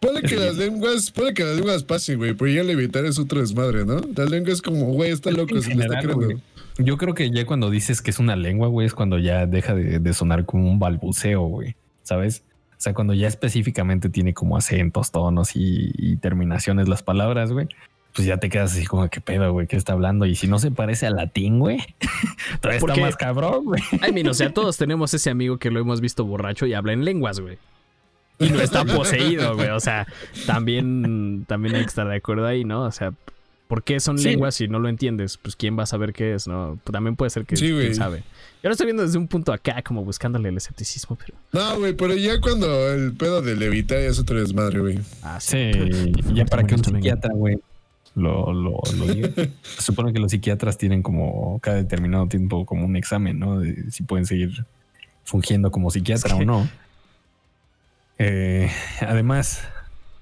Ponle 0.00 0.22
que 0.22 0.34
las 0.34 0.56
lenguas, 0.56 1.10
ponle 1.10 1.34
que 1.34 1.44
las 1.44 1.56
lenguas 1.56 1.84
pasen, 1.84 2.16
güey, 2.16 2.32
pero 2.32 2.50
ya 2.50 2.62
levitar 2.62 3.04
es 3.04 3.18
otro 3.18 3.40
desmadre, 3.40 3.84
¿no? 3.84 4.00
Las 4.16 4.30
lenguas 4.30 4.54
es 4.54 4.62
como, 4.62 4.86
güey, 4.86 5.10
está 5.10 5.30
loco, 5.30 5.60
se 5.60 5.74
me 5.74 5.84
está 5.84 6.00
general, 6.00 6.16
creando. 6.16 6.42
Yo 6.78 6.96
creo 6.96 7.14
que 7.14 7.30
ya 7.30 7.44
cuando 7.44 7.68
dices 7.68 8.00
que 8.00 8.12
es 8.12 8.18
una 8.18 8.34
lengua, 8.34 8.68
güey, 8.68 8.86
es 8.86 8.94
cuando 8.94 9.18
ya 9.18 9.44
deja 9.44 9.74
de, 9.74 9.98
de 9.98 10.14
sonar 10.14 10.46
como 10.46 10.70
un 10.70 10.78
balbuceo, 10.78 11.42
güey. 11.42 11.76
¿Sabes? 12.02 12.44
O 12.76 12.80
sea, 12.84 12.94
cuando 12.94 13.14
ya 13.14 13.28
específicamente 13.28 14.08
tiene 14.08 14.34
como 14.34 14.56
acentos, 14.56 15.10
tonos 15.10 15.56
y, 15.56 15.92
y 15.96 16.16
terminaciones 16.16 16.88
las 16.88 17.02
palabras, 17.02 17.52
güey. 17.52 17.68
Pues 18.14 18.28
ya 18.28 18.36
te 18.36 18.48
quedas 18.48 18.72
así 18.72 18.86
como, 18.86 19.08
¿qué 19.08 19.20
pedo, 19.20 19.52
güey? 19.52 19.66
¿Qué 19.66 19.76
está 19.76 19.92
hablando? 19.92 20.24
Y 20.24 20.36
si 20.36 20.46
no 20.46 20.60
se 20.60 20.70
parece 20.70 21.06
al 21.06 21.16
latín, 21.16 21.58
güey, 21.58 21.78
todavía 22.60 22.78
está 22.78 23.00
más 23.00 23.16
cabrón, 23.16 23.64
güey. 23.64 23.82
Ay, 24.00 24.12
mira, 24.12 24.30
o 24.30 24.34
sea, 24.34 24.52
todos 24.52 24.76
tenemos 24.76 25.12
ese 25.14 25.30
amigo 25.30 25.58
que 25.58 25.70
lo 25.70 25.80
hemos 25.80 26.00
visto 26.00 26.24
borracho 26.24 26.66
y 26.66 26.74
habla 26.74 26.92
en 26.92 27.04
lenguas, 27.04 27.40
güey. 27.40 27.58
Y 28.38 28.50
no 28.50 28.60
está 28.60 28.84
poseído, 28.96 29.56
güey. 29.56 29.70
O 29.70 29.80
sea, 29.80 30.06
también, 30.46 31.44
también 31.48 31.74
hay 31.74 31.82
que 31.82 31.88
estar 31.88 32.06
de 32.06 32.16
acuerdo 32.16 32.46
ahí, 32.46 32.64
¿no? 32.64 32.82
O 32.82 32.92
sea, 32.92 33.12
¿por 33.68 33.82
qué 33.82 34.00
son 34.00 34.18
Sí. 34.18 34.28
lenguas 34.28 34.54
si 34.56 34.68
no 34.68 34.78
lo 34.78 34.88
entiendes? 34.88 35.36
Pues 35.38 35.56
quién 35.56 35.78
va 35.78 35.82
a 35.84 35.86
saber 35.86 36.12
qué 36.12 36.34
es, 36.34 36.46
¿no? 36.46 36.78
También 36.90 37.16
puede 37.16 37.30
ser 37.30 37.44
que 37.46 37.56
Sí, 37.56 37.68
quién 37.72 37.94
sabe. 37.94 38.18
Yo 38.62 38.68
lo 38.68 38.72
estoy 38.72 38.86
viendo 38.86 39.02
desde 39.02 39.18
un 39.18 39.28
punto 39.28 39.52
acá, 39.52 39.82
como 39.82 40.04
buscándole 40.04 40.48
el 40.48 40.56
escepticismo, 40.56 41.16
pero. 41.16 41.34
No, 41.52 41.78
güey, 41.78 41.92
pero 41.94 42.14
ya 42.14 42.40
cuando 42.40 42.92
el 42.92 43.12
pedo 43.12 43.42
de 43.42 43.56
levitar 43.56 43.98
ya 43.98 44.06
es 44.06 44.18
otro 44.18 44.40
desmadre, 44.40 44.78
güey. 44.80 44.98
Ah, 45.22 45.38
Sí, 45.40 45.70
ya 46.32 46.44
para 46.46 46.64
que 46.64 46.74
un 46.74 46.82
psiquiatra, 46.84 47.32
güey, 47.34 47.58
lo, 48.14 48.52
lo, 48.54 48.80
lo 48.96 49.06
diga. 49.06 49.28
Se 49.62 49.82
supone 49.82 50.12
que 50.14 50.18
los 50.18 50.30
psiquiatras 50.30 50.78
tienen 50.78 51.02
como 51.02 51.58
cada 51.60 51.76
determinado 51.76 52.26
tiempo 52.28 52.64
como 52.64 52.86
un 52.86 52.96
examen, 52.96 53.38
¿no? 53.38 53.60
De 53.60 53.90
si 53.90 54.02
pueden 54.02 54.24
seguir 54.24 54.64
fungiendo 55.24 55.70
como 55.70 55.90
psiquiatra 55.90 56.34
o 56.36 56.44
no. 56.44 56.68
Eh, 58.18 58.70
además, 59.00 59.62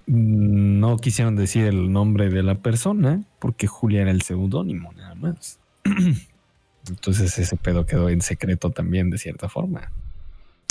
no 0.06 0.96
quisieron 0.98 1.36
decir 1.36 1.64
el 1.64 1.92
nombre 1.92 2.30
de 2.30 2.42
la 2.42 2.56
persona 2.56 3.22
porque 3.38 3.66
Julia 3.66 4.02
era 4.02 4.10
el 4.10 4.22
seudónimo, 4.22 4.92
nada 4.92 5.14
más. 5.14 5.58
Entonces 6.88 7.38
ese 7.38 7.56
pedo 7.56 7.86
quedó 7.86 8.08
en 8.08 8.22
secreto 8.22 8.70
también, 8.70 9.10
de 9.10 9.18
cierta 9.18 9.48
forma. 9.48 9.92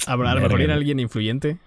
Habrá, 0.07 0.31
a 0.31 0.35
lo 0.35 0.41
mejor 0.41 0.61
era 0.61 0.73
alguien 0.73 0.99
influyente. 0.99 1.57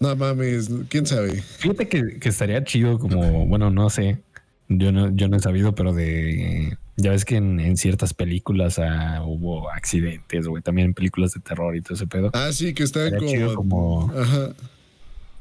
No 0.00 0.14
mames, 0.16 0.70
quién 0.88 1.06
sabe. 1.06 1.40
Fíjate 1.40 1.88
que, 1.88 2.18
que 2.18 2.28
estaría 2.28 2.62
chido 2.64 2.98
como, 2.98 3.46
bueno, 3.46 3.70
no 3.70 3.88
sé, 3.88 4.20
yo 4.68 4.92
no, 4.92 5.14
yo 5.14 5.28
no 5.28 5.36
he 5.36 5.40
sabido, 5.40 5.74
pero 5.74 5.92
de, 5.92 6.76
ya 6.96 7.10
ves 7.10 7.24
que 7.24 7.36
en, 7.36 7.60
en 7.60 7.76
ciertas 7.76 8.14
películas 8.14 8.78
ah, 8.78 9.22
hubo 9.24 9.70
accidentes, 9.70 10.46
güey, 10.46 10.62
también 10.62 10.88
en 10.88 10.94
películas 10.94 11.34
de 11.34 11.40
terror 11.40 11.76
y 11.76 11.82
todo 11.82 11.94
ese 11.94 12.06
pedo. 12.06 12.30
Ah, 12.34 12.50
sí, 12.52 12.74
que 12.74 12.82
está 12.82 13.10
como. 13.16 13.54
como, 13.54 14.12
Ajá. 14.18 14.54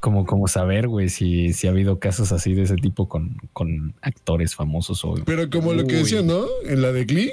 Como, 0.02 0.26
como 0.26 0.48
saber, 0.50 0.88
güey, 0.90 1.08
si, 1.08 1.54
si 1.54 1.68
ha 1.68 1.70
habido 1.70 2.00
casos 2.00 2.32
así 2.34 2.54
de 2.54 2.64
ese 2.64 2.76
tipo 2.76 3.08
con, 3.08 3.38
con 3.54 3.94
actores 4.02 4.56
famosos 4.56 5.06
o... 5.06 5.16
Pero 5.26 5.50
como 5.50 5.74
lo 5.74 5.88
que 5.88 5.96
decía, 5.96 6.22
¿no? 6.22 6.44
En 6.66 6.82
la 6.82 6.92
de 6.92 7.06
Glee. 7.06 7.32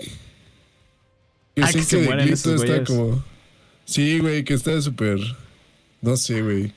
Que 1.57 1.62
Ah, 1.62 1.66
sí 1.69 1.79
que 1.79 1.85
se 1.85 1.97
de 2.03 2.07
Glee 2.07 2.33
esos 2.33 2.43
todo 2.43 2.64
está 2.64 2.85
como. 2.85 3.25
Sí, 3.85 4.21
güey, 4.21 4.45
que 4.45 4.55
está 4.55 4.81
súper. 4.81 5.19
No 6.03 6.16
sé, 6.16 6.41
güey. 6.43 6.73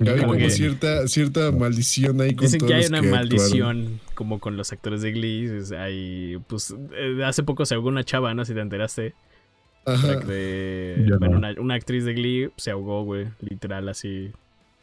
Hay 0.00 0.18
como 0.18 0.32
que- 0.34 0.50
cierta, 0.50 1.06
cierta 1.06 1.52
maldición 1.52 2.20
ahí 2.20 2.34
con 2.34 2.46
Dicen 2.46 2.60
todos 2.60 2.70
que 2.70 2.76
hay 2.78 2.86
una 2.86 3.02
maldición 3.02 4.00
como 4.14 4.40
con 4.40 4.56
los 4.56 4.72
actores 4.72 5.02
de 5.02 5.12
Glee. 5.12 5.50
Hay, 5.78 6.38
pues, 6.48 6.74
eh, 6.94 7.22
hace 7.24 7.42
poco 7.42 7.66
se 7.66 7.74
ahogó 7.74 7.88
una 7.88 8.02
chava, 8.04 8.32
¿no? 8.34 8.44
Si 8.44 8.54
te 8.54 8.60
enteraste. 8.60 9.14
Ajá. 9.84 10.16
De, 10.20 10.94
bueno, 11.18 11.32
no. 11.32 11.38
una, 11.38 11.60
una 11.60 11.74
actriz 11.74 12.04
de 12.04 12.14
Glee 12.14 12.50
se 12.56 12.70
ahogó, 12.70 13.04
güey. 13.04 13.26
Literal, 13.40 13.88
así. 13.88 14.30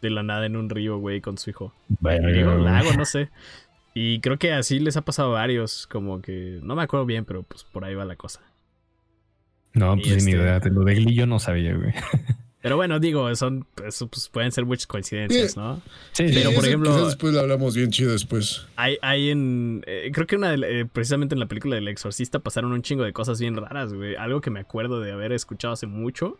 De 0.01 0.09
la 0.09 0.23
nada 0.23 0.45
en 0.45 0.55
un 0.55 0.69
río, 0.69 0.97
güey, 0.97 1.19
con 1.21 1.37
su 1.37 1.49
hijo. 1.49 1.73
Verga, 1.99 2.27
Río, 2.29 2.51
güey. 2.53 2.63
lago, 2.63 2.93
no 2.93 3.05
sé. 3.05 3.29
Y 3.93 4.19
creo 4.21 4.37
que 4.37 4.53
así 4.53 4.79
les 4.79 4.95
ha 4.97 5.01
pasado 5.01 5.29
a 5.35 5.39
varios. 5.39 5.87
Como 5.87 6.21
que. 6.21 6.59
No 6.63 6.75
me 6.75 6.83
acuerdo 6.83 7.05
bien, 7.05 7.25
pero 7.25 7.43
pues 7.43 7.63
por 7.65 7.83
ahí 7.83 7.95
va 7.95 8.05
la 8.05 8.15
cosa. 8.15 8.41
No, 9.73 9.95
Y 9.95 10.01
pues 10.01 10.23
ni 10.25 10.31
este- 10.31 10.31
idea, 10.31 10.59
de 10.59 10.69
lo 10.71 10.83
de 10.83 10.95
Glee 10.95 11.15
yo 11.15 11.27
no 11.27 11.39
sabía, 11.39 11.75
güey. 11.75 11.93
Pero 12.61 12.75
bueno, 12.75 12.99
digo, 12.99 13.33
son. 13.35 13.65
Eso, 13.85 14.07
pues, 14.09 14.27
pueden 14.27 14.51
ser 14.51 14.65
muchas 14.65 14.85
coincidencias, 14.85 15.55
¿no? 15.55 15.81
Sí, 16.11 16.27
Sí, 16.27 16.33
Pero, 16.35 16.51
por 16.51 16.65
ejemplo- 16.65 16.89
quizás 16.91 17.05
después 17.05 17.33
lo 17.33 17.39
hablamos 17.39 17.73
bien 17.73 17.89
chido 17.89 18.11
después. 18.11 18.65
Hay, 18.75 18.97
hay 19.01 19.29
en. 19.29 19.81
eh, 19.87 20.11
creo 20.13 20.27
que 20.27 20.35
una 20.35 20.51
de- 20.51 20.81
eh, 20.81 20.85
precisamente 20.85 21.35
en 21.35 21.39
la 21.39 21.45
película 21.45 21.75
del 21.75 21.87
Exorcista 21.87 22.39
pasaron 22.39 22.73
un 22.73 22.81
chingo 22.81 23.05
de 23.05 23.13
cosas 23.13 23.39
bien 23.39 23.55
raras, 23.55 23.93
güey. 23.93 24.15
Algo 24.17 24.41
que 24.41 24.49
me 24.49 24.59
acuerdo 24.59 24.99
de 24.99 25.13
haber 25.13 25.31
escuchado 25.31 25.73
hace 25.73 25.87
mucho. 25.87 26.37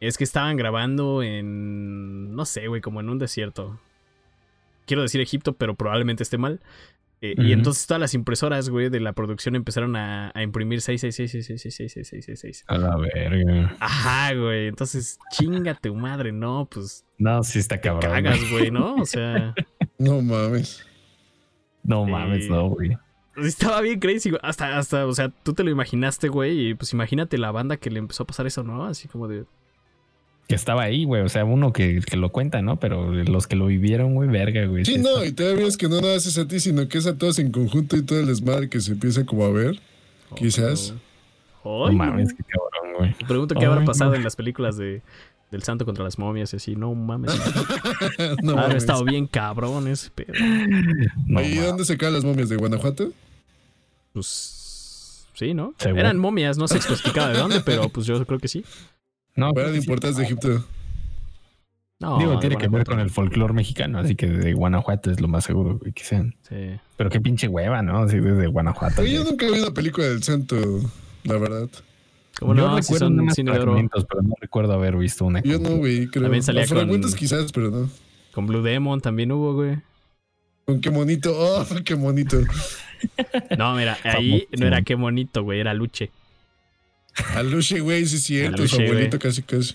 Es 0.00 0.18
que 0.18 0.24
estaban 0.24 0.56
grabando 0.56 1.22
en. 1.22 2.34
No 2.34 2.44
sé, 2.44 2.66
güey, 2.68 2.80
como 2.80 3.00
en 3.00 3.08
un 3.08 3.18
desierto. 3.18 3.78
Quiero 4.86 5.02
decir 5.02 5.20
Egipto, 5.20 5.54
pero 5.54 5.74
probablemente 5.74 6.22
esté 6.22 6.38
mal. 6.38 6.60
Eh, 7.22 7.34
Y 7.38 7.52
entonces 7.52 7.86
todas 7.86 7.98
las 8.00 8.12
impresoras, 8.14 8.68
güey, 8.68 8.90
de 8.90 9.00
la 9.00 9.14
producción 9.14 9.56
empezaron 9.56 9.96
a, 9.96 10.30
a 10.34 10.42
imprimir 10.42 10.80
666666666. 10.80 12.64
A 12.66 12.78
la 12.78 12.96
verga. 12.96 13.76
Ajá, 13.80 14.34
güey. 14.34 14.66
Entonces, 14.68 15.18
chinga 15.32 15.74
tu 15.74 15.94
madre, 15.94 16.30
no, 16.32 16.68
pues 16.70 17.04
No, 17.18 17.42
sí 17.42 17.58
está 17.58 17.76
te 17.76 17.88
cabrón. 17.88 18.12
cagas, 18.12 18.38
güey. 18.50 18.70
¿no? 18.70 18.96
O 18.96 19.06
sea. 19.06 19.54
No 19.98 20.20
mames. 20.20 20.84
No 21.82 22.04
mames, 22.04 22.50
no, 22.50 22.68
güey. 22.68 22.90
Estaba 23.36 23.80
bien 23.80 23.98
crazy, 23.98 24.28
güey. 24.28 24.40
Hasta, 24.44 24.76
hasta, 24.76 25.06
o 25.06 25.12
sea, 25.14 25.30
tú 25.30 25.54
te 25.54 25.64
lo 25.64 25.70
imaginaste, 25.70 26.28
güey. 26.28 26.68
Y 26.68 26.74
pues 26.74 26.92
imagínate 26.92 27.38
la 27.38 27.50
banda 27.50 27.78
que 27.78 27.90
le 27.90 27.98
empezó 27.98 28.24
a 28.24 28.26
pasar 28.26 28.46
eso, 28.46 28.62
¿no? 28.62 28.84
Así 28.84 29.08
como 29.08 29.26
de. 29.26 29.46
Que 30.48 30.54
estaba 30.54 30.82
ahí, 30.82 31.04
güey. 31.04 31.22
O 31.22 31.28
sea, 31.28 31.44
uno 31.44 31.72
que, 31.72 32.00
que 32.06 32.16
lo 32.16 32.30
cuenta, 32.30 32.62
¿no? 32.62 32.78
Pero 32.78 33.12
los 33.12 33.46
que 33.48 33.56
lo 33.56 33.66
vivieron, 33.66 34.14
güey, 34.14 34.28
verga, 34.28 34.64
güey. 34.66 34.84
Sí, 34.84 34.98
no, 34.98 35.16
está- 35.22 35.26
y 35.26 35.32
todavía 35.32 35.66
es 35.66 35.76
que 35.76 35.88
no 35.88 36.00
nada 36.00 36.14
más 36.14 36.26
es 36.26 36.38
a 36.38 36.46
ti, 36.46 36.60
sino 36.60 36.86
que 36.88 36.98
es 36.98 37.06
a 37.06 37.16
todos 37.18 37.38
en 37.40 37.50
conjunto 37.50 37.96
y 37.96 38.02
todo 38.02 38.20
el 38.20 38.26
desmadre 38.26 38.68
que 38.68 38.80
se 38.80 38.92
empieza 38.92 39.24
como 39.26 39.44
a 39.44 39.50
ver. 39.50 39.80
Quizás. 40.36 40.94
Oh, 41.64 41.88
No 41.88 41.94
mames, 41.94 42.32
qué 42.32 42.44
cabrón, 42.44 42.94
güey. 42.98 43.14
Me 43.20 43.26
pregunto 43.26 43.54
qué 43.56 43.64
habrá 43.66 43.84
pasado 43.84 44.14
en 44.14 44.22
las 44.22 44.36
películas 44.36 44.76
de 44.76 45.02
del 45.50 45.62
santo 45.62 45.84
contra 45.84 46.02
las 46.04 46.18
momias 46.18 46.52
y 46.52 46.56
así. 46.56 46.74
No 46.76 46.92
mames. 46.94 47.32
no 48.42 48.52
Habrá 48.52 48.62
mames. 48.68 48.76
estado 48.78 49.04
bien 49.04 49.26
cabrón 49.28 49.86
ese 49.88 50.10
pedo. 50.10 50.32
No, 51.26 51.40
Oye, 51.40 51.48
¿y 51.50 51.54
mames. 51.54 51.66
dónde 51.66 51.84
se 51.84 51.96
caen 51.96 52.14
las 52.14 52.24
momias? 52.24 52.48
¿De 52.48 52.56
Guanajuato? 52.56 53.10
Pues. 54.12 55.24
Sí, 55.34 55.54
¿no? 55.54 55.74
Eran 55.80 56.18
momias, 56.18 56.56
no 56.56 56.66
se 56.66 56.78
especificaba 56.78 57.28
de 57.28 57.38
dónde, 57.38 57.60
pero 57.60 57.88
pues 57.90 58.06
yo 58.06 58.24
creo 58.26 58.38
que 58.38 58.48
sí. 58.48 58.64
No, 59.36 59.50
¿O 59.50 59.54
creo 59.54 59.64
eran 59.66 59.74
que 59.74 59.80
sí. 59.82 59.86
importadas 59.86 60.16
de 60.16 60.24
Egipto? 60.24 60.64
No, 61.98 62.18
Digo, 62.18 62.32
de 62.32 62.38
tiene 62.38 62.56
que 62.56 62.68
ver 62.68 62.84
con 62.84 63.00
el 63.00 63.08
folclore 63.10 63.54
mexicano, 63.54 63.98
así 63.98 64.16
que 64.16 64.26
de 64.26 64.52
Guanajuato 64.52 65.10
es 65.10 65.20
lo 65.20 65.28
más 65.28 65.44
seguro, 65.44 65.78
güey, 65.78 65.92
que 65.92 66.04
sean. 66.04 66.34
Sí. 66.46 66.78
Pero 66.96 67.08
qué 67.08 67.20
pinche 67.20 67.48
hueva, 67.48 67.80
¿no? 67.80 67.98
Así 68.00 68.18
desde 68.18 68.46
Guanajuato. 68.48 69.00
Oye, 69.00 69.12
yo 69.14 69.20
güey. 69.20 69.30
nunca 69.30 69.46
vi 69.50 69.58
una 69.60 69.70
película 69.70 70.06
del 70.06 70.22
santo, 70.22 70.56
la 71.24 71.38
verdad. 71.38 71.68
Como 72.38 72.54
Yo 72.54 72.68
no, 72.68 72.74
si 72.82 72.92
recuerdo 72.92 73.06
son 73.06 73.20
unos 73.20 73.34
de 73.34 73.44
fragmentos, 73.44 74.04
pero 74.06 74.22
no 74.22 74.34
recuerdo 74.38 74.72
haber 74.74 74.96
visto 74.96 75.24
una. 75.24 75.40
Yo 75.42 75.58
no, 75.58 75.76
güey, 75.76 76.06
creo. 76.08 76.24
También 76.24 76.42
salía 76.42 76.62
Los 76.62 76.70
fragmentos 76.70 77.12
con- 77.12 77.18
quizás, 77.18 77.50
pero 77.52 77.70
no. 77.70 77.88
Con 78.34 78.46
Blue 78.46 78.60
Demon 78.62 79.00
también 79.00 79.32
hubo, 79.32 79.54
güey. 79.54 79.78
Con 80.66 80.82
qué 80.82 80.90
bonito, 80.90 81.32
oh, 81.34 81.64
qué 81.84 81.94
bonito. 81.94 82.36
No, 83.56 83.74
mira, 83.74 83.96
ahí 84.04 84.40
Famosísimo. 84.40 84.60
no 84.60 84.66
era 84.66 84.82
qué 84.82 84.94
bonito, 84.96 85.42
güey, 85.44 85.60
era 85.60 85.72
Luche. 85.72 86.10
Aluche, 87.34 87.80
güey, 87.80 88.04
sí 88.06 88.16
es 88.16 88.24
cierto, 88.24 88.58
Aluche, 88.58 88.76
su 88.76 88.82
abuelito 88.82 89.18
casi 89.18 89.42
casi. 89.42 89.74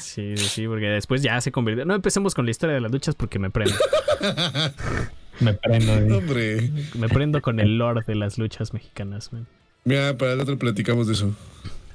Sí, 0.00 0.36
sí, 0.36 0.48
sí, 0.48 0.66
porque 0.66 0.86
después 0.86 1.22
ya 1.22 1.40
se 1.40 1.52
convirtió. 1.52 1.84
No 1.84 1.94
empecemos 1.94 2.34
con 2.34 2.44
la 2.44 2.50
historia 2.50 2.74
de 2.74 2.80
las 2.80 2.90
luchas 2.90 3.14
porque 3.14 3.38
me 3.38 3.50
prende. 3.50 3.74
Me 5.40 5.54
prendo. 5.54 5.94
No, 6.00 6.04
güey. 6.06 6.18
hombre. 6.18 6.70
Me 6.98 7.08
prendo 7.08 7.40
con 7.40 7.60
el 7.60 7.78
lord 7.78 8.04
de 8.04 8.14
las 8.14 8.36
luchas 8.36 8.74
mexicanas, 8.74 9.32
man. 9.32 9.46
Mira, 9.84 10.18
para 10.18 10.32
el 10.34 10.40
otro 10.40 10.58
platicamos 10.58 11.06
de 11.06 11.14
eso. 11.14 11.34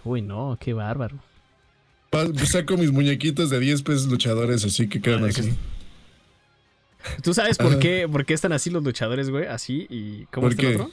Uy, 0.03 0.21
no, 0.23 0.57
qué 0.59 0.73
bárbaro. 0.73 1.17
Pa- 2.09 2.26
Saco 2.45 2.76
mis 2.78 2.91
muñequitos 2.91 3.51
de 3.51 3.59
10 3.59 3.84
pesos 3.84 4.07
luchadores, 4.07 4.65
así 4.65 4.88
que 4.89 4.99
quedan 5.01 5.23
Ah, 5.26 5.28
así. 5.28 5.53
¿Tú 7.21 7.36
sabes 7.36 7.57
por 7.57 7.73
Ajá. 7.73 7.80
qué, 7.80 8.07
por 8.11 8.26
qué 8.26 8.34
están 8.34 8.51
así 8.51 8.71
los 8.71 8.84
luchadores, 8.84 9.30
güey? 9.30 9.45
Así 9.45 9.86
y 9.91 10.26
¿cómo 10.32 10.45
¿Por 10.47 10.51
está 10.53 10.63
el 10.67 10.76
otro? 10.82 10.91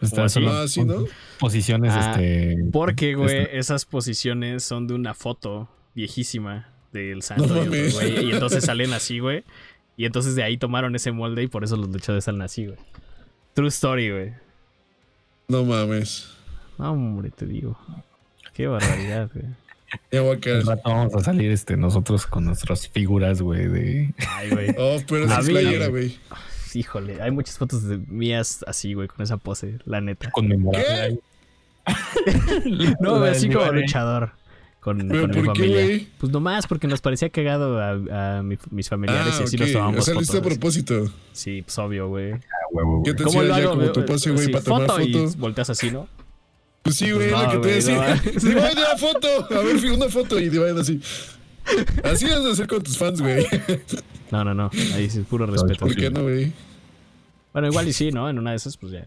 Está 0.00 0.24
así? 0.24 0.40
solo 0.40 1.00
¿no? 1.00 1.06
Posiciones, 1.38 1.92
Ah, 1.94 2.12
este. 2.12 2.56
Porque, 2.72 3.14
güey, 3.14 3.38
este, 3.42 3.58
esas 3.58 3.84
posiciones 3.84 4.62
son 4.62 4.86
de 4.86 4.94
una 4.94 5.14
foto 5.14 5.68
viejísima 5.94 6.68
del 6.92 7.22
santo 7.22 7.46
No 7.46 7.64
y, 7.64 7.90
güey, 7.90 8.26
y 8.26 8.32
entonces 8.32 8.64
salen 8.66 8.92
así, 8.92 9.18
güey. 9.18 9.44
Y 9.96 10.04
entonces 10.04 10.36
de 10.36 10.44
ahí 10.44 10.56
tomaron 10.56 10.94
ese 10.94 11.10
molde 11.10 11.42
y 11.42 11.48
por 11.48 11.64
eso 11.64 11.76
los 11.76 11.88
luchadores 11.88 12.24
salen 12.24 12.42
así, 12.42 12.66
güey. 12.66 12.78
True 13.54 13.68
story, 13.68 14.10
güey. 14.10 14.32
No 15.48 15.64
mames. 15.64 16.30
No, 16.78 16.92
hombre, 16.92 17.30
te 17.30 17.46
digo. 17.46 17.76
Qué 18.54 18.66
barbaridad, 18.66 19.30
güey. 19.32 19.46
Ya 20.12 20.20
voy 20.20 20.36
a 20.36 20.40
caer. 20.40 20.56
al 20.56 20.66
rato 20.66 20.82
vamos 20.84 21.14
a 21.14 21.20
salir 21.20 21.50
este, 21.50 21.74
nosotros 21.78 22.26
con 22.26 22.44
nuestras 22.44 22.86
figuras, 22.88 23.40
güey, 23.40 23.68
de. 23.68 24.14
Ay, 24.28 24.50
güey. 24.50 24.74
Oh, 24.76 24.98
pero 25.08 25.24
es 25.24 25.46
playera, 25.48 25.86
güey. 25.88 26.18
Híjole, 26.76 27.20
hay 27.22 27.30
muchas 27.30 27.58
fotos 27.58 27.84
de 27.84 27.98
mías 27.98 28.64
así, 28.66 28.94
güey, 28.94 29.08
con 29.08 29.22
esa 29.22 29.36
pose, 29.36 29.78
la 29.84 30.00
neta. 30.00 30.30
conmemorable. 30.30 31.20
No, 33.00 33.18
La 33.24 33.30
así 33.32 33.48
como 33.48 33.72
luchador. 33.72 34.32
Con, 34.80 35.06
¿Pero 35.08 35.22
con 35.22 35.30
mi 35.30 35.36
qué, 35.36 35.42
familia. 35.46 35.84
güey? 35.84 36.08
Pues 36.18 36.32
nomás 36.32 36.66
porque 36.66 36.86
nos 36.86 37.00
parecía 37.00 37.28
cagado 37.30 37.80
a, 37.80 38.38
a 38.38 38.42
mi- 38.42 38.58
mis 38.70 38.88
familiares 38.88 39.34
Ah, 39.36 39.40
y 39.40 39.44
así 39.44 39.56
ok. 39.56 39.60
nos 39.62 39.72
tomamos 39.72 40.08
O 40.08 40.22
sea, 40.24 40.40
a 40.40 40.42
propósito. 40.42 41.10
Sí, 41.32 41.62
pues 41.62 41.76
obvio, 41.78 42.08
güey. 42.08 42.32
Ah, 42.32 42.38
¿Qué 42.70 42.82
güey. 42.82 43.16
te 43.16 43.24
¿Cómo 43.24 43.42
lo 43.42 43.54
hago? 43.54 43.70
como 43.70 43.92
tu 43.92 44.04
pose, 44.06 44.30
güey, 44.30 44.46
Sí, 44.46 44.52
para 44.52 44.64
tomar 44.64 44.86
foto 44.86 45.00
y 45.02 45.12
foto? 45.14 45.38
volteas 45.38 45.70
así, 45.70 45.90
¿no? 45.90 46.06
Pues 46.82 46.94
sí, 46.96 47.10
güey, 47.10 47.30
No, 47.30 47.42
lo 47.42 47.50
que 47.60 47.68
te 47.68 47.74
decía. 47.74 48.14
no. 48.14 48.30
Divide 48.40 48.72
una 48.72 48.96
foto. 48.96 49.28
A 49.50 49.62
ver, 49.62 49.76
una 49.92 50.08
foto 50.08 50.38
y 50.38 50.48
divide 50.48 50.80
así. 50.80 51.00
Así 52.04 52.26
vas 52.26 52.44
a 52.44 52.52
hacer 52.52 52.66
con 52.66 52.82
tus 52.82 52.98
fans, 52.98 53.20
güey. 53.20 53.46
No, 54.30 54.44
no, 54.44 54.54
no. 54.54 54.70
Ahí 54.94 55.08
sí, 55.08 55.20
puro 55.20 55.46
respeto. 55.46 55.86
¿Por 55.86 55.94
qué 55.96 56.10
no, 56.10 56.22
güey? 56.22 56.52
Bueno, 57.52 57.68
igual 57.68 57.88
y 57.88 57.92
sí, 57.92 58.10
¿no? 58.10 58.28
En 58.28 58.38
una 58.38 58.50
de 58.50 58.56
esas, 58.56 58.76
pues 58.76 58.92
ya. 58.92 59.04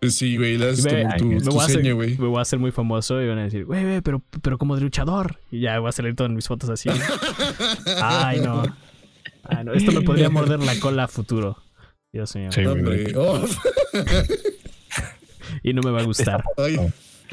Pues 0.00 0.16
sí, 0.16 0.36
güey, 0.36 0.58
le 0.58 0.70
haces 0.70 0.84
tu, 1.16 1.24
me, 1.24 1.38
voy 1.38 1.58
a 1.60 1.62
hacer, 1.62 1.76
seña, 1.76 1.92
güey. 1.94 2.18
me 2.18 2.26
voy 2.26 2.38
a 2.38 2.42
hacer 2.42 2.58
muy 2.58 2.72
famoso 2.72 3.22
y 3.22 3.28
van 3.28 3.38
a 3.38 3.44
decir, 3.44 3.64
güey, 3.64 3.82
güey, 3.84 4.00
pero, 4.02 4.22
pero 4.42 4.58
como 4.58 4.74
de 4.74 4.82
luchador. 4.82 5.38
Y 5.50 5.60
ya 5.60 5.78
voy 5.78 5.88
a 5.88 5.92
salir 5.92 6.14
todas 6.14 6.30
mis 6.30 6.46
fotos 6.46 6.68
así. 6.68 6.90
Ay, 8.02 8.40
no. 8.40 8.64
Ay, 9.44 9.64
no. 9.64 9.72
Esto 9.72 9.92
me 9.92 10.02
podría 10.02 10.28
morder 10.28 10.60
la 10.60 10.78
cola 10.78 11.04
a 11.04 11.08
futuro. 11.08 11.56
Dios 12.12 12.34
mío. 12.36 12.52
Sí, 12.52 12.62
oh, 13.16 13.44
Y 15.62 15.72
no 15.72 15.82
me 15.82 15.90
va 15.90 16.02
a 16.02 16.04
gustar. 16.04 16.44
ay, 16.58 16.78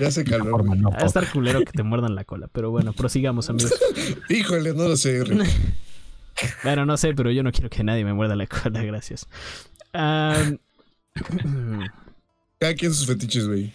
ya 0.02 0.08
esta 0.08 0.24
caló. 0.24 0.50
forma, 0.50 0.76
no, 0.76 0.90
Va 0.92 0.98
a 0.98 1.06
estar 1.06 1.30
culero 1.32 1.60
que 1.60 1.72
te 1.72 1.84
muerdan 1.84 2.16
la 2.16 2.24
cola. 2.24 2.48
Pero 2.52 2.72
bueno, 2.72 2.94
prosigamos, 2.94 3.50
amigos. 3.50 3.74
Híjole, 4.30 4.74
no 4.74 4.88
lo 4.88 4.98
sé, 4.98 5.24
Rick. 5.24 5.48
Bueno, 6.64 6.88
no 6.88 6.98
sé, 6.98 7.14
pero 7.14 7.30
yo 7.30 7.44
no 7.44 7.52
quiero 7.52 7.70
que 7.70 7.84
nadie 7.84 8.04
me 8.04 8.14
muerda 8.14 8.36
la 8.36 8.48
cola, 8.48 8.82
gracias. 8.82 9.28
Cada 9.94 10.50
quien 12.76 12.94
sus 12.94 13.06
fetiches, 13.06 13.48
güey. 13.48 13.72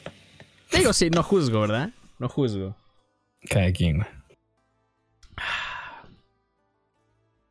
digo, 0.72 0.93
sí, 0.93 1.09
no 1.11 1.22
juzgo, 1.22 1.61
¿verdad? 1.61 1.91
No 2.18 2.29
juzgo. 2.29 2.74
Cada 3.49 3.70
quien, 3.70 3.99
güey. 3.99 4.09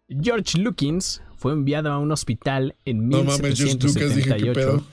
George 0.09 0.57
Lukins 0.57 1.21
fue 1.37 1.53
enviado 1.53 1.91
a 1.91 1.99
un 1.99 2.11
hospital 2.11 2.75
en 2.83 3.07
No 3.07 3.23
mames, 3.23 3.59
Lucas, 3.59 3.79
dije, 4.15 4.35
¿qué 4.35 4.43
1778 4.43 4.53
pedo? 4.53 4.83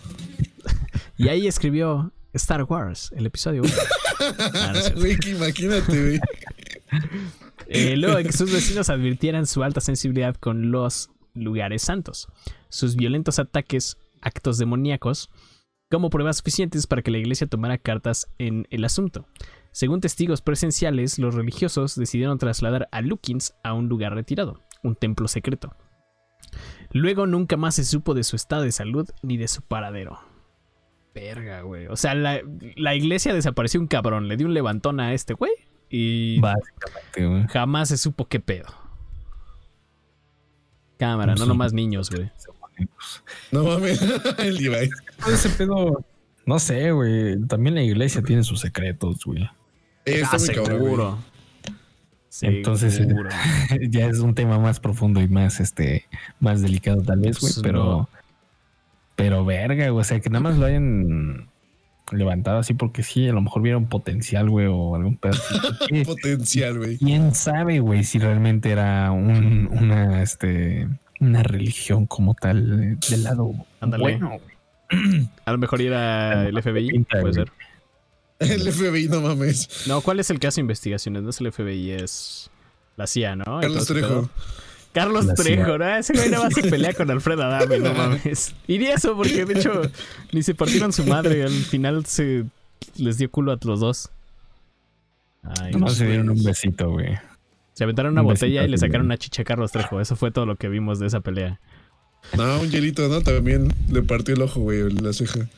y 1.16 1.28
ahí 1.28 1.48
escribió 1.48 2.12
Star 2.34 2.64
Wars, 2.64 3.12
el 3.16 3.26
episodio 3.26 3.62
1. 3.62 3.72
Ah, 4.54 4.72
no 4.94 5.06
imagínate, 5.06 6.00
güey. 6.00 6.20
Eh, 7.74 7.96
luego 7.96 8.16
de 8.16 8.24
que 8.24 8.32
sus 8.32 8.52
vecinos 8.52 8.90
advirtieran 8.90 9.46
su 9.46 9.62
alta 9.62 9.80
sensibilidad 9.80 10.36
con 10.36 10.70
los 10.70 11.10
lugares 11.32 11.80
santos, 11.82 12.28
sus 12.68 12.96
violentos 12.96 13.38
ataques, 13.38 13.96
actos 14.20 14.58
demoníacos, 14.58 15.30
como 15.90 16.10
pruebas 16.10 16.38
suficientes 16.38 16.86
para 16.86 17.00
que 17.00 17.10
la 17.10 17.18
iglesia 17.18 17.46
tomara 17.46 17.78
cartas 17.78 18.28
en 18.38 18.66
el 18.70 18.84
asunto. 18.84 19.26
Según 19.70 20.00
testigos 20.00 20.42
presenciales, 20.42 21.18
los 21.18 21.34
religiosos 21.34 21.94
decidieron 21.94 22.36
trasladar 22.36 22.88
a 22.92 23.00
Lukins 23.00 23.54
a 23.64 23.72
un 23.72 23.88
lugar 23.88 24.14
retirado, 24.14 24.60
un 24.82 24.94
templo 24.94 25.28
secreto. 25.28 25.74
Luego 26.90 27.26
nunca 27.26 27.56
más 27.56 27.76
se 27.76 27.84
supo 27.84 28.12
de 28.12 28.24
su 28.24 28.36
estado 28.36 28.62
de 28.62 28.72
salud 28.72 29.08
ni 29.22 29.38
de 29.38 29.48
su 29.48 29.62
paradero. 29.62 30.31
Verga, 31.14 31.60
güey. 31.62 31.86
O 31.88 31.96
sea, 31.96 32.14
la, 32.14 32.40
la 32.76 32.94
iglesia 32.94 33.34
desapareció 33.34 33.80
un 33.80 33.86
cabrón, 33.86 34.28
le 34.28 34.36
dio 34.36 34.46
un 34.46 34.54
levantón 34.54 34.98
a 35.00 35.12
este 35.12 35.34
güey 35.34 35.52
y 35.90 36.40
Básicamente, 36.40 37.26
güey. 37.26 37.46
Jamás 37.48 37.88
se 37.90 37.98
supo 37.98 38.26
qué 38.26 38.40
pedo. 38.40 38.66
Cámara, 40.98 41.34
no 41.34 41.42
Sí. 41.42 41.48
nomás 41.48 41.72
niños, 41.72 42.10
güey. 42.10 42.30
No 43.50 43.64
mames, 43.64 44.00
el 44.38 44.54
Levi. 44.56 44.88
Ese 45.30 45.48
pedo. 45.50 46.04
No 46.46 46.58
sé, 46.58 46.90
güey. 46.92 47.40
También 47.46 47.74
la 47.74 47.82
iglesia 47.82 48.22
tiene 48.22 48.42
sus 48.42 48.60
secretos, 48.60 49.24
güey. 49.24 49.42
Eh, 50.04 50.20
está 50.22 50.36
Ah, 50.36 50.38
muy 50.38 50.48
cabrón, 50.48 50.78
güey. 50.78 50.80
seguro. 50.90 51.18
Entonces, 52.40 52.94
Seguro. 52.96 53.28
ya 53.90 54.06
es 54.06 54.18
un 54.20 54.34
tema 54.34 54.58
más 54.58 54.80
profundo 54.80 55.20
y 55.20 55.28
más, 55.28 55.60
este, 55.60 56.06
más 56.40 56.62
delicado 56.62 57.02
tal 57.02 57.20
vez, 57.20 57.38
güey. 57.38 57.52
Pues, 57.52 57.62
pero, 57.62 57.84
no. 57.84 58.08
Pero 59.22 59.44
verga, 59.44 59.88
güey. 59.88 60.00
O 60.00 60.04
sea, 60.04 60.18
que 60.18 60.30
nada 60.30 60.42
más 60.42 60.58
lo 60.58 60.66
hayan 60.66 61.48
levantado 62.10 62.58
así 62.58 62.74
porque 62.74 63.04
sí, 63.04 63.28
a 63.28 63.32
lo 63.32 63.40
mejor 63.40 63.62
vieron 63.62 63.86
potencial, 63.86 64.50
güey, 64.50 64.66
o 64.68 64.96
algún 64.96 65.16
pedo. 65.16 65.34
Potencial, 66.04 66.78
güey. 66.78 66.98
¿Quién 66.98 67.32
sabe, 67.32 67.78
güey, 67.78 68.02
si 68.02 68.18
realmente 68.18 68.70
era 68.70 69.12
un, 69.12 69.68
una, 69.70 70.22
este, 70.22 70.88
una 71.20 71.44
religión 71.44 72.06
como 72.06 72.34
tal 72.34 72.82
eh, 72.82 72.96
del 73.08 73.22
lado 73.22 73.52
Ándale. 73.80 74.02
bueno, 74.02 74.40
güey. 74.90 75.28
A 75.44 75.52
lo 75.52 75.58
mejor 75.58 75.80
era 75.80 76.48
el 76.48 76.60
FBI. 76.60 76.90
Pinta, 76.90 77.20
Puede 77.20 77.22
güey. 77.22 77.34
ser. 77.34 77.52
El 78.40 78.72
FBI, 78.72 79.06
no 79.06 79.20
mames. 79.20 79.86
No, 79.86 80.00
¿cuál 80.00 80.18
es 80.18 80.30
el 80.30 80.40
que 80.40 80.48
hace 80.48 80.60
investigaciones? 80.60 81.22
No 81.22 81.30
es 81.30 81.40
el 81.40 81.52
FBI, 81.52 81.92
es 81.92 82.50
la 82.96 83.06
CIA, 83.06 83.36
¿no? 83.36 83.60
Carlos 83.60 83.86
Trejo. 83.86 84.28
Carlos 84.92 85.24
La 85.24 85.34
Trejo. 85.34 85.78
¿no? 85.78 85.96
Ese 85.96 86.12
güey 86.12 86.28
nada 86.28 86.44
más 86.44 86.54
se 86.54 86.62
pelea 86.62 86.92
con 86.92 87.10
Alfredo 87.10 87.42
Adame, 87.42 87.78
no 87.78 87.94
mames. 87.94 88.54
Y 88.66 88.78
ni 88.78 88.86
eso, 88.86 89.16
porque 89.16 89.44
de 89.44 89.58
hecho 89.58 89.82
ni 90.32 90.42
se 90.42 90.54
partieron 90.54 90.92
su 90.92 91.04
madre. 91.04 91.42
Al 91.42 91.50
final 91.50 92.04
se 92.06 92.44
les 92.96 93.18
dio 93.18 93.30
culo 93.30 93.52
a 93.52 93.58
los 93.62 93.80
dos. 93.80 94.10
Ay, 95.42 95.72
Nomás 95.72 95.94
se 95.94 96.06
dieron 96.06 96.30
un 96.30 96.42
besito, 96.42 96.90
güey. 96.90 97.18
Se 97.72 97.84
aventaron 97.84 98.12
una 98.12 98.20
Un 98.20 98.28
botella 98.28 98.60
besito 98.60 98.68
y 98.68 98.70
le 98.70 98.78
sacaron 98.78 99.06
una 99.06 99.16
chicha 99.16 99.42
a 99.42 99.44
Carlos 99.44 99.72
Trejo. 99.72 100.00
Eso 100.00 100.14
fue 100.14 100.30
todo 100.30 100.46
lo 100.46 100.56
que 100.56 100.68
vimos 100.68 100.98
de 100.98 101.06
esa 101.06 101.20
pelea. 101.20 101.58
No, 102.36 102.60
un 102.60 102.70
hielito, 102.70 103.08
¿no? 103.08 103.22
También 103.22 103.72
le 103.90 104.02
partió 104.02 104.34
el 104.34 104.42
ojo, 104.42 104.60
güey, 104.60 104.90
la 104.90 105.12
ceja. 105.12 105.48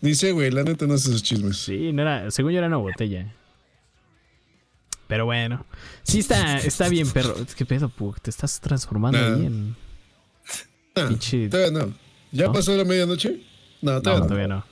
Ni 0.00 0.14
sé, 0.14 0.32
güey, 0.32 0.50
la 0.50 0.62
neta 0.62 0.86
no 0.86 0.96
sé 0.98 1.10
esos 1.10 1.22
chismes. 1.22 1.58
Sí, 1.58 1.92
no 1.92 2.02
era, 2.02 2.30
según 2.30 2.52
yo 2.52 2.58
era 2.58 2.68
una 2.68 2.76
botella. 2.76 3.32
Pero 5.06 5.24
bueno. 5.26 5.64
Sí 6.02 6.20
está, 6.20 6.58
está 6.58 6.88
bien, 6.88 7.10
perro. 7.10 7.34
¿Qué 7.56 7.66
pedo, 7.66 7.88
Pug? 7.88 8.20
Te 8.20 8.30
estás 8.30 8.60
transformando 8.60 9.18
Nah. 9.18 9.36
ahí 9.36 9.46
en. 9.46 9.76
Pinche- 10.94 11.48
todavía 11.50 11.78
no. 11.86 11.92
¿Ya 12.32 12.46
¿No? 12.46 12.52
pasó 12.52 12.76
la 12.76 12.84
medianoche? 12.84 13.40
No, 13.82 14.00
todavía 14.00 14.20
no. 14.22 14.26
todavía 14.26 14.48
no. 14.48 14.64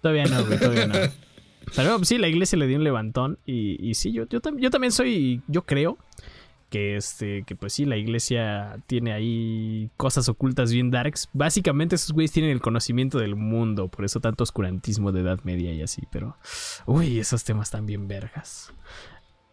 Todavía 0.00 0.24
no, 0.26 0.44
güey, 0.46 0.58
todavía 0.58 0.86
no. 0.86 0.94
Pero 1.76 2.02
sí, 2.04 2.16
la 2.18 2.28
iglesia 2.28 2.56
le 2.58 2.66
dio 2.66 2.78
un 2.78 2.84
levantón. 2.84 3.38
Y, 3.44 3.76
y 3.86 3.94
sí, 3.94 4.12
yo, 4.12 4.26
yo, 4.28 4.40
yo 4.58 4.70
también 4.70 4.90
soy. 4.92 5.42
Yo 5.48 5.66
creo 5.66 5.98
que 6.70 6.96
este. 6.96 7.42
Que 7.46 7.56
pues 7.56 7.72
sí, 7.74 7.84
la 7.84 7.96
iglesia 7.96 8.78
tiene 8.86 9.12
ahí 9.12 9.90
cosas 9.96 10.28
ocultas 10.28 10.72
bien 10.72 10.90
darks. 10.90 11.28
Básicamente, 11.32 11.96
esos 11.96 12.12
güeyes 12.12 12.32
tienen 12.32 12.52
el 12.52 12.60
conocimiento 12.60 13.18
del 13.18 13.36
mundo. 13.36 13.88
Por 13.88 14.04
eso 14.04 14.20
tanto 14.20 14.44
oscurantismo 14.44 15.12
de 15.12 15.20
Edad 15.20 15.40
Media 15.44 15.72
y 15.74 15.82
así. 15.82 16.02
Pero. 16.10 16.36
Uy, 16.86 17.18
esos 17.18 17.44
temas 17.44 17.68
están 17.68 17.84
bien 17.84 18.08
vergas. 18.08 18.72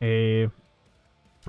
Eh. 0.08 0.50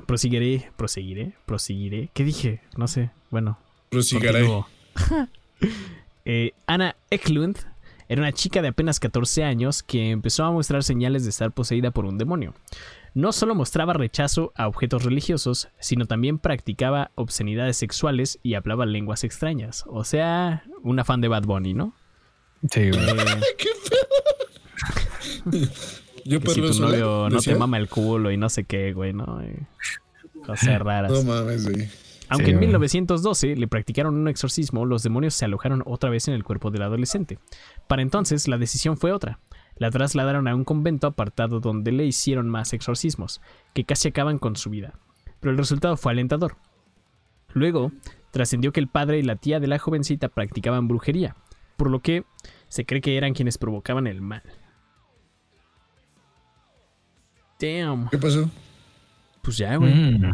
Proseguiré, 0.06 0.70
proseguiré, 0.76 1.32
proseguiré. 1.46 2.10
¿Qué 2.12 2.24
dije? 2.24 2.60
No 2.76 2.86
sé. 2.88 3.10
Bueno. 3.30 3.58
Continúo. 3.90 4.66
Eh, 6.28 6.54
Anna 6.66 6.96
Eklund 7.08 7.56
era 8.08 8.20
una 8.20 8.32
chica 8.32 8.60
de 8.60 8.66
apenas 8.66 8.98
14 8.98 9.44
años 9.44 9.84
que 9.84 10.10
empezó 10.10 10.44
a 10.44 10.50
mostrar 10.50 10.82
señales 10.82 11.22
de 11.22 11.30
estar 11.30 11.52
poseída 11.52 11.92
por 11.92 12.04
un 12.04 12.18
demonio. 12.18 12.52
No 13.14 13.30
solo 13.30 13.54
mostraba 13.54 13.92
rechazo 13.92 14.52
a 14.56 14.66
objetos 14.66 15.04
religiosos, 15.04 15.68
sino 15.78 16.06
también 16.06 16.40
practicaba 16.40 17.12
obscenidades 17.14 17.76
sexuales 17.76 18.40
y 18.42 18.54
hablaba 18.54 18.86
lenguas 18.86 19.22
extrañas. 19.22 19.84
O 19.86 20.02
sea, 20.02 20.64
una 20.82 21.04
fan 21.04 21.20
de 21.20 21.28
Bad 21.28 21.44
Bunny, 21.44 21.74
¿no? 21.74 21.94
Sí, 22.68 22.90
güey. 22.90 23.08
Eh, 23.08 23.40
¿Qué 23.56 23.68
pedo? 25.52 25.68
Yo 26.26 26.40
que 26.40 26.50
si 26.50 26.60
tu 26.60 26.80
novio 26.80 27.28
no 27.30 27.40
te 27.40 27.54
mama 27.54 27.78
el 27.78 27.88
culo 27.88 28.30
y 28.30 28.36
no 28.36 28.48
sé 28.48 28.64
qué, 28.64 28.92
güey, 28.92 29.12
¿no? 29.12 29.40
Cosas 30.44 30.78
raras. 30.80 31.12
No 31.12 31.22
mames, 31.22 31.64
güey. 31.64 31.88
Aunque 32.28 32.46
Sí, 32.46 32.50
en 32.50 32.56
güey. 32.56 32.66
1912 32.68 33.56
le 33.56 33.68
practicaron 33.68 34.16
un 34.16 34.28
exorcismo, 34.28 34.84
los 34.84 35.02
demonios 35.02 35.34
se 35.34 35.44
alojaron 35.44 35.82
otra 35.86 36.10
vez 36.10 36.26
en 36.28 36.34
el 36.34 36.42
cuerpo 36.44 36.70
del 36.70 36.82
adolescente. 36.82 37.38
Para 37.86 38.02
entonces, 38.02 38.48
la 38.48 38.58
decisión 38.58 38.96
fue 38.96 39.12
otra. 39.12 39.38
La 39.76 39.90
trasladaron 39.90 40.48
a 40.48 40.54
un 40.54 40.64
convento 40.64 41.06
apartado 41.06 41.60
donde 41.60 41.92
le 41.92 42.04
hicieron 42.04 42.48
más 42.48 42.72
exorcismos, 42.72 43.40
que 43.74 43.84
casi 43.84 44.08
acaban 44.08 44.38
con 44.38 44.56
su 44.56 44.70
vida. 44.70 44.98
Pero 45.38 45.52
el 45.52 45.58
resultado 45.58 45.96
fue 45.96 46.12
alentador. 46.12 46.56
Luego, 47.52 47.92
trascendió 48.32 48.72
que 48.72 48.80
el 48.80 48.88
padre 48.88 49.18
y 49.18 49.22
la 49.22 49.36
tía 49.36 49.60
de 49.60 49.66
la 49.66 49.78
jovencita 49.78 50.28
practicaban 50.28 50.88
brujería, 50.88 51.36
por 51.76 51.90
lo 51.90 52.00
que 52.00 52.24
se 52.68 52.84
cree 52.84 53.00
que 53.00 53.16
eran 53.16 53.34
quienes 53.34 53.58
provocaban 53.58 54.06
el 54.06 54.20
mal. 54.20 54.42
Damn. 57.60 58.08
¿Qué 58.10 58.18
pasó? 58.18 58.50
Pues 59.42 59.56
ya, 59.56 59.76
güey. 59.76 59.92
Mm, 59.94 60.32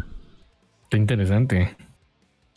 Está 0.84 0.96
interesante. 0.96 1.76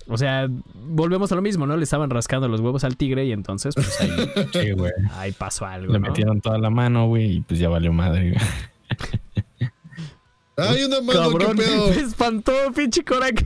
O 0.07 0.17
sea, 0.17 0.47
volvemos 0.75 1.31
a 1.31 1.35
lo 1.35 1.41
mismo, 1.41 1.65
¿no? 1.65 1.75
Le 1.77 1.83
estaban 1.83 2.09
rascando 2.09 2.47
los 2.47 2.61
huevos 2.61 2.83
al 2.83 2.95
tigre 2.95 3.25
y 3.25 3.31
entonces, 3.31 3.73
pues 3.75 3.99
ahí, 4.01 4.09
Sí, 4.53 4.71
güey. 4.71 4.91
ahí 5.13 5.31
pasó 5.31 5.65
algo, 5.65 5.93
Le 5.93 5.99
¿no? 5.99 6.07
metieron 6.07 6.41
toda 6.41 6.57
la 6.59 6.69
mano, 6.69 7.07
güey, 7.07 7.37
y 7.37 7.41
pues 7.41 7.59
ya 7.59 7.69
valió 7.69 7.91
madre. 7.91 8.31
güey. 8.31 8.41
¡Ay, 10.57 10.83
una 10.85 11.01
mano! 11.01 11.19
Cabrón, 11.19 11.57
¿Qué 11.57 11.63
pedo? 11.63 11.87
me 11.95 11.95
espantó, 12.01 12.53
pinche 12.75 13.03
Korak. 13.03 13.45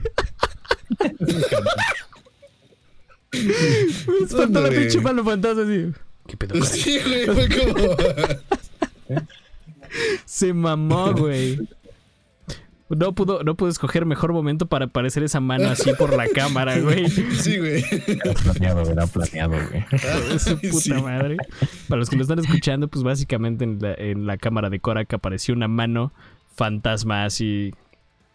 me 3.32 4.24
espantó 4.26 4.60
la 4.60 4.68
pinche 4.68 5.00
mano 5.00 5.24
fantasma 5.24 5.62
así. 5.62 5.92
¿Qué 6.26 6.36
pedo, 6.36 6.52
Korak? 6.54 6.68
Sí, 6.68 6.98
güey, 7.04 7.26
fue 7.26 7.48
como. 7.48 7.96
Se 10.24 10.52
mamó, 10.52 11.12
güey. 11.16 11.58
No 12.88 13.14
pudo, 13.14 13.44
no 13.44 13.54
pudo 13.54 13.68
escoger 13.68 14.04
mejor 14.04 14.32
momento 14.32 14.66
para 14.66 14.86
aparecer 14.86 15.22
esa 15.22 15.38
mano 15.38 15.68
así 15.68 15.92
por 15.96 16.16
la 16.16 16.26
cámara, 16.26 16.76
güey. 16.80 17.08
Sí, 17.08 17.56
güey. 17.56 17.84
Era 18.06 18.34
planeado, 18.34 18.90
era 18.90 19.06
planeado, 19.06 19.52
güey. 19.52 19.84
De 20.32 20.38
su 20.40 20.58
puta 20.60 20.80
sí. 20.80 20.92
madre. 20.94 21.36
Para 21.88 22.00
los 22.00 22.10
que 22.10 22.16
lo 22.16 22.22
están 22.22 22.40
escuchando, 22.40 22.88
pues 22.88 23.04
básicamente 23.04 23.62
en 23.62 23.78
la, 23.80 23.94
en 23.94 24.26
la 24.26 24.38
cámara 24.38 24.70
de 24.70 24.80
Korak 24.80 25.14
apareció 25.14 25.54
una 25.54 25.68
mano 25.68 26.12
fantasma 26.56 27.24
así 27.24 27.72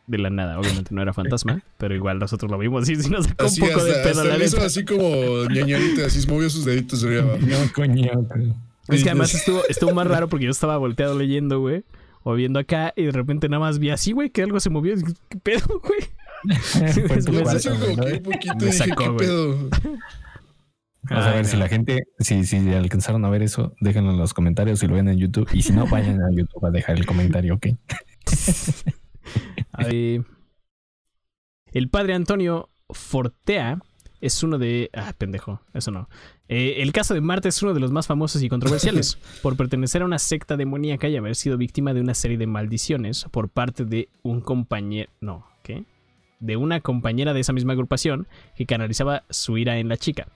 de 0.08 0.18
la 0.20 0.30
nada. 0.30 0.60
Obviamente 0.60 0.94
no 0.94 1.02
era 1.02 1.14
fantasma, 1.14 1.62
pero 1.78 1.96
igual 1.96 2.20
nosotros 2.20 2.50
lo 2.50 2.58
vimos 2.58 2.88
y 2.90 2.96
sí 2.96 3.10
nos 3.10 3.26
sacó 3.26 3.46
Así 3.46 3.62
un 3.62 3.68
poco 3.68 3.82
hasta, 3.82 3.98
de 3.98 4.04
pedo, 4.04 4.24
la 4.24 4.44
hizo 4.44 4.62
así 4.62 4.86
como 4.86 5.50
ñañarita, 5.50 6.06
así 6.06 6.26
movió 6.28 6.50
sus 6.50 6.66
deditos 6.66 7.04
arriba. 7.04 7.38
No, 7.42 7.74
coño. 7.74 8.26
Es 8.88 9.04
que 9.04 9.10
además 9.10 9.34
estuvo, 9.34 9.62
estuvo 9.68 9.94
más 9.94 10.08
raro 10.08 10.30
porque 10.30 10.46
yo 10.46 10.52
estaba 10.52 10.78
volteado 10.78 11.18
leyendo, 11.18 11.60
güey. 11.60 11.84
O 12.24 12.34
viendo 12.34 12.60
acá 12.60 12.94
y 12.96 13.04
de 13.04 13.12
repente 13.12 13.50
nada 13.50 13.60
más 13.60 13.78
vi 13.78 13.92
así, 13.92 14.12
güey, 14.12 14.32
que 14.32 14.42
algo 14.42 14.60
se 14.60 14.70
movió. 14.70 14.94
Y 14.94 14.98
dije, 14.98 15.14
¿Qué 15.30 15.38
pedo, 15.38 15.82
güey? 15.82 16.00
Me 18.60 18.72
sacó, 18.72 18.96
¿qué 18.96 19.08
güey. 19.10 19.18
pedo? 19.18 19.70
Vamos 21.04 21.26
a 21.26 21.34
ver 21.36 21.46
si 21.46 21.56
la 21.56 21.68
gente, 21.68 22.08
si, 22.20 22.46
si 22.46 22.58
alcanzaron 22.74 23.26
a 23.26 23.30
ver 23.30 23.44
eso, 23.44 23.76
déjenlo 23.80 24.12
en 24.12 24.18
los 24.18 24.34
comentarios 24.34 24.80
si 24.80 24.88
lo 24.88 24.96
ven 24.96 25.08
en 25.08 25.18
YouTube. 25.18 25.48
Y 25.54 25.62
si 25.62 25.72
no, 25.72 25.86
vayan 25.86 26.20
a 26.22 26.32
YouTube 26.32 26.66
a 26.66 26.72
dejar 26.72 26.98
el 26.98 27.06
comentario, 27.06 27.56
¿ok? 27.56 27.68
El 31.74 31.90
padre 31.90 32.14
Antonio 32.14 32.70
Fortea 32.90 33.80
es 34.22 34.44
uno 34.44 34.58
de. 34.58 34.90
Ah, 34.94 35.14
pendejo, 35.18 35.62
eso 35.74 35.92
no. 35.92 36.10
Eh, 36.48 36.76
el 36.78 36.92
caso 36.92 37.14
de 37.14 37.22
Marta 37.22 37.50
es 37.50 37.62
uno 37.62 37.74
de 37.74 37.80
los 37.80 37.92
más 37.92 38.08
famosos 38.08 38.42
y 38.44 38.50
controversiales 38.50 39.18
por 39.42 39.58
pertenecer 39.58 40.02
a 40.02 40.06
una 40.06 40.20
secta 40.20 40.58
demoníaca 40.58 41.08
y 41.08 41.18
haber 41.18 41.36
sido 41.36 41.58
víctima 41.58 41.94
de 41.94 42.02
una 42.02 42.14
serie 42.14 42.38
de 42.38 42.48
maldiciones 42.48 43.26
por 43.32 43.50
parte 43.50 43.86
de 43.86 44.10
un 44.24 44.42
compañero. 44.42 45.10
No, 45.22 45.46
¿qué? 45.64 45.84
De 46.40 46.58
una 46.58 46.82
compañera 46.82 47.34
de 47.34 47.40
esa 47.40 47.54
misma 47.54 47.74
agrupación 47.74 48.28
que 48.56 48.66
canalizaba 48.66 49.24
su 49.30 49.58
ira 49.58 49.78
en 49.78 49.90
la 49.90 49.98
chica. 49.98 50.28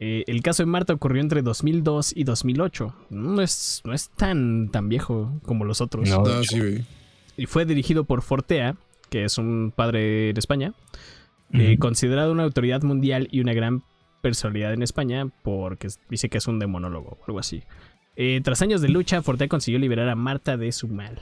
Eh, 0.00 0.24
el 0.26 0.42
caso 0.42 0.62
de 0.62 0.66
Marta 0.66 0.92
ocurrió 0.92 1.22
entre 1.22 1.42
2002 1.42 2.12
y 2.16 2.24
2008. 2.24 2.94
No 3.10 3.40
es, 3.40 3.80
no 3.84 3.94
es 3.94 4.10
tan, 4.10 4.68
tan 4.70 4.88
viejo 4.88 5.40
como 5.44 5.64
los 5.64 5.80
otros 5.80 6.08
No. 6.08 6.24
Sí, 6.42 6.58
güey. 6.58 6.84
y 7.36 7.46
fue 7.46 7.64
dirigido 7.64 8.04
por 8.04 8.22
Fortea, 8.22 8.76
que 9.08 9.24
es 9.24 9.38
un 9.38 9.72
padre 9.74 10.32
de 10.32 10.38
España, 10.38 10.74
eh, 11.54 11.78
considerado 11.78 12.32
una 12.32 12.42
autoridad 12.44 12.82
mundial 12.82 13.28
y 13.30 13.40
una 13.40 13.52
gran 13.54 13.82
personalidad 14.22 14.72
en 14.72 14.82
España 14.82 15.26
porque 15.42 15.88
dice 16.10 16.28
que 16.28 16.38
es 16.38 16.46
un 16.46 16.58
demonólogo 16.58 17.18
o 17.20 17.24
algo 17.26 17.38
así. 17.38 17.62
Eh, 18.16 18.40
tras 18.44 18.62
años 18.62 18.80
de 18.80 18.88
lucha, 18.88 19.22
Fortea 19.22 19.48
consiguió 19.48 19.78
liberar 19.78 20.08
a 20.08 20.14
Marta 20.14 20.56
de 20.56 20.70
su 20.72 20.88
mal. 20.88 21.20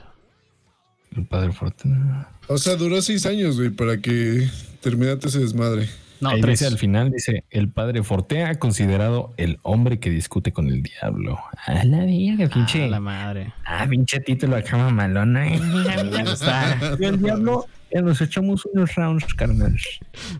El 1.15 1.25
padre 1.25 1.51
Fortuna. 1.51 2.29
O 2.47 2.57
sea, 2.57 2.75
duró 2.75 3.01
seis 3.01 3.25
años, 3.25 3.57
güey, 3.57 3.69
para 3.69 3.97
que 3.97 4.47
terminate 4.81 5.27
ese 5.27 5.39
desmadre. 5.39 5.87
No, 6.21 6.29
Ahí 6.29 6.41
tres. 6.41 6.59
dice 6.59 6.71
al 6.71 6.77
final, 6.79 7.11
dice, 7.11 7.43
el 7.49 7.69
padre 7.69 8.01
Fortea 8.01 8.55
considerado 8.55 9.33
el 9.37 9.59
hombre 9.61 9.99
que 9.99 10.09
discute 10.09 10.53
con 10.53 10.67
el 10.67 10.81
diablo. 10.81 11.37
A 11.65 11.83
la 11.83 12.05
verga, 12.05 12.47
pinche. 12.47 12.85
Ah, 12.85 12.87
la 12.87 12.99
madre. 12.99 13.53
Ah, 13.65 13.85
pinche 13.89 14.21
título 14.21 14.55
acá 14.55 14.77
mamalona. 14.77 15.47
eh, 15.53 15.59
mira, 15.59 16.03
mira. 16.03 16.19
Ahí 16.19 16.27
está. 16.31 16.95
Y 16.99 17.03
el 17.05 17.19
diablo, 17.21 17.65
ya 17.93 18.01
nos 18.01 18.21
echamos 18.21 18.65
unos 18.65 18.93
rounds, 18.95 19.33
carnal. 19.33 19.75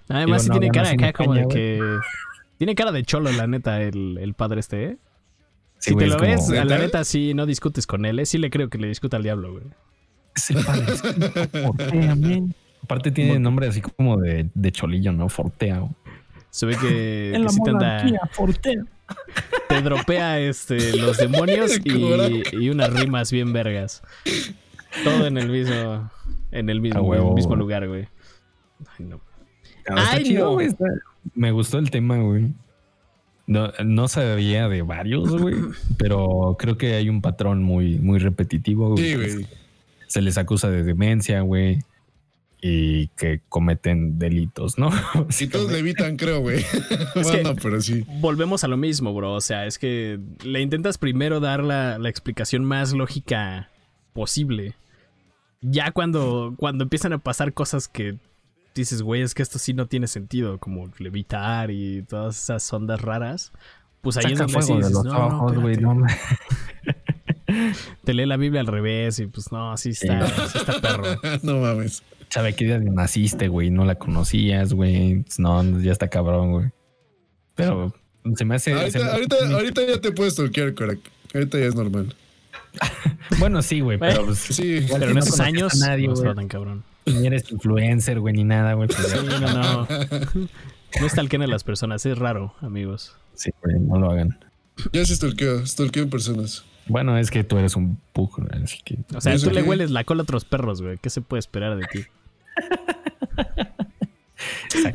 Además, 0.09 0.43
sí 0.43 0.49
Digo, 0.49 0.55
no, 0.55 0.59
tiene 0.59 0.71
cara 0.71 0.89
acá 0.91 1.13
como 1.13 1.33
de 1.33 1.47
que. 1.47 1.79
Tiene 2.57 2.75
cara 2.75 2.91
de 2.91 3.03
cholo, 3.03 3.31
la 3.31 3.47
neta, 3.47 3.81
el, 3.81 4.17
el 4.19 4.33
padre 4.33 4.59
este, 4.59 4.83
¿eh? 4.85 4.97
Sí, 5.79 5.89
si 5.89 5.93
güey, 5.95 6.05
te 6.07 6.13
lo 6.13 6.17
como- 6.19 6.29
ves, 6.31 6.49
a 6.49 6.63
la 6.65 6.77
¿Neta? 6.77 7.03
sí 7.03 7.33
no 7.33 7.45
discutes 7.45 7.85
con 7.87 8.05
él, 8.05 8.19
¿eh? 8.19 8.25
Sí 8.25 8.37
le 8.37 8.49
creo 8.49 8.69
que 8.69 8.77
le 8.77 8.87
discuta 8.87 9.17
al 9.17 9.23
diablo, 9.23 9.51
güey. 9.53 9.65
Es 10.35 10.49
el 10.51 10.63
padre. 10.63 10.85
Fortea, 11.63 12.15
man. 12.15 12.55
Aparte 12.83 13.11
tiene 13.11 13.37
nombre 13.39 13.67
así 13.67 13.81
como 13.81 14.17
de, 14.17 14.49
de 14.53 14.71
cholillo, 14.71 15.11
¿no? 15.11 15.27
Fortea. 15.29 15.79
güey. 15.79 15.91
Se 16.49 16.65
ve 16.65 16.75
que, 16.77 17.33
que 17.41 17.49
sí 17.49 17.57
te 17.63 17.69
anda. 17.71 18.03
Fortea. 18.31 18.83
te 19.67 19.81
dropea 19.81 20.39
este, 20.39 20.95
los 20.97 21.17
demonios 21.17 21.79
y, 21.83 22.43
y 22.55 22.69
unas 22.69 22.93
rimas 22.93 23.31
bien 23.31 23.51
vergas. 23.51 24.01
Todo 25.03 25.27
en 25.27 25.37
el 25.37 25.49
mismo, 25.49 26.09
en 26.53 26.69
el 26.69 26.81
mismo, 26.81 27.01
huevo, 27.01 27.33
mismo 27.33 27.49
güey. 27.49 27.59
lugar, 27.59 27.87
güey. 27.87 28.07
Ay, 28.97 29.05
no. 29.05 29.19
No, 29.89 29.97
está 29.97 30.11
Ay, 30.11 30.23
chido, 30.23 30.45
no. 30.45 30.53
güey, 30.53 30.67
está- 30.67 30.85
Me 31.35 31.51
gustó 31.51 31.77
el 31.79 31.89
tema, 31.91 32.17
güey. 32.17 32.53
No, 33.45 33.71
no 33.83 34.07
sabía 34.07 34.69
de 34.69 34.81
varios, 34.83 35.29
güey, 35.41 35.55
pero 35.97 36.55
creo 36.57 36.77
que 36.77 36.93
hay 36.93 37.09
un 37.09 37.21
patrón 37.21 37.61
muy, 37.63 37.99
muy 37.99 38.19
repetitivo. 38.19 38.91
güey. 38.91 39.03
Sí, 39.03 39.15
güey. 39.15 39.47
Se 40.07 40.21
les 40.21 40.37
acusa 40.37 40.69
de 40.69 40.83
demencia, 40.83 41.41
güey, 41.41 41.79
y 42.61 43.07
que 43.17 43.41
cometen 43.49 44.17
delitos, 44.19 44.77
¿no? 44.77 44.89
Si 45.29 45.47
todos 45.47 45.69
le 45.71 45.79
evitan, 45.79 46.15
creo, 46.15 46.39
güey. 46.39 46.63
Bueno, 47.23 47.53
pero 47.61 47.81
sí. 47.81 48.05
Volvemos 48.21 48.63
a 48.63 48.69
lo 48.69 48.77
mismo, 48.77 49.13
bro. 49.13 49.33
O 49.33 49.41
sea, 49.41 49.65
es 49.65 49.77
que 49.77 50.19
le 50.45 50.61
intentas 50.61 50.97
primero 50.97 51.41
dar 51.41 51.61
la, 51.63 51.97
la 51.97 52.07
explicación 52.09 52.63
más 52.63 52.93
lógica 52.93 53.69
posible. 54.13 54.75
Ya 55.63 55.91
cuando, 55.91 56.53
cuando 56.57 56.83
empiezan 56.83 57.13
a 57.13 57.17
pasar 57.17 57.53
cosas 57.53 57.87
que 57.87 58.17
dices, 58.75 59.01
güey, 59.01 59.21
es 59.21 59.33
que 59.33 59.41
esto 59.41 59.59
sí 59.59 59.73
no 59.73 59.87
tiene 59.87 60.07
sentido, 60.07 60.57
como 60.59 60.89
levitar 60.99 61.71
y 61.71 62.03
todas 62.03 62.37
esas 62.41 62.71
ondas 62.73 63.01
raras. 63.01 63.51
Pues 64.01 64.17
ahí 64.17 64.23
Saca 64.35 64.45
es 64.45 64.51
donde 64.51 64.61
sí 64.61 64.73
dices, 64.73 64.91
no, 64.91 65.03
no, 65.03 65.27
ojos, 65.27 65.55
güey, 65.59 65.73
espérate". 65.75 65.81
no 65.81 65.95
mames. 65.95 66.17
te 68.03 68.13
lee 68.13 68.25
la 68.25 68.37
Biblia 68.37 68.61
al 68.61 68.67
revés 68.67 69.19
y 69.19 69.27
pues 69.27 69.51
no, 69.51 69.71
así 69.71 69.89
está, 69.91 70.27
sí 70.47 70.57
está 70.57 70.81
perro. 70.81 71.03
no 71.43 71.59
mames. 71.59 72.03
Sabe 72.29 72.53
qué 72.55 72.65
día 72.65 72.79
naciste, 72.79 73.47
güey, 73.47 73.69
no 73.69 73.85
la 73.85 73.95
conocías, 73.95 74.73
güey. 74.73 75.21
Pues, 75.21 75.39
No, 75.39 75.79
ya 75.79 75.91
está 75.91 76.09
cabrón, 76.09 76.51
güey. 76.51 76.71
Pero 77.55 77.93
se 78.35 78.43
me 78.45 78.55
hace... 78.55 78.71
se 78.91 78.97
me 78.99 79.05
Ahorita, 79.05 79.35
hace- 79.35 79.45
ahorita, 79.45 79.55
ahorita 79.55 79.81
ya 79.87 80.01
te 80.01 80.11
puedes 80.11 80.35
toquear, 80.35 80.73
Korak. 80.73 80.99
Ahorita 81.33 81.59
ya 81.59 81.65
es 81.65 81.75
normal. 81.75 82.13
Bueno, 83.39 83.61
sí, 83.61 83.79
güey, 83.79 83.97
pero 83.97 84.25
pues, 84.25 84.39
Sí. 84.39 84.85
Pero 84.91 85.07
en 85.07 85.13
no 85.13 85.19
esos 85.19 85.39
años 85.39 85.81
a 85.81 85.87
nadie, 85.87 86.07
no 86.07 86.35
tan 86.35 86.47
cabrón. 86.47 86.83
ni 87.05 87.27
eres 87.27 87.49
influencer, 87.51 88.19
güey, 88.19 88.35
ni 88.35 88.43
nada, 88.43 88.73
güey. 88.73 88.89
Sí, 88.89 89.17
no, 89.25 89.39
no. 89.39 89.87
No 91.01 91.09
stalkeen 91.09 91.41
a 91.41 91.47
las 91.47 91.63
personas, 91.63 92.05
es 92.05 92.19
raro, 92.19 92.53
amigos. 92.61 93.15
Sí, 93.33 93.49
güey, 93.63 93.79
no 93.79 93.97
lo 93.97 94.11
hagan. 94.11 94.37
Ya 94.91 95.03
se 95.03 95.15
stalkeo, 95.15 95.65
stalkeo 95.65 96.03
en 96.03 96.09
personas. 96.11 96.65
Bueno, 96.85 97.17
es 97.17 97.31
que 97.31 97.43
tú 97.43 97.57
eres 97.57 97.75
un 97.75 97.99
pug, 98.13 98.45
así 98.63 98.77
que... 98.85 98.99
O 99.15 99.21
sea, 99.21 99.33
¿Eso 99.33 99.47
tú 99.47 99.55
le 99.55 99.63
hueles 99.63 99.89
la 99.89 100.03
cola 100.03 100.21
a 100.21 100.23
otros 100.23 100.45
perros, 100.45 100.83
güey. 100.83 100.99
¿Qué 100.99 101.09
se 101.09 101.21
puede 101.21 101.39
esperar 101.39 101.77
de 101.77 101.87
ti? 101.87 102.03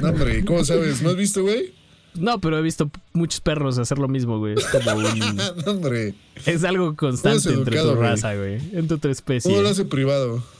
No, 0.01 0.11
hombre, 0.11 0.45
¿cómo 0.45 0.65
sabes? 0.65 1.03
¿No 1.03 1.11
has 1.11 1.17
visto, 1.17 1.43
güey? 1.43 1.73
No, 2.21 2.41
pero 2.41 2.59
he 2.59 2.63
visto 2.63 2.91
muchos 3.13 3.41
perros 3.41 3.79
hacer 3.79 3.99
lo 3.99 4.09
mismo, 4.09 4.39
güey. 4.39 4.55
Es 4.55 4.65
como 4.67 4.93
un... 4.97 5.37
No, 5.37 5.71
hombre. 5.73 6.15
Es 6.47 6.65
algo 6.65 6.95
constante 6.97 7.43
Todo 7.51 7.55
entre 7.59 7.79
tu 7.81 7.87
güey. 7.87 7.97
raza, 7.97 8.35
güey. 8.35 8.55
Entre 8.73 8.99
tu 8.99 9.09
especie. 9.09 9.51
¿Cómo 9.51 9.63
lo 9.63 9.69
hace 9.71 9.85
privado? 9.85 10.43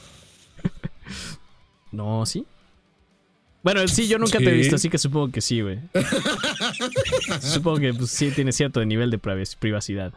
No, 1.91 2.23
¿sí? 2.25 2.45
Bueno, 3.63 3.85
sí, 3.87 4.07
yo 4.07 4.19
nunca 4.19 4.37
te 4.37 4.47
he 4.49 4.53
visto, 4.53 4.75
así 4.75 4.89
que 4.89 4.97
supongo 4.99 5.31
que 5.31 5.41
sí, 5.41 5.61
güey. 5.61 5.79
supongo 7.41 7.79
que 7.79 7.93
pues, 7.95 8.11
sí 8.11 8.29
tiene 8.31 8.51
cierto 8.51 8.83
nivel 8.85 9.09
de 9.09 9.19
privac- 9.19 9.57
privacidad. 9.57 10.13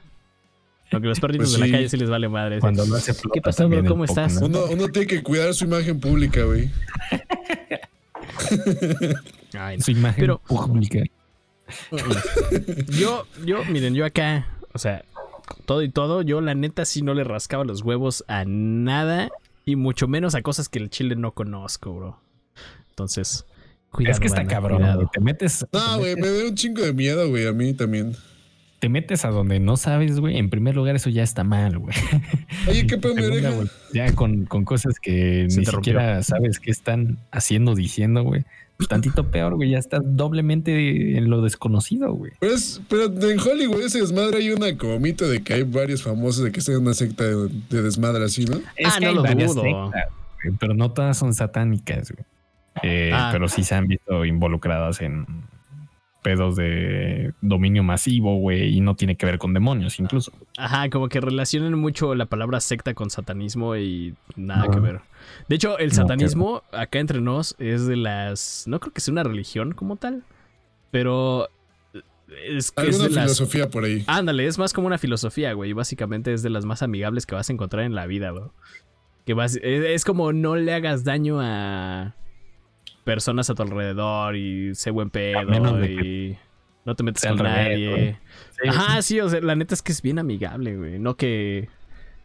Aunque 0.92 1.08
los 1.08 1.18
perritos 1.18 1.48
Pues 1.48 1.60
de 1.60 1.66
la 1.66 1.72
calle 1.74 1.88
sí 1.88 1.96
les 1.96 2.10
vale 2.10 2.28
madre. 2.28 2.60
Cuando 2.60 2.82
hace 2.94 3.14
¿Qué 3.32 3.40
pasó, 3.40 3.66
bro? 3.70 3.82
¿Cómo 3.86 4.04
estás? 4.04 4.36
Uno, 4.42 4.66
uno 4.66 4.88
tiene 4.88 5.06
que 5.08 5.22
cuidar 5.22 5.54
su 5.54 5.64
imagen 5.64 5.98
pública, 5.98 6.44
güey. 6.44 6.70
Ay, 9.54 9.78
no. 9.78 9.82
Su 9.84 9.90
imagen 9.92 10.20
Pero- 10.20 10.38
pública. 10.40 11.00
Yo, 12.98 13.26
yo, 13.44 13.64
miren, 13.64 13.94
yo 13.94 14.04
acá, 14.04 14.46
o 14.72 14.78
sea, 14.78 15.04
todo 15.66 15.82
y 15.82 15.88
todo, 15.88 16.22
yo 16.22 16.40
la 16.40 16.54
neta 16.54 16.84
sí 16.84 17.02
no 17.02 17.14
le 17.14 17.24
rascaba 17.24 17.64
los 17.64 17.82
huevos 17.82 18.24
a 18.28 18.44
nada 18.46 19.30
y 19.64 19.76
mucho 19.76 20.08
menos 20.08 20.34
a 20.34 20.42
cosas 20.42 20.68
que 20.68 20.78
el 20.78 20.90
chile 20.90 21.16
no 21.16 21.32
conozco, 21.32 21.92
bro. 21.94 22.20
Entonces, 22.90 23.44
cuidado. 23.90 24.12
es 24.14 24.20
que 24.20 24.26
está 24.26 24.40
banda, 24.40 24.54
cabrón. 24.54 24.94
güey. 24.94 25.06
Te 25.12 25.20
metes, 25.20 25.66
No, 25.72 25.98
güey, 25.98 26.16
me 26.16 26.28
da 26.28 26.44
un 26.48 26.54
chingo 26.54 26.82
de 26.82 26.92
miedo, 26.92 27.28
güey, 27.28 27.46
a 27.46 27.52
mí 27.52 27.72
también. 27.74 28.16
Te 28.82 28.88
metes 28.88 29.24
a 29.24 29.28
donde 29.30 29.60
no 29.60 29.76
sabes, 29.76 30.18
güey. 30.18 30.38
En 30.38 30.50
primer 30.50 30.74
lugar, 30.74 30.96
eso 30.96 31.08
ya 31.08 31.22
está 31.22 31.44
mal, 31.44 31.78
güey. 31.78 31.94
Oye, 32.68 32.84
¿qué 32.84 32.98
pedo 32.98 33.14
Ya 33.94 34.12
con, 34.16 34.44
con 34.46 34.64
cosas 34.64 34.98
que 35.00 35.46
Se 35.48 35.60
ni 35.60 35.64
te 35.64 35.70
rompió. 35.70 35.92
siquiera 35.92 36.20
sabes 36.24 36.58
qué 36.58 36.72
están 36.72 37.18
haciendo, 37.30 37.76
diciendo, 37.76 38.24
güey. 38.24 38.42
Pues 38.78 38.88
tantito 38.88 39.30
peor, 39.30 39.54
güey. 39.54 39.70
Ya 39.70 39.78
estás 39.78 40.00
doblemente 40.04 41.16
en 41.16 41.30
lo 41.30 41.42
desconocido, 41.42 42.12
güey. 42.12 42.32
Pero, 42.40 42.54
es- 42.54 42.80
pero 42.88 43.04
en 43.04 43.38
Hollywood 43.38 43.82
ese 43.82 44.00
desmadre 44.00 44.38
hay 44.38 44.50
una 44.50 44.76
como 44.76 44.98
mito 44.98 45.28
de 45.28 45.44
que 45.44 45.54
hay 45.54 45.62
varios 45.62 46.02
famosos 46.02 46.42
de 46.42 46.50
que 46.50 46.58
están 46.58 46.74
en 46.74 46.80
una 46.80 46.94
secta 46.94 47.22
de, 47.22 47.48
de 47.70 47.82
desmadre 47.82 48.24
así, 48.24 48.46
¿no? 48.46 48.56
Es 48.74 48.88
Ah, 48.88 48.96
que 48.98 49.04
no 49.04 49.08
hay 49.10 49.14
lo 49.14 49.22
varias 49.22 49.54
dudo. 49.54 49.62
sectas, 49.62 50.10
güey, 50.42 50.56
pero 50.58 50.74
no 50.74 50.90
todas 50.90 51.16
son 51.16 51.34
satánicas, 51.34 52.10
güey. 52.10 52.24
Eh, 52.82 53.12
Ah. 53.14 53.28
Pero 53.32 53.46
sí 53.48 53.62
se 53.62 53.76
han 53.76 53.86
visto 53.86 54.24
involucradas 54.24 55.00
en 55.02 55.24
pedos 56.22 56.54
de 56.56 57.32
dominio 57.40 57.82
masivo, 57.82 58.36
güey, 58.36 58.76
y 58.76 58.80
no 58.80 58.94
tiene 58.94 59.16
que 59.16 59.26
ver 59.26 59.38
con 59.38 59.52
demonios, 59.52 59.98
incluso. 59.98 60.32
Ajá, 60.56 60.88
como 60.88 61.08
que 61.08 61.20
relacionan 61.20 61.74
mucho 61.78 62.14
la 62.14 62.26
palabra 62.26 62.60
secta 62.60 62.94
con 62.94 63.10
satanismo 63.10 63.76
y 63.76 64.14
nada 64.36 64.66
No. 64.66 64.70
que 64.70 64.80
ver. 64.80 65.00
De 65.48 65.56
hecho, 65.56 65.78
el 65.78 65.88
No, 65.90 65.94
satanismo, 65.94 66.62
acá 66.72 67.00
entre 67.00 67.20
nos, 67.20 67.56
es 67.58 67.86
de 67.86 67.96
las. 67.96 68.64
No 68.66 68.78
creo 68.80 68.92
que 68.92 69.00
sea 69.00 69.12
una 69.12 69.24
religión 69.24 69.72
como 69.72 69.96
tal, 69.96 70.22
pero. 70.90 71.48
Es, 72.46 72.66
es 72.66 72.72
Alguna 72.76 73.04
de 73.04 73.10
las. 73.10 73.24
filosofía 73.24 73.68
por 73.68 73.84
ahí. 73.84 74.04
Ándale, 74.06 74.46
es 74.46 74.58
más 74.58 74.72
como 74.72 74.86
una 74.86 74.96
filosofía, 74.98 75.52
güey. 75.52 75.72
Básicamente 75.74 76.32
es 76.32 76.42
de 76.42 76.50
las 76.50 76.64
más 76.64 76.82
amigables 76.82 77.26
que 77.26 77.34
vas 77.34 77.50
a 77.50 77.52
encontrar 77.52 77.84
en 77.84 77.94
la 77.94 78.06
vida, 78.06 78.30
bro. 78.30 78.54
Que 79.26 79.34
vas, 79.34 79.56
es 79.62 80.04
como 80.04 80.32
no 80.32 80.56
le 80.56 80.72
hagas 80.72 81.04
daño 81.04 81.38
a 81.40 82.14
personas 83.04 83.50
a 83.50 83.54
tu 83.54 83.62
alrededor 83.62 84.36
y 84.36 84.74
sé 84.74 84.90
buen 84.90 85.10
pedo 85.10 85.42
menos 85.44 85.78
de 85.80 85.92
y 85.92 86.38
no 86.84 86.94
te 86.94 87.02
metes 87.02 87.24
con 87.24 87.36
nadie. 87.38 88.18
Sí, 88.62 88.68
Ajá, 88.68 89.02
sí, 89.02 89.20
o 89.20 89.28
sea, 89.28 89.40
la 89.40 89.56
neta 89.56 89.74
es 89.74 89.82
que 89.82 89.92
es 89.92 90.02
bien 90.02 90.18
amigable, 90.18 90.76
güey. 90.76 90.98
No 90.98 91.16
que, 91.16 91.68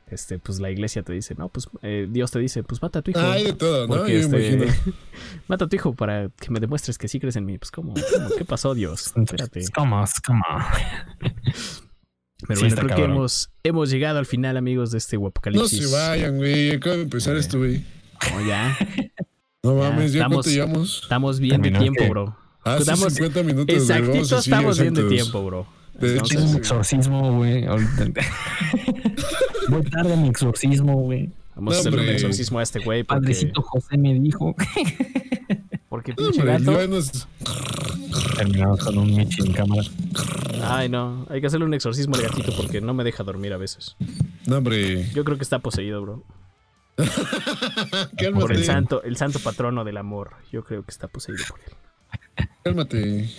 este, 0.09 0.39
pues 0.39 0.59
la 0.59 0.71
iglesia 0.71 1.03
te 1.03 1.13
dice, 1.13 1.36
no, 1.38 1.49
pues 1.49 1.67
eh, 1.82 2.07
Dios 2.09 2.32
te 2.32 2.39
dice, 2.39 2.63
pues 2.63 2.82
mata 2.82 2.99
a 2.99 3.01
tu 3.01 3.11
hijo. 3.11 3.19
Ah, 3.19 3.34
hay 3.34 3.45
de 3.45 3.53
todo, 3.53 3.88
¿no? 3.88 3.95
Porque, 3.97 4.21
Yo 4.21 4.30
me 4.30 4.38
este, 4.47 4.63
imagino. 4.65 4.93
mata 5.47 5.65
a 5.65 5.67
tu 5.67 5.75
hijo 5.75 5.93
para 5.95 6.30
que 6.30 6.49
me 6.49 6.59
demuestres 6.59 6.97
que 6.97 7.07
sí 7.07 7.19
crees 7.19 7.36
en 7.36 7.45
mí. 7.45 7.57
Pues, 7.57 7.71
¿cómo? 7.71 7.93
¿Cómo? 7.93 8.30
¿Qué 8.38 8.45
pasó, 8.45 8.73
Dios? 8.73 9.13
Espérate. 9.15 9.59
Es 9.59 9.69
como, 9.69 10.03
es 10.03 10.19
como. 10.21 10.43
Pero 12.47 12.59
Sí, 12.59 12.67
bueno, 12.67 12.82
creo 12.84 12.95
que 12.95 13.03
hemos, 13.03 13.49
hemos 13.63 13.89
llegado 13.89 14.19
al 14.19 14.28
final, 14.28 14.57
amigos, 14.57 14.91
de 14.91 14.99
este 14.99 15.17
No 15.17 15.28
Apocalipsis. 15.28 15.89
se 15.89 15.95
vayan, 15.95 16.38
güey. 16.38 16.71
Acaba 16.71 16.95
de 16.97 17.01
empezar 17.03 17.36
Eh. 17.36 17.39
esto, 17.39 17.57
güey. 17.57 17.84
No, 18.32 18.47
ya. 18.47 18.78
No 19.74 19.76
mames, 19.76 20.13
¿ya 20.13 20.20
estamos- 20.20 20.36
cuánto 20.45 20.49
llevamos? 20.49 20.99
Estamos 21.03 21.39
bien 21.39 21.61
de 21.61 21.72
tiempo, 21.72 22.03
que- 22.03 22.09
bro. 22.09 22.36
Ah, 22.63 22.78
estamos- 22.80 23.13
50 23.13 23.43
minutos. 23.43 23.76
Exactito, 23.76 24.38
estamos 24.39 24.80
bien 24.80 24.93
de 24.93 25.03
tiempo, 25.03 25.43
bro. 25.45 25.68
De 25.99 26.07
hecho, 26.09 26.15
Entonces, 26.15 26.43
Es 26.43 26.51
un 26.51 26.57
exorcismo, 26.57 27.34
güey. 27.38 27.65
Ahorita- 27.65 28.05
Voy 29.70 29.82
tarde 29.84 30.13
en 30.13 30.22
mi 30.24 30.30
exorcismo, 30.30 30.93
güey. 30.95 31.30
vamos 31.55 31.74
a 31.74 31.76
No, 31.76 31.80
hacerle 31.80 32.01
un 32.03 32.09
exorcismo 32.09 32.59
a 32.59 32.63
este 32.63 32.80
güey 32.80 33.03
porque, 33.03 33.20
Padrecito 33.22 33.61
José 33.63 33.97
me 33.97 34.13
dijo. 34.20 34.55
porque 35.89 36.11
No, 36.11 36.18
pinche 36.18 36.39
hombre, 36.41 36.59
gato. 36.59 36.80
ya 36.82 36.88
nos- 36.88 37.28
Terminamos 38.38 38.80
con 38.84 38.97
un 38.97 39.15
Michi 39.15 39.41
en 39.41 39.53
cámara. 39.53 39.82
Ay, 40.63 40.89
no. 40.89 41.26
Hay 41.30 41.41
que 41.41 41.47
hacerle 41.47 41.65
un 41.65 41.74
exorcismo 41.74 42.15
al 42.15 42.22
gatito 42.22 42.51
porque 42.55 42.82
no 42.82 42.93
me 42.93 43.03
deja 43.03 43.24
dormir 43.24 43.53
a 43.53 43.57
veces. 43.57 43.95
No, 44.45 44.57
hombre. 44.57 45.09
Yo 45.13 45.24
creo 45.24 45.38
que 45.38 45.43
está 45.43 45.59
poseído, 45.59 46.01
bro. 46.01 46.24
Cálmate. 48.17 48.31
Por 48.39 48.51
el 48.53 48.63
santo, 48.63 49.03
el 49.03 49.17
santo 49.17 49.39
patrono 49.39 49.83
del 49.83 49.97
amor. 49.97 50.35
Yo 50.51 50.63
creo 50.63 50.83
que 50.83 50.91
está 50.91 51.07
poseído 51.07 51.43
por 51.47 51.59
él. 51.59 52.47
Cálmate. 52.63 53.29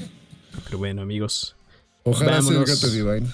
Pero 0.64 0.78
bueno, 0.78 1.02
amigos. 1.02 1.56
Ojalá 2.04 2.40
sea 2.42 2.52
el 2.52 2.58
Vámonos. 2.58 2.82
gato 2.82 2.92
divine. 2.92 3.32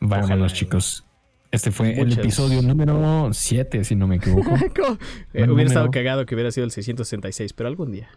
Vámonos, 0.00 0.30
Ojalá, 0.30 0.46
chicos. 0.50 1.04
Este 1.50 1.70
fue 1.70 1.98
el 1.98 2.12
episodio 2.12 2.60
número 2.60 3.30
7, 3.32 3.84
si 3.84 3.94
no 3.94 4.06
me 4.06 4.16
equivoco. 4.16 4.50
Eh, 5.32 5.48
hubiera 5.48 5.68
estado 5.68 5.90
cagado 5.90 6.24
que 6.26 6.34
hubiera 6.34 6.50
sido 6.50 6.64
el 6.64 6.70
666, 6.70 7.52
pero 7.52 7.68
algún 7.68 7.92
día. 7.92 8.08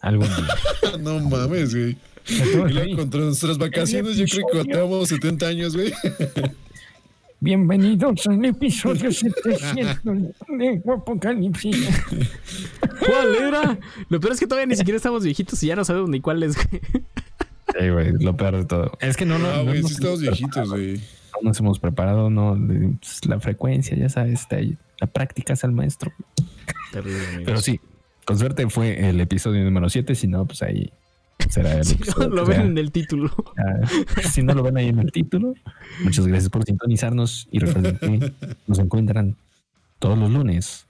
Algún 0.00 0.28
día. 0.28 0.46
No 0.98 1.18
mames, 1.20 1.74
güey. 1.74 1.96
Y 2.28 2.72
luego 2.72 2.96
contra 2.96 3.20
nuestras 3.20 3.58
vacaciones, 3.58 4.16
yo 4.16 4.24
creo 4.26 4.46
que 4.46 4.58
contamos 4.58 5.08
70 5.08 5.46
años, 5.46 5.76
güey. 5.76 5.92
Bienvenidos 7.38 8.26
al 8.26 8.42
episodio 8.44 9.12
700 9.12 10.02
de 10.48 10.82
Apocalipsis. 10.90 11.86
¿Cuál 12.98 13.34
era? 13.36 13.78
Lo 14.08 14.18
peor 14.20 14.32
es 14.32 14.40
que 14.40 14.46
todavía 14.46 14.66
ni 14.66 14.76
siquiera 14.76 14.96
estamos 14.96 15.22
viejitos 15.22 15.62
y 15.62 15.66
ya 15.66 15.76
no 15.76 15.84
sabemos 15.84 16.08
ni 16.08 16.20
cuál 16.20 16.42
es, 16.42 16.56
güey. 16.56 16.80
Sí, 17.78 17.88
güey, 17.90 18.12
lo 18.20 18.36
peor 18.36 18.56
de 18.56 18.64
todo. 18.64 18.92
Es 19.00 19.16
que 19.18 19.26
no, 19.26 19.38
no, 19.38 19.48
Ah, 19.48 19.56
no 19.58 19.64
güey, 19.64 19.82
nos 19.82 19.90
sí 19.90 19.94
estamos 19.96 20.20
viejitos, 20.22 20.70
güey. 20.70 20.94
No 20.96 21.48
nos 21.50 21.60
hemos 21.60 21.78
preparado, 21.78 22.30
no. 22.30 22.56
pues, 23.00 23.26
la 23.26 23.38
frecuencia, 23.38 23.94
ya 23.96 24.08
sabes, 24.08 24.40
está 24.40 24.56
ahí. 24.56 24.78
la 24.98 25.06
práctica 25.06 25.52
es 25.52 25.62
el 25.64 25.72
maestro. 25.72 26.12
Terrible. 26.90 27.42
Pero 27.44 27.58
sí, 27.60 27.80
con 28.24 28.38
suerte 28.38 28.66
fue 28.70 29.08
el 29.10 29.20
episodio 29.20 29.62
número 29.62 29.90
7, 29.90 30.14
si 30.14 30.26
no, 30.26 30.46
pues 30.46 30.62
ahí 30.62 30.90
será 31.48 31.74
el 31.78 31.84
Si 31.84 31.94
episodio. 31.94 32.28
no 32.28 32.34
lo 32.36 32.46
ven 32.46 32.60
en 32.62 32.78
el 32.78 32.90
título. 32.92 33.30
Ah, 33.56 33.86
si 34.30 34.42
no 34.42 34.54
lo 34.54 34.62
ven 34.62 34.76
ahí 34.76 34.88
en 34.88 34.98
el 34.98 35.12
título, 35.12 35.54
muchas 36.02 36.26
gracias 36.26 36.50
por 36.50 36.64
sintonizarnos 36.64 37.48
y 37.50 37.58
recuerden 37.58 37.98
que 37.98 38.32
nos 38.66 38.78
encuentran 38.78 39.36
todos 39.98 40.18
los 40.18 40.30
lunes 40.30 40.86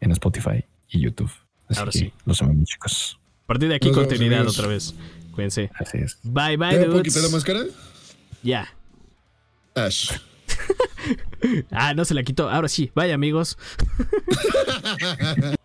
en 0.00 0.10
Spotify 0.12 0.64
y 0.88 1.00
YouTube. 1.00 1.30
Así 1.68 1.78
Ahora 1.80 1.90
que 1.92 1.98
sí. 1.98 2.12
Los 2.24 2.40
amamos, 2.42 2.64
chicos. 2.68 3.18
A 3.44 3.46
partir 3.46 3.68
de 3.68 3.74
aquí, 3.76 3.88
Nos 3.88 3.96
continuidad 3.98 4.46
otra 4.46 4.66
vez. 4.68 4.94
Cuídense. 5.32 5.70
Así 5.78 5.98
es. 5.98 6.18
Bye, 6.22 6.56
bye, 6.56 6.72
¿Ya 6.72 6.78
me 6.78 6.84
puedo 6.86 6.92
dudes. 6.98 7.14
quitar 7.14 7.22
la 7.22 7.28
máscara? 7.36 7.60
Ya. 8.42 8.68
Ash. 9.74 10.12
Ah, 11.70 11.94
no 11.94 12.04
se 12.04 12.12
la 12.14 12.24
quitó. 12.24 12.50
Ahora 12.50 12.66
sí. 12.68 12.90
Bye, 12.94 13.12
amigos. 13.12 13.56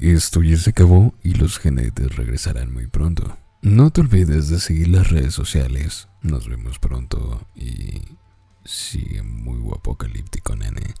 Esto 0.00 0.42
ya 0.42 0.56
se 0.56 0.70
acabó 0.70 1.14
y 1.22 1.34
los 1.34 1.58
genetes 1.58 2.16
regresarán 2.16 2.72
muy 2.72 2.86
pronto. 2.86 3.36
No 3.60 3.90
te 3.90 4.00
olvides 4.00 4.48
de 4.48 4.58
seguir 4.58 4.88
las 4.88 5.10
redes 5.10 5.34
sociales. 5.34 6.08
Nos 6.22 6.48
vemos 6.48 6.78
pronto 6.78 7.46
y 7.54 8.00
sigue 8.64 9.22
muy 9.22 9.58
guapocalíptico, 9.58 10.56
neta. 10.56 10.94